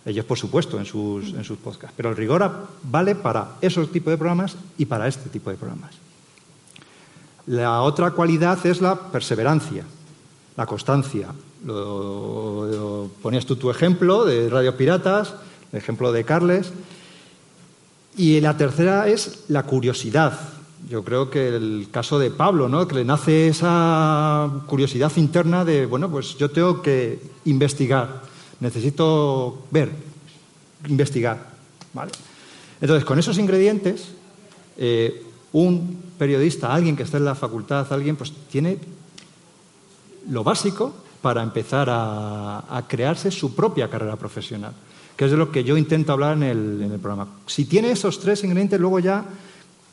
Ellos, 0.05 0.25
por 0.25 0.39
supuesto, 0.39 0.79
en 0.79 0.85
sus, 0.85 1.33
en 1.33 1.43
sus 1.43 1.57
podcasts. 1.59 1.93
Pero 1.95 2.09
el 2.09 2.15
rigor 2.15 2.67
vale 2.83 3.13
para 3.13 3.57
esos 3.61 3.91
tipos 3.91 4.09
de 4.11 4.17
programas 4.17 4.55
y 4.77 4.85
para 4.85 5.07
este 5.07 5.29
tipo 5.29 5.49
de 5.51 5.57
programas. 5.57 5.91
La 7.45 7.81
otra 7.81 8.11
cualidad 8.11 8.65
es 8.65 8.81
la 8.81 8.95
perseverancia, 9.11 9.83
la 10.55 10.65
constancia. 10.65 11.27
Lo, 11.65 13.09
ponías 13.21 13.45
tú 13.45 13.55
tu 13.55 13.69
ejemplo 13.69 14.25
de 14.25 14.49
Radio 14.49 14.77
Piratas, 14.77 15.33
el 15.71 15.79
ejemplo 15.79 16.11
de 16.11 16.23
Carles. 16.23 16.71
Y 18.15 18.39
la 18.41 18.57
tercera 18.57 19.07
es 19.07 19.45
la 19.47 19.63
curiosidad. 19.63 20.39
Yo 20.89 21.03
creo 21.03 21.29
que 21.29 21.49
el 21.49 21.87
caso 21.91 22.19
de 22.19 22.31
Pablo, 22.31 22.69
¿no? 22.69 22.87
que 22.87 22.95
le 22.95 23.05
nace 23.05 23.47
esa 23.47 24.49
curiosidad 24.67 25.11
interna 25.17 25.65
de, 25.65 25.85
bueno, 25.85 26.09
pues 26.09 26.37
yo 26.37 26.49
tengo 26.49 26.81
que 26.81 27.19
investigar, 27.45 28.21
necesito 28.59 29.65
ver, 29.71 29.91
investigar. 30.87 31.49
¿vale? 31.93 32.11
Entonces, 32.79 33.05
con 33.05 33.19
esos 33.19 33.37
ingredientes, 33.37 34.09
eh, 34.77 35.23
un 35.51 36.01
periodista, 36.17 36.73
alguien 36.73 36.95
que 36.95 37.03
está 37.03 37.17
en 37.17 37.25
la 37.25 37.35
facultad, 37.35 37.91
alguien, 37.91 38.15
pues 38.15 38.31
tiene 38.49 38.77
lo 40.29 40.43
básico 40.43 40.93
para 41.27 41.43
empezar 41.43 41.89
a, 41.91 42.81
crearse 42.87 43.31
su 43.31 43.53
propia 43.53 43.89
carrera 43.89 44.15
profesional, 44.15 44.71
que 45.17 45.25
es 45.25 45.31
de 45.31 45.35
lo 45.35 45.51
que 45.51 45.61
yo 45.61 45.75
intento 45.75 46.13
hablar 46.13 46.37
en 46.37 46.43
el, 46.43 46.81
en 46.83 46.89
el 46.93 46.99
programa. 46.99 47.27
Si 47.45 47.65
tiene 47.65 47.91
esos 47.91 48.21
tres 48.21 48.45
ingredientes, 48.45 48.79
luego 48.79 48.99
ya 48.99 49.25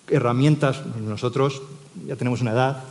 herramientas, 0.09 0.83
nosotros 1.05 1.61
ya 2.07 2.15
tenemos 2.15 2.41
una 2.41 2.53
edad, 2.53 2.85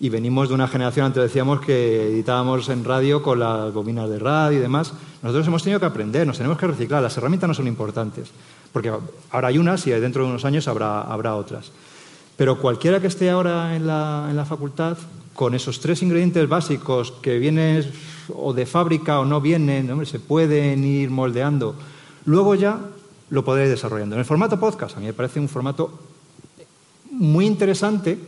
Y 0.00 0.10
venimos 0.10 0.50
de 0.50 0.54
una 0.54 0.68
generación, 0.68 1.06
antes 1.06 1.22
decíamos 1.22 1.62
que 1.62 2.08
editábamos 2.08 2.68
en 2.68 2.84
radio 2.84 3.22
con 3.22 3.38
las 3.38 3.72
bobinas 3.72 4.10
de 4.10 4.18
radio 4.18 4.58
y 4.58 4.60
demás. 4.60 4.92
Nosotros 5.22 5.46
hemos 5.46 5.62
tenido 5.62 5.80
que 5.80 5.86
aprender, 5.86 6.26
nos 6.26 6.36
tenemos 6.36 6.58
que 6.58 6.66
reciclar. 6.66 7.02
Las 7.02 7.16
herramientas 7.16 7.48
no 7.48 7.54
son 7.54 7.68
importantes, 7.68 8.28
porque 8.70 8.92
ahora 9.30 9.48
hay 9.48 9.56
unas 9.56 9.86
y 9.86 9.92
dentro 9.92 10.24
de 10.24 10.28
unos 10.28 10.44
años 10.44 10.68
habrá, 10.68 11.00
habrá 11.00 11.36
otras. 11.36 11.72
Pero 12.36 12.58
cualquiera 12.58 13.00
que 13.00 13.06
esté 13.06 13.30
ahora 13.30 13.74
en 13.74 13.86
la, 13.86 14.26
en 14.28 14.36
la 14.36 14.44
facultad, 14.44 14.98
con 15.38 15.54
esos 15.54 15.78
tres 15.78 16.02
ingredientes 16.02 16.48
básicos 16.48 17.12
que 17.22 17.38
vienen 17.38 17.88
o 18.34 18.52
de 18.52 18.66
fábrica 18.66 19.20
o 19.20 19.24
no 19.24 19.40
vienen, 19.40 20.04
se 20.04 20.18
pueden 20.18 20.82
ir 20.82 21.10
moldeando, 21.10 21.76
luego 22.24 22.56
ya 22.56 22.80
lo 23.30 23.44
podréis 23.44 23.70
desarrollando. 23.70 24.16
En 24.16 24.18
el 24.18 24.24
formato 24.24 24.58
podcast, 24.58 24.96
a 24.96 24.98
mí 24.98 25.06
me 25.06 25.12
parece 25.12 25.38
un 25.38 25.48
formato 25.48 25.96
muy 27.12 27.46
interesante 27.46 28.18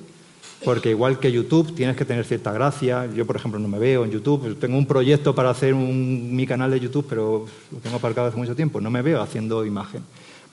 porque 0.64 0.90
igual 0.90 1.18
que 1.18 1.32
YouTube 1.32 1.74
tienes 1.74 1.96
que 1.96 2.04
tener 2.04 2.24
cierta 2.24 2.52
gracia. 2.52 3.06
Yo, 3.12 3.26
por 3.26 3.34
ejemplo, 3.34 3.58
no 3.58 3.66
me 3.66 3.80
veo 3.80 4.04
en 4.04 4.12
YouTube. 4.12 4.56
Tengo 4.60 4.78
un 4.78 4.86
proyecto 4.86 5.34
para 5.34 5.50
hacer 5.50 5.74
mi 5.74 6.46
canal 6.46 6.70
de 6.70 6.78
YouTube, 6.78 7.06
pero 7.08 7.44
lo 7.72 7.78
tengo 7.78 7.96
aparcado 7.96 8.28
hace 8.28 8.36
mucho 8.36 8.54
tiempo. 8.54 8.80
No 8.80 8.88
me 8.88 9.02
veo 9.02 9.20
haciendo 9.20 9.66
imagen. 9.66 10.04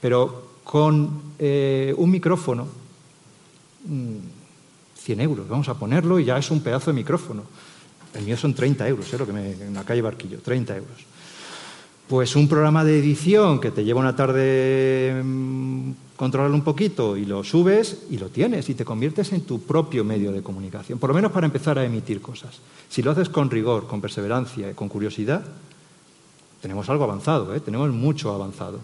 Pero 0.01 0.47
con 0.63 1.21
eh, 1.37 1.93
un 1.97 2.09
micrófono, 2.09 2.67
100 5.07 5.17
mm, 5.17 5.21
euros, 5.21 5.47
vamos 5.47 5.69
a 5.69 5.75
ponerlo 5.75 6.19
y 6.19 6.25
ya 6.25 6.37
es 6.37 6.51
un 6.51 6.59
pedazo 6.59 6.91
de 6.91 6.95
micrófono. 6.95 7.43
El 8.13 8.25
mío 8.25 8.35
son 8.35 8.53
30 8.53 8.87
euros, 8.87 9.13
¿eh? 9.13 9.17
lo 9.17 9.25
que 9.25 9.33
me, 9.33 9.51
en 9.51 9.73
la 9.73 9.83
calle 9.83 10.01
Barquillo, 10.01 10.39
30 10.39 10.75
euros. 10.75 10.97
Pues 12.07 12.35
un 12.35 12.47
programa 12.47 12.83
de 12.83 12.99
edición 12.99 13.59
que 13.59 13.71
te 13.71 13.83
lleva 13.83 13.99
una 13.99 14.15
tarde 14.15 15.21
mm, 15.23 15.91
controlarlo 16.15 16.55
un 16.55 16.63
poquito 16.63 17.15
y 17.15 17.25
lo 17.25 17.43
subes 17.43 18.05
y 18.09 18.17
lo 18.17 18.29
tienes 18.29 18.69
y 18.69 18.75
te 18.75 18.85
conviertes 18.85 19.31
en 19.33 19.41
tu 19.41 19.61
propio 19.61 20.03
medio 20.03 20.31
de 20.31 20.41
comunicación, 20.41 20.99
por 20.99 21.09
lo 21.09 21.13
menos 21.13 21.31
para 21.31 21.45
empezar 21.45 21.77
a 21.77 21.85
emitir 21.85 22.21
cosas. 22.21 22.59
Si 22.89 23.01
lo 23.01 23.11
haces 23.11 23.29
con 23.29 23.49
rigor, 23.49 23.87
con 23.87 24.01
perseverancia 24.01 24.71
y 24.71 24.73
con 24.73 24.89
curiosidad, 24.89 25.43
tenemos 26.61 26.89
algo 26.89 27.03
avanzado, 27.03 27.53
¿eh? 27.55 27.59
tenemos 27.59 27.91
mucho 27.91 28.33
avanzado. 28.33 28.79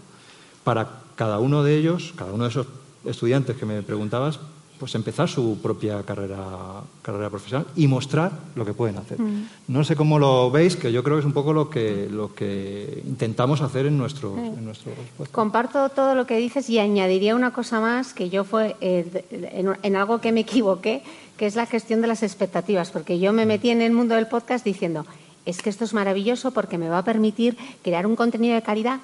Para 0.62 1.02
cada 1.16 1.38
uno 1.38 1.62
de 1.62 1.76
ellos, 1.76 2.12
cada 2.16 2.32
uno 2.32 2.44
de 2.44 2.50
esos 2.50 2.66
estudiantes 3.04 3.56
que 3.56 3.66
me 3.66 3.82
preguntabas, 3.82 4.38
pues 4.84 4.94
empezar 4.96 5.30
su 5.30 5.56
propia 5.62 6.02
carrera, 6.02 6.82
carrera 7.00 7.30
profesional 7.30 7.66
y 7.74 7.86
mostrar 7.86 8.32
lo 8.54 8.66
que 8.66 8.74
pueden 8.74 8.98
hacer. 8.98 9.18
Mm. 9.18 9.48
No 9.68 9.82
sé 9.82 9.96
cómo 9.96 10.18
lo 10.18 10.50
veis, 10.50 10.76
que 10.76 10.92
yo 10.92 11.02
creo 11.02 11.16
que 11.16 11.20
es 11.20 11.24
un 11.24 11.32
poco 11.32 11.54
lo 11.54 11.70
que, 11.70 12.06
lo 12.10 12.34
que 12.34 13.02
intentamos 13.06 13.62
hacer 13.62 13.86
en 13.86 13.96
nuestro, 13.96 14.36
en 14.36 14.62
nuestro 14.62 14.92
Comparto 15.32 15.88
todo 15.88 16.14
lo 16.14 16.26
que 16.26 16.36
dices 16.36 16.68
y 16.68 16.78
añadiría 16.78 17.34
una 17.34 17.50
cosa 17.50 17.80
más, 17.80 18.12
que 18.12 18.28
yo 18.28 18.44
fue 18.44 18.76
eh, 18.82 19.24
en, 19.30 19.74
en, 19.82 19.96
algo 19.96 20.20
que 20.20 20.32
me 20.32 20.40
equivoqué, 20.40 21.02
que 21.38 21.46
es 21.46 21.56
la 21.56 21.64
gestión 21.64 22.02
de 22.02 22.08
las 22.08 22.22
expectativas, 22.22 22.90
porque 22.90 23.18
yo 23.18 23.32
me 23.32 23.46
metí 23.46 23.70
en 23.70 23.80
el 23.80 23.94
mundo 23.94 24.16
del 24.16 24.26
podcast 24.26 24.66
diciendo, 24.66 25.06
es 25.46 25.62
que 25.62 25.70
esto 25.70 25.84
es 25.84 25.94
maravilloso 25.94 26.50
porque 26.50 26.76
me 26.76 26.90
va 26.90 26.98
a 26.98 27.04
permitir 27.04 27.56
crear 27.82 28.06
un 28.06 28.16
contenido 28.16 28.54
de 28.54 28.60
calidad 28.60 29.00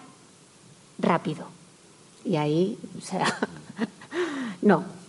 rápido. 0.98 1.46
Y 2.22 2.36
ahí, 2.36 2.76
o 2.98 3.00
sea, 3.00 3.34
no, 4.60 4.99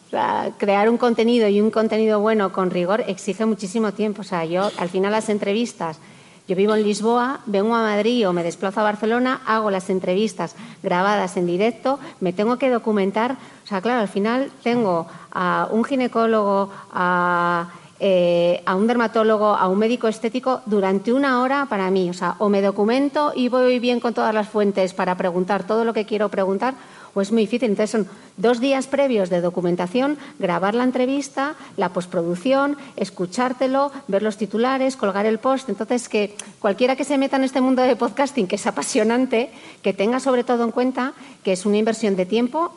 crear 0.57 0.89
un 0.89 0.97
contenido 0.97 1.47
y 1.47 1.61
un 1.61 1.71
contenido 1.71 2.19
bueno 2.19 2.51
con 2.51 2.69
rigor 2.69 3.03
exige 3.07 3.45
muchísimo 3.45 3.93
tiempo. 3.93 4.21
O 4.21 4.25
sea, 4.25 4.45
yo 4.45 4.69
al 4.77 4.89
final 4.89 5.11
las 5.11 5.29
entrevistas, 5.29 5.99
yo 6.47 6.55
vivo 6.55 6.75
en 6.75 6.83
Lisboa, 6.83 7.39
vengo 7.45 7.75
a 7.75 7.81
Madrid 7.81 8.27
o 8.27 8.33
me 8.33 8.43
desplazo 8.43 8.81
a 8.81 8.83
Barcelona, 8.83 9.41
hago 9.45 9.71
las 9.71 9.89
entrevistas 9.89 10.55
grabadas 10.83 11.37
en 11.37 11.45
directo, 11.45 11.99
me 12.19 12.33
tengo 12.33 12.57
que 12.57 12.69
documentar. 12.69 13.37
O 13.63 13.67
sea, 13.67 13.81
claro, 13.81 14.01
al 14.01 14.09
final 14.09 14.51
tengo 14.63 15.07
a 15.31 15.69
un 15.71 15.83
ginecólogo, 15.85 16.69
a, 16.91 17.69
eh, 17.99 18.63
un 18.75 18.87
dermatólogo, 18.87 19.55
a 19.55 19.67
un 19.69 19.79
médico 19.79 20.07
estético 20.07 20.61
durante 20.65 21.13
una 21.13 21.41
hora 21.41 21.67
para 21.69 21.89
mí. 21.89 22.09
O 22.09 22.13
sea, 22.13 22.35
o 22.39 22.49
me 22.49 22.61
documento 22.61 23.31
y 23.33 23.47
voy 23.47 23.79
bien 23.79 23.99
con 24.01 24.13
todas 24.13 24.33
las 24.33 24.49
fuentes 24.49 24.93
para 24.93 25.15
preguntar 25.15 25.63
todo 25.63 25.85
lo 25.85 25.93
que 25.93 26.05
quiero 26.05 26.27
preguntar 26.27 26.73
o 27.13 27.21
es 27.21 27.31
muy 27.31 27.43
difícil. 27.43 27.69
Entonces 27.69 27.91
son 27.91 28.07
dos 28.37 28.59
días 28.59 28.87
previos 28.87 29.29
de 29.29 29.41
documentación, 29.41 30.17
grabar 30.39 30.75
la 30.75 30.83
entrevista, 30.83 31.55
la 31.77 31.89
postproducción, 31.89 32.77
escuchártelo, 32.95 33.91
ver 34.07 34.23
los 34.23 34.37
titulares, 34.37 34.95
colgar 34.95 35.25
el 35.25 35.39
post. 35.39 35.69
Entonces 35.69 36.09
que 36.09 36.35
cualquiera 36.59 36.95
que 36.95 37.03
se 37.03 37.17
meta 37.17 37.37
en 37.37 37.43
este 37.43 37.61
mundo 37.61 37.81
de 37.81 37.95
podcasting, 37.95 38.47
que 38.47 38.55
es 38.55 38.67
apasionante, 38.67 39.51
que 39.81 39.93
tenga 39.93 40.19
sobre 40.19 40.43
todo 40.43 40.63
en 40.63 40.71
cuenta 40.71 41.13
que 41.43 41.53
es 41.53 41.65
una 41.65 41.77
inversión 41.77 42.15
de 42.15 42.25
tiempo 42.25 42.71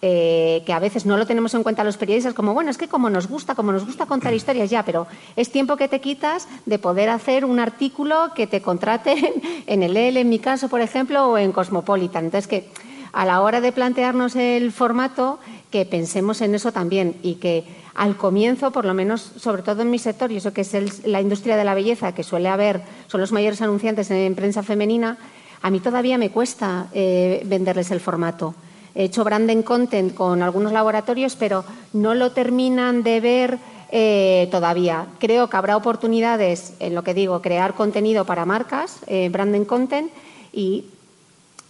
eh, 0.00 0.62
que 0.64 0.72
a 0.72 0.78
veces 0.78 1.06
no 1.06 1.16
lo 1.16 1.26
tenemos 1.26 1.54
en 1.54 1.64
cuenta 1.64 1.82
los 1.82 1.96
periodistas, 1.96 2.32
como 2.32 2.54
bueno, 2.54 2.70
es 2.70 2.78
que 2.78 2.86
como 2.86 3.10
nos 3.10 3.26
gusta, 3.26 3.56
como 3.56 3.72
nos 3.72 3.84
gusta 3.84 4.06
contar 4.06 4.32
historias 4.34 4.70
ya, 4.70 4.84
pero 4.84 5.08
es 5.34 5.50
tiempo 5.50 5.76
que 5.76 5.88
te 5.88 6.00
quitas 6.00 6.46
de 6.66 6.78
poder 6.78 7.10
hacer 7.10 7.44
un 7.44 7.58
artículo 7.58 8.32
que 8.34 8.46
te 8.46 8.62
contraten 8.62 9.42
en 9.66 9.82
el 9.82 9.96
L, 9.96 10.20
en 10.20 10.28
mi 10.28 10.38
caso, 10.38 10.68
por 10.68 10.80
ejemplo, 10.82 11.26
o 11.26 11.38
en 11.38 11.50
Cosmopolitan. 11.50 12.26
Entonces, 12.26 12.46
que 12.46 12.68
a 13.12 13.24
la 13.24 13.40
hora 13.40 13.60
de 13.60 13.72
plantearnos 13.72 14.36
el 14.36 14.72
formato, 14.72 15.38
que 15.70 15.84
pensemos 15.84 16.40
en 16.40 16.54
eso 16.54 16.72
también 16.72 17.16
y 17.22 17.34
que 17.34 17.64
al 17.94 18.16
comienzo, 18.16 18.70
por 18.70 18.84
lo 18.84 18.94
menos, 18.94 19.32
sobre 19.38 19.62
todo 19.62 19.82
en 19.82 19.90
mi 19.90 19.98
sector, 19.98 20.30
y 20.30 20.36
eso 20.36 20.52
que 20.52 20.60
es 20.60 21.04
la 21.04 21.20
industria 21.20 21.56
de 21.56 21.64
la 21.64 21.74
belleza, 21.74 22.14
que 22.14 22.22
suele 22.22 22.48
haber, 22.48 22.80
son 23.08 23.20
los 23.20 23.32
mayores 23.32 23.60
anunciantes 23.60 24.10
en 24.10 24.34
prensa 24.34 24.62
femenina, 24.62 25.18
a 25.62 25.70
mí 25.70 25.80
todavía 25.80 26.18
me 26.18 26.30
cuesta 26.30 26.86
eh, 26.92 27.42
venderles 27.44 27.90
el 27.90 28.00
formato. 28.00 28.54
He 28.94 29.04
hecho 29.04 29.24
branding 29.24 29.62
content 29.62 30.14
con 30.14 30.42
algunos 30.42 30.72
laboratorios, 30.72 31.36
pero 31.36 31.64
no 31.92 32.14
lo 32.14 32.32
terminan 32.32 33.02
de 33.02 33.20
ver 33.20 33.58
eh, 33.90 34.48
todavía. 34.50 35.06
Creo 35.18 35.48
que 35.48 35.56
habrá 35.56 35.76
oportunidades 35.76 36.74
en 36.78 36.94
lo 36.94 37.02
que 37.02 37.14
digo, 37.14 37.42
crear 37.42 37.74
contenido 37.74 38.24
para 38.24 38.44
marcas, 38.44 38.98
eh, 39.06 39.28
branding 39.30 39.64
content, 39.64 40.12
y 40.52 40.84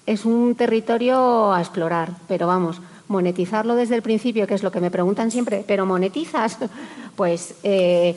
es 0.08 0.24
un 0.24 0.54
territorio 0.54 1.52
a 1.52 1.60
explorar, 1.60 2.12
pero 2.26 2.46
vamos, 2.46 2.80
monetizarlo 3.08 3.74
desde 3.74 3.94
el 3.94 4.00
principio, 4.00 4.46
que 4.46 4.54
es 4.54 4.62
lo 4.62 4.72
que 4.72 4.80
me 4.80 4.90
preguntan 4.90 5.30
siempre, 5.30 5.64
pero 5.66 5.84
monetizas, 5.84 6.56
pues 7.16 7.54
eh, 7.62 8.16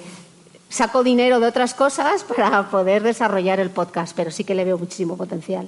saco 0.70 1.04
dinero 1.04 1.42
de 1.42 1.48
otras 1.48 1.74
cosas 1.74 2.24
para 2.24 2.70
poder 2.70 3.04
desarrollar 3.04 3.60
el 3.60 3.72
podcast, 3.72 4.16
pero 4.16 4.32
sí 4.32 4.46
que 4.46 4.56
le 4.56 4.64
veo 4.64 4.78
muchísimo 4.78 5.18
potencial. 5.18 5.68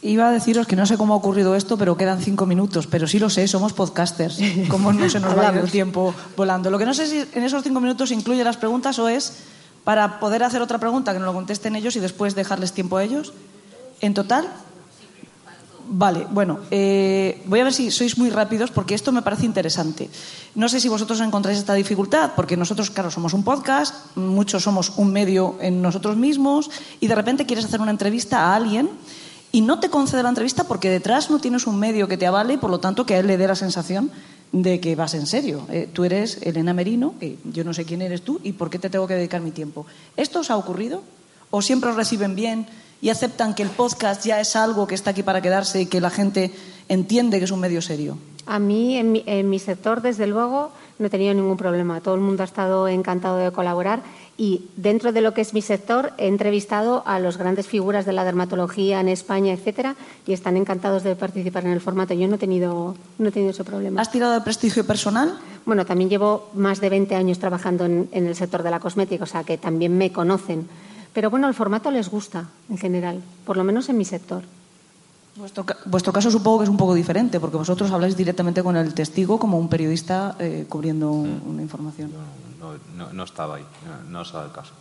Iba 0.00 0.28
a 0.28 0.32
deciros 0.32 0.66
que 0.66 0.76
no 0.76 0.86
sé 0.86 0.96
cómo 0.96 1.12
ha 1.12 1.16
ocurrido 1.18 1.54
esto, 1.54 1.76
pero 1.76 1.96
quedan 1.96 2.20
cinco 2.20 2.46
minutos. 2.46 2.86
Pero 2.86 3.08
sí 3.08 3.18
lo 3.18 3.28
sé, 3.28 3.48
somos 3.48 3.72
podcasters. 3.72 4.38
¿Cómo 4.68 4.92
no 4.92 5.08
se 5.10 5.20
nos 5.20 5.36
va 5.36 5.48
el 5.48 5.70
tiempo 5.70 6.14
volando? 6.36 6.70
Lo 6.70 6.78
que 6.78 6.86
no 6.86 6.94
sé 6.94 7.06
si 7.06 7.24
en 7.32 7.42
esos 7.42 7.62
cinco 7.62 7.80
minutos 7.80 8.12
incluye 8.12 8.44
las 8.44 8.56
preguntas 8.56 8.98
o 8.98 9.08
es 9.08 9.38
para 9.84 10.20
poder 10.20 10.44
hacer 10.44 10.62
otra 10.62 10.78
pregunta 10.78 11.12
que 11.12 11.18
nos 11.18 11.26
lo 11.26 11.32
contesten 11.34 11.76
ellos 11.76 11.96
y 11.96 12.00
después 12.00 12.34
dejarles 12.34 12.72
tiempo 12.72 12.98
a 12.98 13.04
ellos. 13.04 13.32
En 14.00 14.14
total, 14.14 14.48
Vale, 15.88 16.26
bueno, 16.30 16.60
eh, 16.70 17.42
voy 17.46 17.60
a 17.60 17.64
ver 17.64 17.72
si 17.72 17.90
sois 17.90 18.18
muy 18.18 18.30
rápidos 18.30 18.70
porque 18.70 18.94
esto 18.94 19.12
me 19.12 19.22
parece 19.22 19.46
interesante. 19.46 20.10
No 20.54 20.68
sé 20.68 20.80
si 20.80 20.88
vosotros 20.88 21.20
encontráis 21.20 21.58
esta 21.58 21.74
dificultad, 21.74 22.32
porque 22.34 22.56
nosotros, 22.56 22.90
claro, 22.90 23.10
somos 23.10 23.34
un 23.34 23.44
podcast, 23.44 24.16
muchos 24.16 24.62
somos 24.62 24.92
un 24.96 25.12
medio 25.12 25.56
en 25.60 25.82
nosotros 25.82 26.16
mismos 26.16 26.70
y 26.98 27.06
de 27.06 27.14
repente 27.14 27.46
quieres 27.46 27.64
hacer 27.64 27.80
una 27.80 27.92
entrevista 27.92 28.40
a 28.40 28.56
alguien 28.56 28.90
y 29.52 29.60
no 29.60 29.78
te 29.78 29.88
concede 29.88 30.22
la 30.22 30.28
entrevista 30.30 30.64
porque 30.64 30.90
detrás 30.90 31.30
no 31.30 31.38
tienes 31.38 31.66
un 31.66 31.78
medio 31.78 32.08
que 32.08 32.18
te 32.18 32.26
avale 32.26 32.54
y 32.54 32.58
por 32.58 32.70
lo 32.70 32.80
tanto 32.80 33.06
que 33.06 33.14
a 33.14 33.18
él 33.20 33.26
le 33.26 33.36
dé 33.36 33.46
la 33.46 33.54
sensación 33.54 34.10
de 34.52 34.80
que 34.80 34.96
vas 34.96 35.14
en 35.14 35.26
serio. 35.26 35.66
Eh, 35.70 35.88
tú 35.92 36.04
eres 36.04 36.38
Elena 36.42 36.74
Merino, 36.74 37.14
que 37.20 37.38
yo 37.44 37.64
no 37.64 37.72
sé 37.72 37.84
quién 37.84 38.02
eres 38.02 38.22
tú 38.22 38.40
y 38.42 38.52
por 38.52 38.70
qué 38.70 38.78
te 38.78 38.90
tengo 38.90 39.06
que 39.06 39.14
dedicar 39.14 39.40
mi 39.40 39.52
tiempo. 39.52 39.86
¿Esto 40.16 40.40
os 40.40 40.50
ha 40.50 40.56
ocurrido? 40.56 41.02
¿O 41.50 41.62
siempre 41.62 41.90
os 41.90 41.96
reciben 41.96 42.34
bien? 42.34 42.66
Y 43.06 43.08
aceptan 43.08 43.54
que 43.54 43.62
el 43.62 43.70
podcast 43.70 44.26
ya 44.26 44.40
es 44.40 44.56
algo 44.56 44.88
que 44.88 44.96
está 44.96 45.10
aquí 45.10 45.22
para 45.22 45.40
quedarse 45.40 45.82
y 45.82 45.86
que 45.86 46.00
la 46.00 46.10
gente 46.10 46.50
entiende 46.88 47.38
que 47.38 47.44
es 47.44 47.52
un 47.52 47.60
medio 47.60 47.80
serio? 47.80 48.18
A 48.46 48.58
mí, 48.58 48.96
en 48.96 49.48
mi, 49.48 49.58
sector, 49.60 50.02
desde 50.02 50.26
luego, 50.26 50.72
no 50.98 51.06
he 51.06 51.08
tenido 51.08 51.32
ningún 51.32 51.56
problema. 51.56 52.00
Todo 52.00 52.16
el 52.16 52.20
mundo 52.20 52.42
ha 52.42 52.46
estado 52.46 52.88
encantado 52.88 53.36
de 53.36 53.52
colaborar 53.52 54.02
y 54.36 54.64
dentro 54.76 55.12
de 55.12 55.20
lo 55.20 55.34
que 55.34 55.40
es 55.40 55.54
mi 55.54 55.62
sector 55.62 56.14
he 56.18 56.26
entrevistado 56.26 57.04
a 57.06 57.20
las 57.20 57.36
grandes 57.36 57.68
figuras 57.68 58.06
de 58.06 58.12
la 58.12 58.24
dermatología 58.24 58.98
en 58.98 59.08
España, 59.08 59.52
etcétera, 59.52 59.94
y 60.26 60.32
están 60.32 60.56
encantados 60.56 61.04
de 61.04 61.14
participar 61.14 61.64
en 61.64 61.70
el 61.70 61.80
formato. 61.80 62.12
Yo 62.12 62.26
no 62.26 62.34
he 62.34 62.38
tenido, 62.38 62.96
no 63.18 63.28
he 63.28 63.30
tenido 63.30 63.52
ese 63.52 63.62
problema. 63.62 64.02
¿Has 64.02 64.10
tirado 64.10 64.32
de 64.32 64.40
prestigio 64.40 64.84
personal? 64.84 65.38
Bueno, 65.64 65.86
también 65.86 66.10
llevo 66.10 66.50
más 66.54 66.80
de 66.80 66.90
20 66.90 67.14
años 67.14 67.38
trabajando 67.38 67.84
en 67.84 68.08
el 68.12 68.34
sector 68.34 68.64
de 68.64 68.72
la 68.72 68.80
cosmética, 68.80 69.22
o 69.22 69.28
sea 69.28 69.44
que 69.44 69.58
también 69.58 69.96
me 69.96 70.10
conocen. 70.10 70.66
Pero 71.16 71.30
bueno, 71.30 71.48
el 71.48 71.54
formato 71.54 71.90
les 71.90 72.10
gusta 72.10 72.44
en 72.68 72.76
general, 72.76 73.22
por 73.46 73.56
lo 73.56 73.64
menos 73.64 73.88
en 73.88 73.96
mi 73.96 74.04
sector. 74.04 74.42
Vuestro, 75.36 76.12
caso 76.12 76.30
supongo 76.30 76.58
que 76.58 76.64
es 76.64 76.68
un 76.68 76.76
poco 76.76 76.92
diferente, 76.92 77.40
porque 77.40 77.56
vosotros 77.56 77.90
habláis 77.90 78.18
directamente 78.18 78.62
con 78.62 78.76
el 78.76 78.92
testigo 78.92 79.38
como 79.38 79.58
un 79.58 79.70
periodista 79.70 80.36
eh, 80.38 80.66
cubriendo 80.68 81.10
una 81.10 81.62
información. 81.62 82.12
No, 82.94 83.10
no, 83.14 83.24
estaba 83.24 83.56
ahí, 83.56 83.64
no, 84.10 84.22
no 84.22 84.44
el 84.44 84.52
caso. 84.52 84.74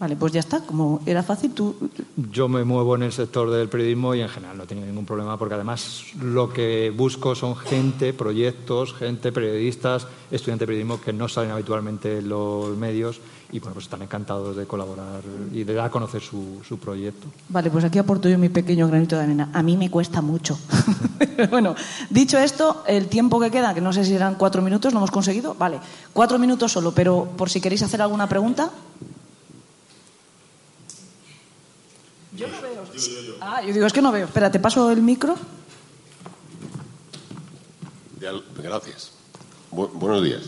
Vale, 0.00 0.14
pues 0.14 0.32
ya 0.32 0.40
está. 0.40 0.60
Como 0.60 1.00
era 1.06 1.22
fácil, 1.22 1.52
tú. 1.52 1.74
Yo 2.30 2.48
me 2.48 2.62
muevo 2.64 2.94
en 2.94 3.02
el 3.02 3.12
sector 3.12 3.50
del 3.50 3.68
periodismo 3.68 4.14
y 4.14 4.20
en 4.20 4.28
general 4.28 4.56
no 4.56 4.66
tengo 4.66 4.84
ningún 4.84 5.04
problema 5.04 5.36
porque 5.36 5.54
además 5.54 6.04
lo 6.20 6.52
que 6.52 6.92
busco 6.96 7.34
son 7.34 7.56
gente, 7.56 8.12
proyectos, 8.12 8.94
gente, 8.94 9.32
periodistas, 9.32 10.06
estudiantes 10.30 10.60
de 10.60 10.66
periodismo 10.66 11.00
que 11.00 11.12
no 11.12 11.28
salen 11.28 11.50
habitualmente 11.50 12.18
en 12.18 12.28
los 12.28 12.76
medios 12.76 13.20
y 13.50 13.60
bueno, 13.60 13.74
pues 13.74 13.86
están 13.86 14.02
encantados 14.02 14.56
de 14.56 14.66
colaborar 14.66 15.22
y 15.52 15.64
de 15.64 15.74
dar 15.74 15.86
a 15.86 15.90
conocer 15.90 16.20
su, 16.20 16.60
su 16.66 16.78
proyecto. 16.78 17.28
Vale, 17.48 17.70
pues 17.70 17.84
aquí 17.84 17.98
aporto 17.98 18.28
yo 18.28 18.38
mi 18.38 18.50
pequeño 18.50 18.86
granito 18.86 19.16
de 19.16 19.22
arena. 19.22 19.50
A 19.52 19.62
mí 19.62 19.76
me 19.76 19.90
cuesta 19.90 20.20
mucho. 20.20 20.58
bueno, 21.50 21.74
dicho 22.10 22.38
esto, 22.38 22.84
el 22.86 23.08
tiempo 23.08 23.40
que 23.40 23.50
queda, 23.50 23.74
que 23.74 23.80
no 23.80 23.92
sé 23.92 24.04
si 24.04 24.14
eran 24.14 24.34
cuatro 24.34 24.60
minutos, 24.62 24.92
lo 24.92 24.98
hemos 24.98 25.10
conseguido. 25.10 25.54
Vale, 25.54 25.80
cuatro 26.12 26.38
minutos 26.38 26.72
solo, 26.72 26.92
pero 26.92 27.24
por 27.36 27.48
si 27.50 27.60
queréis 27.60 27.82
hacer 27.82 28.02
alguna 28.02 28.28
pregunta. 28.28 28.70
Yo 32.38 32.46
no 32.46 32.60
veo. 32.60 32.87
Ah, 33.40 33.62
yo 33.62 33.72
digo, 33.72 33.86
es 33.86 33.92
que 33.92 34.02
no 34.02 34.10
veo. 34.12 34.26
Espera, 34.26 34.50
te 34.50 34.58
paso 34.60 34.90
el 34.90 35.02
micro. 35.02 35.36
Gracias. 38.62 39.12
Bu- 39.70 39.90
buenos 39.92 40.22
días. 40.24 40.42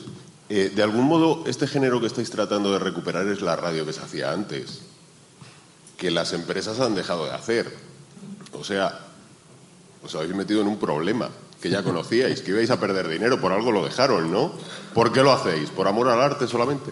Eh, 0.49 0.73
de 0.75 0.83
algún 0.83 1.05
modo, 1.05 1.45
este 1.47 1.67
género 1.67 2.01
que 2.01 2.07
estáis 2.07 2.31
tratando 2.31 2.73
de 2.73 2.79
recuperar 2.81 3.27
es 3.29 3.41
la 3.41 3.55
radio 3.57 3.87
que 3.87 3.93
se 3.93 4.01
hacía 4.01 4.33
antes, 4.33 4.81
que 5.97 6.11
las 6.11 6.33
empresas 6.33 6.81
han 6.81 6.95
dejado 6.95 7.27
de 7.27 7.33
hacer. 7.33 7.73
O 8.53 8.65
sea, 8.65 8.99
os 10.03 10.15
habéis 10.17 10.35
metido 10.35 10.61
en 10.61 10.67
un 10.67 10.79
problema 10.79 11.31
que 11.63 11.71
ya 11.71 11.83
conocíais, 11.85 12.41
que 12.41 12.51
ibais 12.51 12.71
a 12.71 12.81
perder 12.81 13.07
dinero, 13.07 13.41
por 13.41 13.53
algo 13.53 13.71
lo 13.71 13.85
dejaron, 13.85 14.33
¿no? 14.33 14.53
¿Por 14.95 15.13
qué 15.13 15.23
lo 15.23 15.31
hacéis? 15.31 15.71
¿Por 15.71 15.87
amor 15.87 16.09
al 16.09 16.21
arte 16.21 16.49
solamente? 16.49 16.91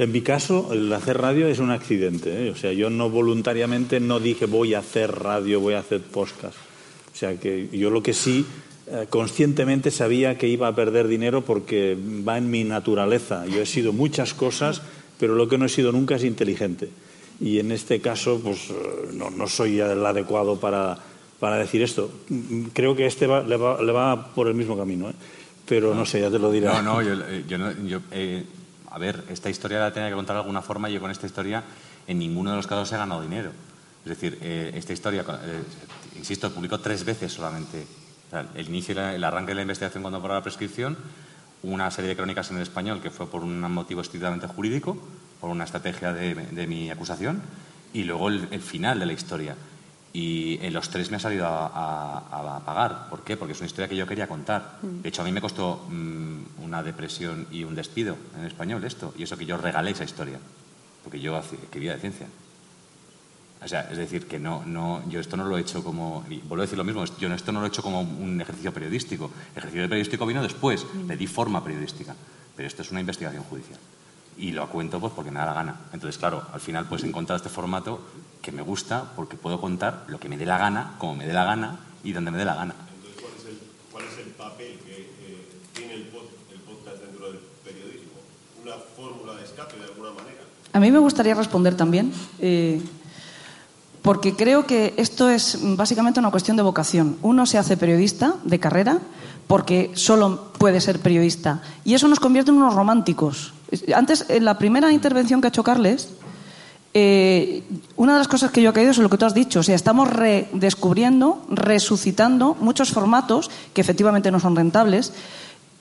En 0.00 0.12
mi 0.12 0.22
caso, 0.22 0.70
el 0.72 0.90
hacer 0.94 1.18
radio 1.18 1.46
es 1.46 1.58
un 1.58 1.70
accidente. 1.70 2.46
¿eh? 2.46 2.50
O 2.50 2.56
sea, 2.56 2.72
yo 2.72 2.88
no 2.88 3.10
voluntariamente 3.10 4.00
no 4.00 4.18
dije 4.18 4.46
voy 4.46 4.72
a 4.72 4.78
hacer 4.78 5.12
radio, 5.12 5.60
voy 5.60 5.74
a 5.74 5.80
hacer 5.80 6.00
podcast. 6.00 6.56
O 7.12 7.16
sea, 7.16 7.38
que 7.38 7.68
yo 7.70 7.90
lo 7.90 8.02
que 8.02 8.14
sí 8.14 8.46
eh, 8.86 9.06
conscientemente 9.10 9.90
sabía 9.90 10.38
que 10.38 10.48
iba 10.48 10.68
a 10.68 10.74
perder 10.74 11.06
dinero 11.06 11.42
porque 11.42 11.98
va 12.26 12.38
en 12.38 12.50
mi 12.50 12.64
naturaleza. 12.64 13.44
Yo 13.46 13.60
he 13.60 13.66
sido 13.66 13.92
muchas 13.92 14.32
cosas, 14.32 14.80
pero 15.18 15.34
lo 15.34 15.48
que 15.48 15.58
no 15.58 15.66
he 15.66 15.68
sido 15.68 15.92
nunca 15.92 16.16
es 16.16 16.24
inteligente. 16.24 16.88
Y 17.38 17.58
en 17.58 17.70
este 17.70 18.00
caso, 18.00 18.40
pues 18.42 18.70
eh, 18.70 19.10
no, 19.12 19.28
no 19.28 19.46
soy 19.48 19.80
el 19.80 20.06
adecuado 20.06 20.58
para, 20.58 20.96
para 21.38 21.58
decir 21.58 21.82
esto. 21.82 22.10
Creo 22.72 22.96
que 22.96 23.04
este 23.04 23.26
va- 23.26 23.42
le, 23.42 23.58
va, 23.58 23.82
le 23.82 23.92
va 23.92 24.32
por 24.34 24.48
el 24.48 24.54
mismo 24.54 24.78
camino, 24.78 25.10
¿eh? 25.10 25.14
pero 25.66 25.94
no 25.94 26.06
sé, 26.06 26.22
ya 26.22 26.30
te 26.30 26.38
lo 26.38 26.50
diré. 26.50 26.68
No, 26.68 26.80
no, 26.82 27.02
yo, 27.02 27.14
yo 27.46 27.58
no- 27.58 27.86
yo, 27.86 28.00
eh, 28.12 28.44
a 28.90 28.98
ver, 28.98 29.24
esta 29.28 29.48
historia 29.48 29.78
la 29.78 29.92
tenía 29.92 30.08
que 30.08 30.14
contar 30.14 30.34
de 30.34 30.40
alguna 30.40 30.62
forma 30.62 30.90
y 30.90 30.94
yo 30.94 31.00
con 31.00 31.10
esta 31.10 31.26
historia 31.26 31.62
en 32.06 32.18
ninguno 32.18 32.50
de 32.50 32.56
los 32.56 32.66
casos 32.66 32.90
he 32.92 32.96
ganado 32.96 33.22
dinero. 33.22 33.52
Es 34.04 34.08
decir, 34.08 34.38
eh, 34.40 34.72
esta 34.74 34.92
historia, 34.92 35.24
eh, 35.44 35.62
insisto, 36.16 36.50
publicó 36.50 36.80
tres 36.80 37.04
veces 37.04 37.32
solamente. 37.32 37.86
El 38.54 38.68
inicio, 38.68 39.00
el 39.00 39.24
arranque 39.24 39.50
de 39.50 39.56
la 39.56 39.62
investigación 39.62 40.02
cuando 40.02 40.22
paró 40.22 40.34
la 40.34 40.42
prescripción, 40.42 40.96
una 41.62 41.90
serie 41.90 42.10
de 42.10 42.16
crónicas 42.16 42.50
en 42.50 42.56
el 42.56 42.62
español 42.62 43.02
que 43.02 43.10
fue 43.10 43.26
por 43.26 43.42
un 43.42 43.60
motivo 43.60 44.00
estrictamente 44.00 44.46
jurídico, 44.46 44.96
por 45.40 45.50
una 45.50 45.64
estrategia 45.64 46.12
de, 46.12 46.66
mi 46.68 46.90
acusación, 46.90 47.42
y 47.92 48.04
luego 48.04 48.28
el 48.28 48.60
final 48.60 49.00
de 49.00 49.06
la 49.06 49.12
historia. 49.12 49.56
Y 50.12 50.58
en 50.62 50.72
los 50.72 50.88
tres 50.90 51.10
me 51.10 51.18
ha 51.18 51.20
salido 51.20 51.46
a, 51.46 51.66
a- 51.68 52.56
a 52.56 52.60
pagar. 52.64 53.08
¿Por 53.08 53.22
qué? 53.22 53.36
Porque 53.36 53.52
es 53.52 53.58
una 53.60 53.66
historia 53.66 53.88
que 53.88 53.94
yo 53.96 54.06
quería 54.06 54.26
contar. 54.26 54.78
De 54.82 55.08
hecho, 55.08 55.22
a 55.22 55.24
mí 55.24 55.30
me 55.32 55.40
costó 55.40 55.86
mm, 55.88 56.64
una 56.64 56.82
depresión 56.82 57.46
y 57.52 57.62
un 57.64 57.74
despido 57.76 58.16
en 58.36 58.44
español 58.44 58.82
esto. 58.84 59.14
Y 59.16 59.22
eso 59.22 59.36
que 59.36 59.46
yo 59.46 59.56
regalé 59.56 59.92
esa 59.92 60.02
historia. 60.04 60.38
Porque 61.04 61.20
yo 61.20 61.38
escribía 61.38 61.94
de 61.94 62.00
ciencia. 62.00 62.26
O 63.62 63.68
sea, 63.68 63.82
es 63.90 63.98
decir, 63.98 64.26
que 64.26 64.38
no, 64.40 64.64
no, 64.64 65.02
yo 65.08 65.20
esto 65.20 65.36
no 65.36 65.44
lo 65.44 65.58
he 65.58 65.60
hecho 65.60 65.84
como, 65.84 66.24
y 66.30 66.38
vuelvo 66.38 66.62
a 66.62 66.64
decir 66.64 66.78
lo 66.78 66.84
mismo, 66.84 67.04
yo 67.18 67.32
esto 67.32 67.52
no 67.52 67.60
lo 67.60 67.66
he 67.66 67.68
hecho 67.68 67.82
como 67.82 68.00
un 68.00 68.40
ejercicio 68.40 68.72
periodístico. 68.72 69.30
El 69.52 69.58
ejercicio 69.58 69.86
periodístico 69.88 70.24
vino 70.26 70.42
después, 70.42 70.86
le 71.06 71.16
di 71.16 71.26
forma 71.26 71.62
periodística, 71.62 72.16
pero 72.56 72.66
esto 72.66 72.80
es 72.82 72.90
una 72.90 73.00
investigación 73.00 73.42
judicial. 73.44 73.78
Y 74.38 74.52
lo 74.52 74.66
cuento 74.70 74.98
pues 74.98 75.12
porque 75.12 75.30
me 75.30 75.40
da 75.40 75.46
la 75.46 75.52
gana. 75.52 75.76
Entonces, 75.92 76.16
claro, 76.16 76.42
al 76.54 76.60
final 76.60 76.86
pues 76.88 77.04
he 77.04 77.06
encontrado 77.08 77.36
este 77.36 77.50
formato 77.50 78.00
que 78.42 78.52
me 78.52 78.62
gusta 78.62 79.12
porque 79.16 79.36
puedo 79.36 79.60
contar 79.60 80.04
lo 80.08 80.18
que 80.18 80.28
me 80.28 80.36
dé 80.38 80.46
la 80.46 80.58
gana, 80.58 80.94
como 80.98 81.14
me 81.14 81.26
dé 81.26 81.32
la 81.32 81.44
gana 81.44 81.78
y 82.02 82.12
donde 82.12 82.30
me 82.30 82.38
dé 82.38 82.44
la 82.44 82.54
gana. 82.54 82.74
Entonces, 82.74 83.20
¿cuál 83.20 83.32
es 83.38 83.46
el, 83.46 83.58
cuál 83.92 84.04
es 84.04 84.18
el 84.26 84.32
papel 84.32 84.78
que 84.86 85.00
eh, 85.00 85.48
tiene 85.74 85.94
el, 85.94 86.10
pod- 86.12 86.30
el 86.52 86.60
podcast 86.60 87.02
dentro 87.02 87.26
del 87.32 87.40
periodismo? 87.64 88.12
¿Una 88.64 88.74
fórmula 88.96 89.34
de 89.34 89.44
escape 89.44 89.76
de 89.76 89.84
alguna 89.84 90.10
manera? 90.10 90.40
A 90.72 90.80
mí 90.80 90.90
me 90.90 90.98
gustaría 90.98 91.34
responder 91.34 91.76
también, 91.76 92.12
eh, 92.38 92.80
porque 94.02 94.34
creo 94.34 94.66
que 94.66 94.94
esto 94.96 95.28
es 95.28 95.58
básicamente 95.76 96.20
una 96.20 96.30
cuestión 96.30 96.56
de 96.56 96.62
vocación. 96.62 97.18
Uno 97.20 97.44
se 97.44 97.58
hace 97.58 97.76
periodista 97.76 98.36
de 98.44 98.58
carrera 98.58 98.98
porque 99.46 99.90
solo 99.94 100.52
puede 100.56 100.80
ser 100.80 101.00
periodista. 101.00 101.60
Y 101.84 101.92
eso 101.94 102.08
nos 102.08 102.20
convierte 102.20 102.50
en 102.50 102.56
unos 102.56 102.74
románticos. 102.74 103.52
Antes, 103.94 104.24
en 104.28 104.44
la 104.46 104.56
primera 104.58 104.90
intervención 104.92 105.40
que 105.40 105.48
ha 105.48 105.50
hecho 105.50 105.64
Carles, 105.64 106.10
eh, 106.92 107.62
una 107.96 108.14
de 108.14 108.18
las 108.18 108.28
cosas 108.28 108.50
que 108.50 108.62
yo 108.62 108.70
he 108.70 108.72
caído 108.72 108.90
es 108.90 108.98
lo 108.98 109.08
que 109.08 109.16
tú 109.16 109.24
has 109.24 109.34
dicho. 109.34 109.60
Estamos 109.60 110.10
redescubriendo, 110.10 111.44
resucitando 111.48 112.56
muchos 112.60 112.90
formatos 112.90 113.50
que 113.72 113.80
efectivamente 113.80 114.30
no 114.30 114.40
son 114.40 114.56
rentables, 114.56 115.12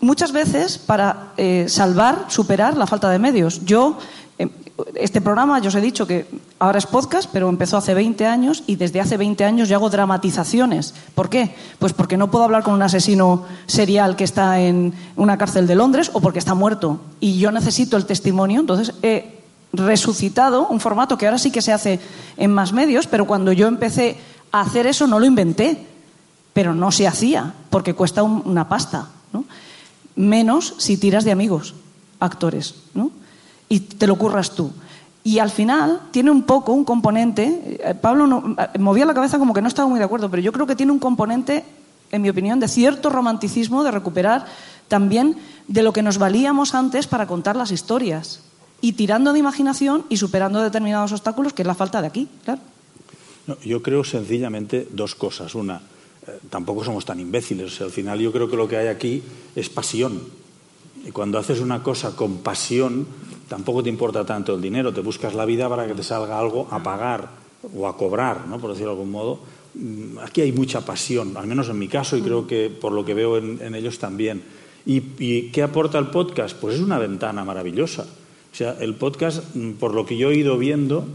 muchas 0.02 0.32
veces 0.32 0.78
para 0.78 1.34
eh, 1.38 1.66
salvar, 1.68 2.26
superar 2.28 2.78
la 2.78 2.86
falta 2.86 3.10
de 3.10 3.18
medios. 3.18 3.66
Yo, 3.66 3.98
eh, 4.38 4.50
este 4.94 5.20
programa, 5.20 5.60
yo 5.60 5.70
os 5.70 5.76
he 5.76 5.82
dicho 5.82 6.06
que 6.06 6.28
ahora 6.60 6.78
es 6.78 6.86
podcast, 6.86 7.28
pero 7.34 7.50
empezó 7.50 7.78
hace 7.78 7.96
20 7.96 8.28
años 8.28 8.64
y 8.68 8.76
desde 8.76 9.02
hace 9.02 9.18
20 9.18 9.44
años 9.46 9.68
yo 9.68 9.78
hago 9.78 9.90
dramatizaciones. 9.90 10.94
¿Por 11.16 11.30
qué? 11.30 11.56
Pues 11.80 11.94
porque 11.94 12.18
no 12.18 12.30
puedo 12.30 12.46
hablar 12.46 12.62
con 12.62 12.76
un 12.76 12.84
asesino 12.84 13.46
serial 13.66 14.16
que 14.16 14.26
está 14.26 14.60
en 14.62 14.94
una 15.16 15.40
cárcel 15.40 15.66
de 15.66 15.74
Londres 15.74 16.12
o 16.14 16.22
porque 16.22 16.40
está 16.40 16.54
muerto. 16.54 17.02
Y 17.20 17.40
yo 17.40 17.52
necesito 17.52 17.98
el 17.98 18.06
testimonio, 18.06 18.60
entonces 18.60 18.94
he 19.02 19.39
resucitado 19.74 20.68
un 20.68 20.80
formato 20.80 21.18
que 21.18 21.26
ahora 21.28 21.38
sí 21.38 21.52
que 21.52 21.62
se 21.62 21.74
hace 21.74 22.00
en 22.38 22.52
más 22.54 22.74
medios, 22.74 23.08
pero 23.08 23.28
cuando 23.28 23.52
yo 23.52 23.68
empecé 23.68 24.18
a 24.52 24.62
hacer 24.62 24.88
eso 24.88 25.08
no 25.08 25.20
lo 25.20 25.26
inventé, 25.26 25.86
pero 26.54 26.74
no 26.74 26.92
se 26.92 27.08
hacía, 27.08 27.54
porque 27.70 27.94
cuesta 27.94 28.24
un- 28.24 28.42
una 28.46 28.68
pasta, 28.68 29.08
¿no? 29.32 29.46
Menos 30.16 30.74
si 30.78 30.98
tiras 30.98 31.24
de 31.24 31.32
amigos, 31.32 31.76
actores, 32.20 32.76
¿no? 32.94 33.12
Y 33.70 33.80
te 33.82 34.08
lo 34.08 34.18
curras 34.18 34.52
tú. 34.52 34.72
Y 35.24 35.40
al 35.40 35.52
final 35.52 36.02
tiene 36.12 36.32
un 36.32 36.44
poco 36.44 36.74
un 36.74 36.84
componente, 36.84 37.80
eh, 37.84 37.94
Pablo 37.94 38.26
no- 38.26 38.56
eh, 38.58 38.80
movía 38.80 39.06
la 39.06 39.14
cabeza 39.14 39.38
como 39.38 39.54
que 39.54 39.62
no 39.62 39.68
estaba 39.68 39.88
muy 39.88 40.00
de 40.00 40.06
acuerdo, 40.06 40.30
pero 40.30 40.42
yo 40.42 40.52
creo 40.52 40.66
que 40.66 40.76
tiene 40.76 40.92
un 40.92 41.00
componente, 41.00 41.64
en 42.12 42.22
mi 42.24 42.30
opinión, 42.30 42.60
de 42.60 42.68
cierto 42.68 43.10
romanticismo, 43.12 43.84
de 43.84 43.92
recuperar 43.92 44.46
también 44.88 45.38
de 45.68 45.84
lo 45.84 45.94
que 45.94 46.02
nos 46.02 46.18
valíamos 46.18 46.74
antes 46.74 47.06
para 47.06 47.28
contar 47.28 47.56
las 47.56 47.72
historias. 47.72 48.42
Y 48.82 48.94
tirando 48.94 49.34
de 49.34 49.40
imaginación 49.40 50.06
y 50.10 50.18
superando 50.18 50.62
determinados 50.62 51.12
obstáculos, 51.12 51.54
que 51.54 51.64
es 51.64 51.68
la 51.68 51.76
falta 51.76 52.02
de 52.02 52.08
aquí, 52.08 52.28
claro. 52.46 52.62
No, 53.48 53.58
yo 53.62 53.82
creo 53.82 54.04
sencillamente 54.04 54.88
dos 54.92 55.16
cosas. 55.16 55.56
Una, 55.56 55.82
eh, 56.28 56.40
tampoco 56.50 56.84
somos 56.84 57.04
tan 57.04 57.20
imbéciles. 57.20 57.74
O 57.74 57.76
sea, 57.76 57.86
al 57.88 57.92
final 57.92 58.20
yo 58.20 58.32
creo 58.32 58.50
que 58.50 58.56
lo 58.56 58.68
que 58.68 58.78
hay 58.78 58.88
aquí 58.88 59.24
es 59.56 59.70
pasión. 59.70 60.22
Y 61.06 61.12
cuando 61.12 61.40
haces 61.40 61.60
una 61.60 61.82
cosa 61.82 62.16
con 62.16 62.38
pasión, 62.38 63.08
tampoco 63.48 63.82
te 63.84 63.90
importa 63.90 64.26
tanto 64.26 64.56
el 64.56 64.62
dinero. 64.62 64.94
Te 64.94 65.02
buscas 65.02 65.34
la 65.34 65.46
vida 65.46 65.68
para 65.68 65.88
que 65.88 65.96
te 65.96 66.04
salga 66.04 66.38
algo 66.38 66.68
a 66.72 66.84
pagar 66.84 67.30
o 67.76 67.88
a 67.88 67.98
cobrar, 67.98 68.48
¿no? 68.48 68.60
por 68.60 68.72
decirlo 68.72 68.92
de 68.92 68.98
algún 68.98 69.12
modo. 69.12 69.40
Mm, 69.74 70.20
Aquí 70.20 70.42
hay 70.42 70.52
mucha 70.52 70.82
pasión, 70.82 71.36
al 71.36 71.48
menos 71.48 71.70
en 71.70 71.80
mi 71.80 71.88
caso, 71.88 72.16
y 72.18 72.22
creo 72.22 72.48
que 72.48 72.70
por 72.70 72.92
lo 72.92 73.04
que 73.04 73.14
veo 73.14 73.38
en, 73.38 73.60
en 73.62 73.76
ellos 73.76 74.00
también. 74.00 74.44
¿Y, 74.86 75.02
y 75.20 75.52
qué 75.52 75.64
aporta 75.64 75.98
el 76.00 76.08
podcast? 76.08 76.56
Pues 76.58 76.76
es 76.76 76.82
una 76.82 76.98
ventana 77.00 77.44
maravillosa. 77.44 78.06
O 78.52 78.56
sea, 78.56 78.76
el 78.80 78.96
podcast, 78.96 79.56
mm, 79.56 79.74
por 79.74 79.94
lo 79.94 80.06
que 80.06 80.18
yo 80.18 80.32
he 80.32 80.38
ido 80.38 80.58
viendo, 80.58 81.06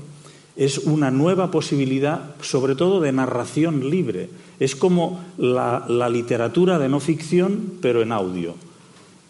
es 0.56 0.78
una 0.78 1.10
nueva 1.10 1.50
posibilidad, 1.50 2.36
sobre 2.40 2.76
todo 2.76 3.00
de 3.00 3.12
narración 3.12 3.90
libre. 3.90 4.28
Es 4.60 4.76
como 4.76 5.20
la, 5.36 5.86
literatura 6.08 6.78
de 6.78 6.88
no 6.88 7.00
ficción, 7.00 7.74
pero 7.80 8.02
en 8.02 8.12
audio. 8.12 8.54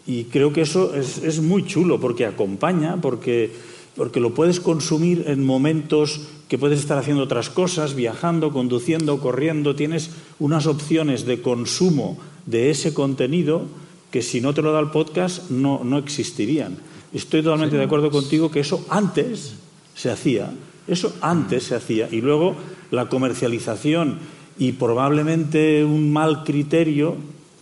Y 0.05 0.25
creo 0.25 0.53
que 0.53 0.61
eso 0.61 0.93
es, 0.93 1.17
es 1.17 1.41
muy 1.41 1.65
chulo 1.65 1.99
porque 1.99 2.27
acompaña, 2.27 3.01
porque, 3.01 3.51
porque 3.95 4.19
lo 4.19 4.35
puedes 4.35 4.59
consumir 4.59 5.23
en 5.27 5.43
momentos 5.43 6.21
que 6.47 6.59
puedes 6.59 6.79
estar 6.79 6.99
haciendo 6.99 7.23
otras 7.23 7.49
cosas, 7.49 7.95
viajando, 7.95 8.51
conduciendo, 8.51 9.19
corriendo. 9.19 9.75
Tienes 9.75 10.11
unas 10.37 10.67
opciones 10.67 11.25
de 11.25 11.41
consumo 11.41 12.19
de 12.45 12.69
ese 12.69 12.93
contenido 12.93 13.63
que 14.11 14.21
si 14.21 14.41
no 14.41 14.53
te 14.53 14.61
lo 14.61 14.71
da 14.71 14.79
el 14.79 14.91
podcast 14.91 15.49
no, 15.49 15.83
no 15.83 15.97
existirían. 15.97 16.77
Estoy 17.15 17.41
totalmente 17.41 17.77
de 17.77 17.83
acuerdo 17.85 18.11
contigo 18.11 18.51
que 18.51 18.59
eso 18.59 18.85
antes 18.89 19.55
se 19.95 20.11
hacía, 20.11 20.51
eso 20.85 21.15
antes 21.21 21.63
se 21.63 21.75
hacía 21.75 22.09
y 22.11 22.19
luego 22.19 22.55
la 22.91 23.07
comercialización 23.07 24.19
y 24.59 24.73
probablemente 24.73 25.85
un 25.85 26.11
mal 26.11 26.43
criterio 26.43 27.15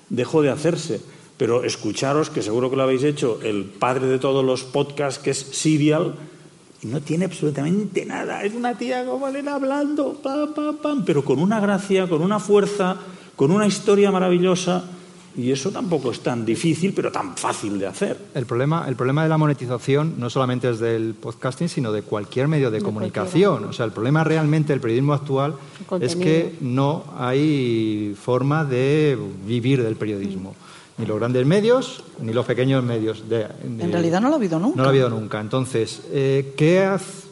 dejó 0.10 0.42
de 0.42 0.50
hacerse. 0.50 1.02
pero 1.38 1.66
escucharos, 1.66 2.30
que 2.30 2.42
seguro 2.42 2.70
que 2.70 2.78
lo 2.78 2.84
habéis 2.84 3.04
hecho, 3.04 3.40
el 3.44 3.66
padre 3.66 4.08
de 4.08 4.18
todos 4.18 4.46
los 4.46 4.64
podcasts, 4.64 5.22
que 5.22 5.32
es 5.32 5.38
Serial, 5.38 6.16
y 6.82 6.88
no 6.88 7.02
tiene 7.02 7.26
absolutamente 7.26 8.06
nada. 8.06 8.44
Es 8.44 8.54
una 8.54 8.78
tía 8.78 9.06
como 9.06 9.28
Elena 9.28 9.56
hablando, 9.56 10.14
pam, 10.14 10.54
pam, 10.54 10.78
pam, 10.78 11.06
pero 11.06 11.24
con 11.26 11.40
una 11.40 11.60
gracia, 11.60 12.08
con 12.08 12.22
una 12.22 12.40
fuerza, 12.40 12.98
con 13.36 13.52
una 13.52 13.68
historia 13.68 14.12
maravillosa. 14.12 14.86
Y 15.36 15.52
eso 15.52 15.72
tampoco 15.72 16.12
es 16.12 16.20
tan 16.20 16.46
difícil, 16.46 16.94
pero 16.94 17.12
tan 17.12 17.36
fácil 17.36 17.80
de 17.80 17.88
hacer. 17.88 18.18
El 18.36 18.46
problema, 18.46 18.86
el 18.88 18.96
problema 18.96 19.24
de 19.24 19.30
la 19.30 19.38
monetización 19.38 20.14
no 20.20 20.30
solamente 20.30 20.70
es 20.70 20.80
del 20.80 21.16
podcasting, 21.16 21.70
sino 21.70 21.92
de 21.92 22.04
cualquier 22.04 22.48
medio 22.48 22.70
de, 22.70 22.78
De 22.78 22.84
comunicación. 22.84 23.66
O 23.66 23.74
sea, 23.74 23.86
el 23.86 23.92
problema 23.92 24.24
realmente 24.24 24.74
del 24.74 24.80
periodismo 24.80 25.14
actual 25.14 25.56
es 26.02 26.16
que 26.16 26.56
no 26.62 27.04
hay 27.18 28.16
forma 28.22 28.64
de 28.64 29.18
vivir 29.48 29.82
del 29.82 29.96
periodismo. 29.96 30.56
Ni 31.00 31.08
los 31.08 31.18
grandes 31.18 31.44
medios, 31.48 32.04
ni 32.22 32.32
los 32.34 32.46
pequeños 32.46 32.84
medios. 32.84 33.28
De, 33.28 33.40
de- 33.64 33.84
En 33.86 33.92
realidad 33.92 34.22
no 34.22 34.28
lo 34.28 34.36
ha 34.36 34.38
habido 34.38 34.60
nunca. 34.60 34.78
no 34.78 34.84
lo 34.84 34.90
ha 34.90 34.92
habido 34.92 35.10
nunca. 35.10 35.40
Entonces, 35.42 36.04
eh, 36.12 36.54
¿qué, 36.56 36.82
haz- 36.86 37.24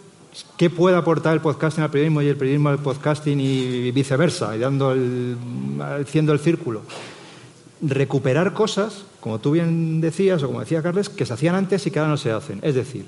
¿qué 0.58 0.72
puede 0.72 0.96
aportar 0.98 1.36
el 1.36 1.42
podcasting 1.42 1.84
al 1.84 1.92
periodismo 1.92 2.24
y 2.24 2.28
el 2.30 2.36
periodismo 2.38 2.70
al 2.70 2.80
podcasting 2.80 3.40
y 3.40 3.92
viceversa, 3.92 4.56
y 4.56 4.60
dando 4.60 4.92
el, 4.94 5.36
haciendo 6.02 6.34
el 6.34 6.40
círculo? 6.40 6.82
Recuperar 7.82 8.54
cosas, 8.54 9.06
como 9.20 9.40
tú 9.40 9.52
bien 9.52 10.02
decías 10.02 10.44
o 10.44 10.48
como 10.48 10.60
decía 10.60 10.84
Carles, 10.84 11.10
que 11.10 11.26
se 11.26 11.34
hacían 11.34 11.56
antes 11.56 11.86
y 11.88 11.92
que 11.92 12.00
ahora 12.00 12.12
no 12.12 12.18
se 12.18 12.32
hacen. 12.32 12.60
Es 12.62 12.76
decir, 12.76 13.06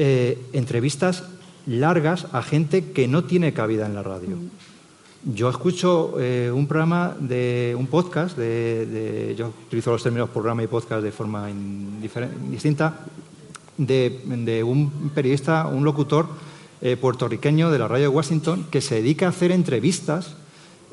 eh, 0.00 0.38
entrevistas 0.52 1.24
largas 1.66 2.28
a 2.32 2.40
gente 2.42 2.92
que 2.92 3.08
no 3.08 3.24
tiene 3.24 3.52
cabida 3.52 3.84
en 3.84 3.94
la 3.96 4.04
radio. 4.04 4.38
Yo 5.24 5.50
escucho 5.50 6.14
eh, 6.20 6.52
un 6.54 6.68
programa 6.68 7.16
de 7.18 7.74
un 7.76 7.88
podcast, 7.88 8.38
de, 8.38 9.34
yo 9.36 9.52
utilizo 9.66 9.90
los 9.90 10.02
términos 10.02 10.30
programa 10.30 10.62
y 10.62 10.68
podcast 10.68 11.02
de 11.02 11.10
forma 11.10 11.48
distinta, 12.48 13.00
de, 13.76 14.22
de 14.24 14.62
un 14.62 15.10
periodista, 15.12 15.66
un 15.66 15.84
locutor 15.84 16.28
eh, 16.80 16.96
puertorriqueño 16.96 17.72
de 17.72 17.78
la 17.80 17.88
radio 17.88 18.04
de 18.04 18.16
Washington 18.16 18.66
que 18.70 18.80
se 18.80 19.02
dedica 19.02 19.26
a 19.26 19.30
hacer 19.30 19.50
entrevistas 19.50 20.36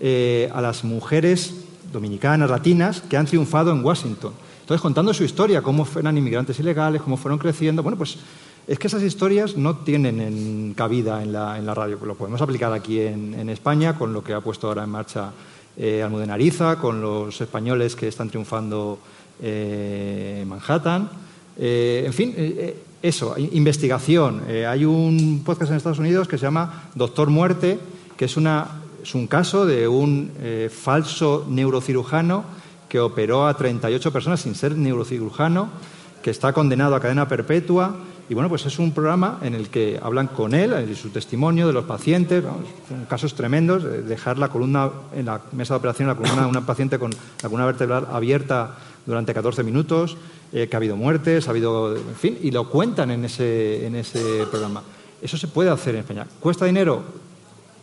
a 0.02 0.62
las 0.62 0.84
mujeres 0.84 1.65
dominicanas, 1.96 2.50
latinas, 2.50 3.02
que 3.02 3.18
han 3.18 3.26
triunfado 3.26 3.72
en 3.72 3.84
Washington. 3.84 4.34
Entonces, 4.62 4.82
contando 4.82 5.14
su 5.14 5.24
historia, 5.24 5.62
cómo 5.62 5.88
eran 5.98 6.18
inmigrantes 6.18 6.60
ilegales, 6.60 7.02
cómo 7.02 7.18
fueron 7.18 7.40
creciendo. 7.40 7.82
Bueno, 7.82 7.98
pues 7.98 8.18
es 8.68 8.80
que 8.80 8.88
esas 8.88 9.04
historias 9.04 9.58
no 9.58 9.78
tienen 9.78 10.20
en 10.20 10.74
cabida 10.76 11.22
en 11.22 11.32
la, 11.32 11.74
radio. 11.74 12.00
Lo 12.04 12.16
podemos 12.16 12.42
aplicar 12.42 12.74
aquí 12.74 13.00
en, 13.00 13.50
España 13.50 13.96
con 13.96 14.12
lo 14.12 14.24
que 14.24 14.34
ha 14.34 14.42
puesto 14.42 14.68
ahora 14.68 14.84
en 14.84 14.90
marcha 14.90 15.32
eh, 15.78 16.02
Almudena 16.04 16.34
Ariza, 16.34 16.78
con 16.78 17.00
los 17.00 17.40
españoles 17.42 17.96
que 17.96 18.08
están 18.08 18.30
triunfando 18.30 19.00
eh, 19.42 20.40
en 20.42 20.48
Manhattan. 20.48 21.10
Eh, 21.58 22.04
en 22.06 22.14
fin, 22.14 22.34
eh, 22.38 22.76
eso, 23.02 23.36
investigación. 23.38 24.44
Hay 24.68 24.86
un 24.86 25.44
podcast 25.46 25.72
en 25.72 25.78
Estados 25.78 26.00
Unidos 26.00 26.28
que 26.28 26.38
se 26.38 26.46
llama 26.46 26.90
Doctor 26.96 27.30
Muerte, 27.30 27.78
que 28.18 28.26
es, 28.26 28.38
una, 28.38 28.82
es 29.06 29.14
un 29.14 29.28
caso 29.28 29.68
de 29.68 29.88
un 29.88 30.32
eh, 30.40 30.68
falso 30.74 31.46
neurocirujano 31.48 32.44
que 32.90 33.00
operó 33.00 33.46
a 33.46 33.56
38 33.56 34.12
personas 34.12 34.42
sin 34.42 34.56
ser 34.56 34.76
neurocirujano, 34.76 35.70
que 36.24 36.32
está 36.32 36.54
condenado 36.54 36.96
a 36.96 37.00
cadena 37.00 37.28
perpetua. 37.28 37.96
Y 38.30 38.34
bueno, 38.34 38.50
pues 38.50 38.66
es 38.66 38.80
un 38.80 38.94
programa 38.94 39.38
en 39.44 39.54
el 39.54 39.70
que 39.70 40.00
hablan 40.02 40.26
con 40.26 40.56
él, 40.56 40.72
de 40.72 40.96
su 40.96 41.10
testimonio, 41.10 41.68
de 41.68 41.74
los 41.74 41.86
pacientes, 41.86 42.44
son 42.90 43.06
casos 43.06 43.36
tremendos, 43.36 43.84
eh, 43.84 44.02
dejar 44.02 44.40
la 44.40 44.50
columna 44.50 44.90
en 45.14 45.28
la 45.28 45.40
mesa 45.52 45.76
de 45.76 45.78
operación, 45.78 46.08
la 46.08 46.16
columna 46.16 46.42
de 46.42 46.48
una 46.48 46.66
paciente 46.66 46.98
con 46.98 47.12
la 47.12 47.44
columna 47.44 47.68
vertebral 47.68 48.08
abierta 48.12 48.76
durante 49.06 49.36
14 49.36 49.62
minutos, 49.62 50.18
eh, 50.52 50.68
que 50.68 50.76
ha 50.76 50.78
habido 50.78 50.96
muertes, 50.96 51.48
ha 51.48 51.52
habido, 51.52 51.96
en 51.96 52.16
fin, 52.16 52.40
y 52.42 52.50
lo 52.50 52.72
cuentan 52.72 53.12
en 53.12 53.26
ese, 53.26 53.86
en 53.86 53.94
ese 53.94 54.48
programa. 54.50 54.82
Eso 55.22 55.38
se 55.38 55.48
puede 55.48 55.70
hacer 55.70 55.94
en 55.94 56.02
España. 56.02 56.26
¿Cuesta 56.40 56.66
dinero? 56.66 57.25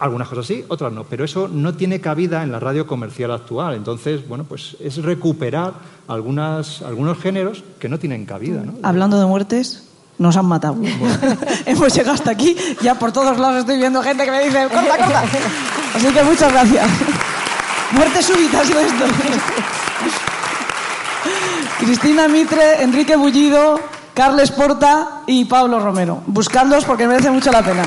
Algunas 0.03 0.27
cosas 0.27 0.47
sí, 0.47 0.65
otras 0.67 0.93
no, 0.93 1.05
pero 1.05 1.25
eso 1.25 1.47
no 1.47 1.75
tiene 1.75 2.01
cabida 2.01 2.43
en 2.43 2.51
la 2.51 2.59
radio 2.59 2.89
comercial 2.89 3.31
actual. 3.31 3.77
Entonces, 3.77 4.27
bueno, 4.27 4.43
pues 4.43 4.77
es 4.81 4.97
recuperar 4.97 5.75
algunas, 6.09 6.83
algunos 6.83 7.19
géneros 7.19 7.63
que 7.79 7.89
no 7.89 8.01
tienen 8.01 8.27
cabida. 8.27 8.65
¿no? 8.65 8.75
Hablando 8.83 9.21
de 9.21 9.27
muertes, 9.27 9.85
nos 10.19 10.37
han 10.37 10.47
matado. 10.47 10.75
Hemos 11.67 11.95
llegado 11.95 12.15
hasta 12.15 12.33
aquí. 12.33 12.57
Ya 12.83 12.99
por 12.99 13.13
todos 13.13 13.39
lados 13.39 13.61
estoy 13.61 13.77
viendo 13.77 14.03
gente 14.03 14.25
que 14.25 14.31
me 14.33 14.45
dice, 14.45 14.67
corta, 14.73 14.99
corta. 14.99 15.23
Así 15.95 16.09
que 16.09 16.23
muchas 16.25 16.53
gracias. 16.53 16.91
Muerte 17.93 18.23
súbita 18.25 18.61
ha 18.61 18.65
sido 18.65 18.81
esto. 18.81 19.05
Cristina 21.79 22.27
Mitre, 22.27 22.83
Enrique 22.83 23.15
Bullido, 23.15 23.79
Carles 24.15 24.51
Porta 24.51 25.23
y 25.29 25.45
Pablo 25.45 25.79
Romero. 25.79 26.25
Buscadlos 26.27 26.85
porque 26.85 27.07
merece 27.07 27.31
mucho 27.31 27.53
la 27.53 27.63
pena. 27.63 27.85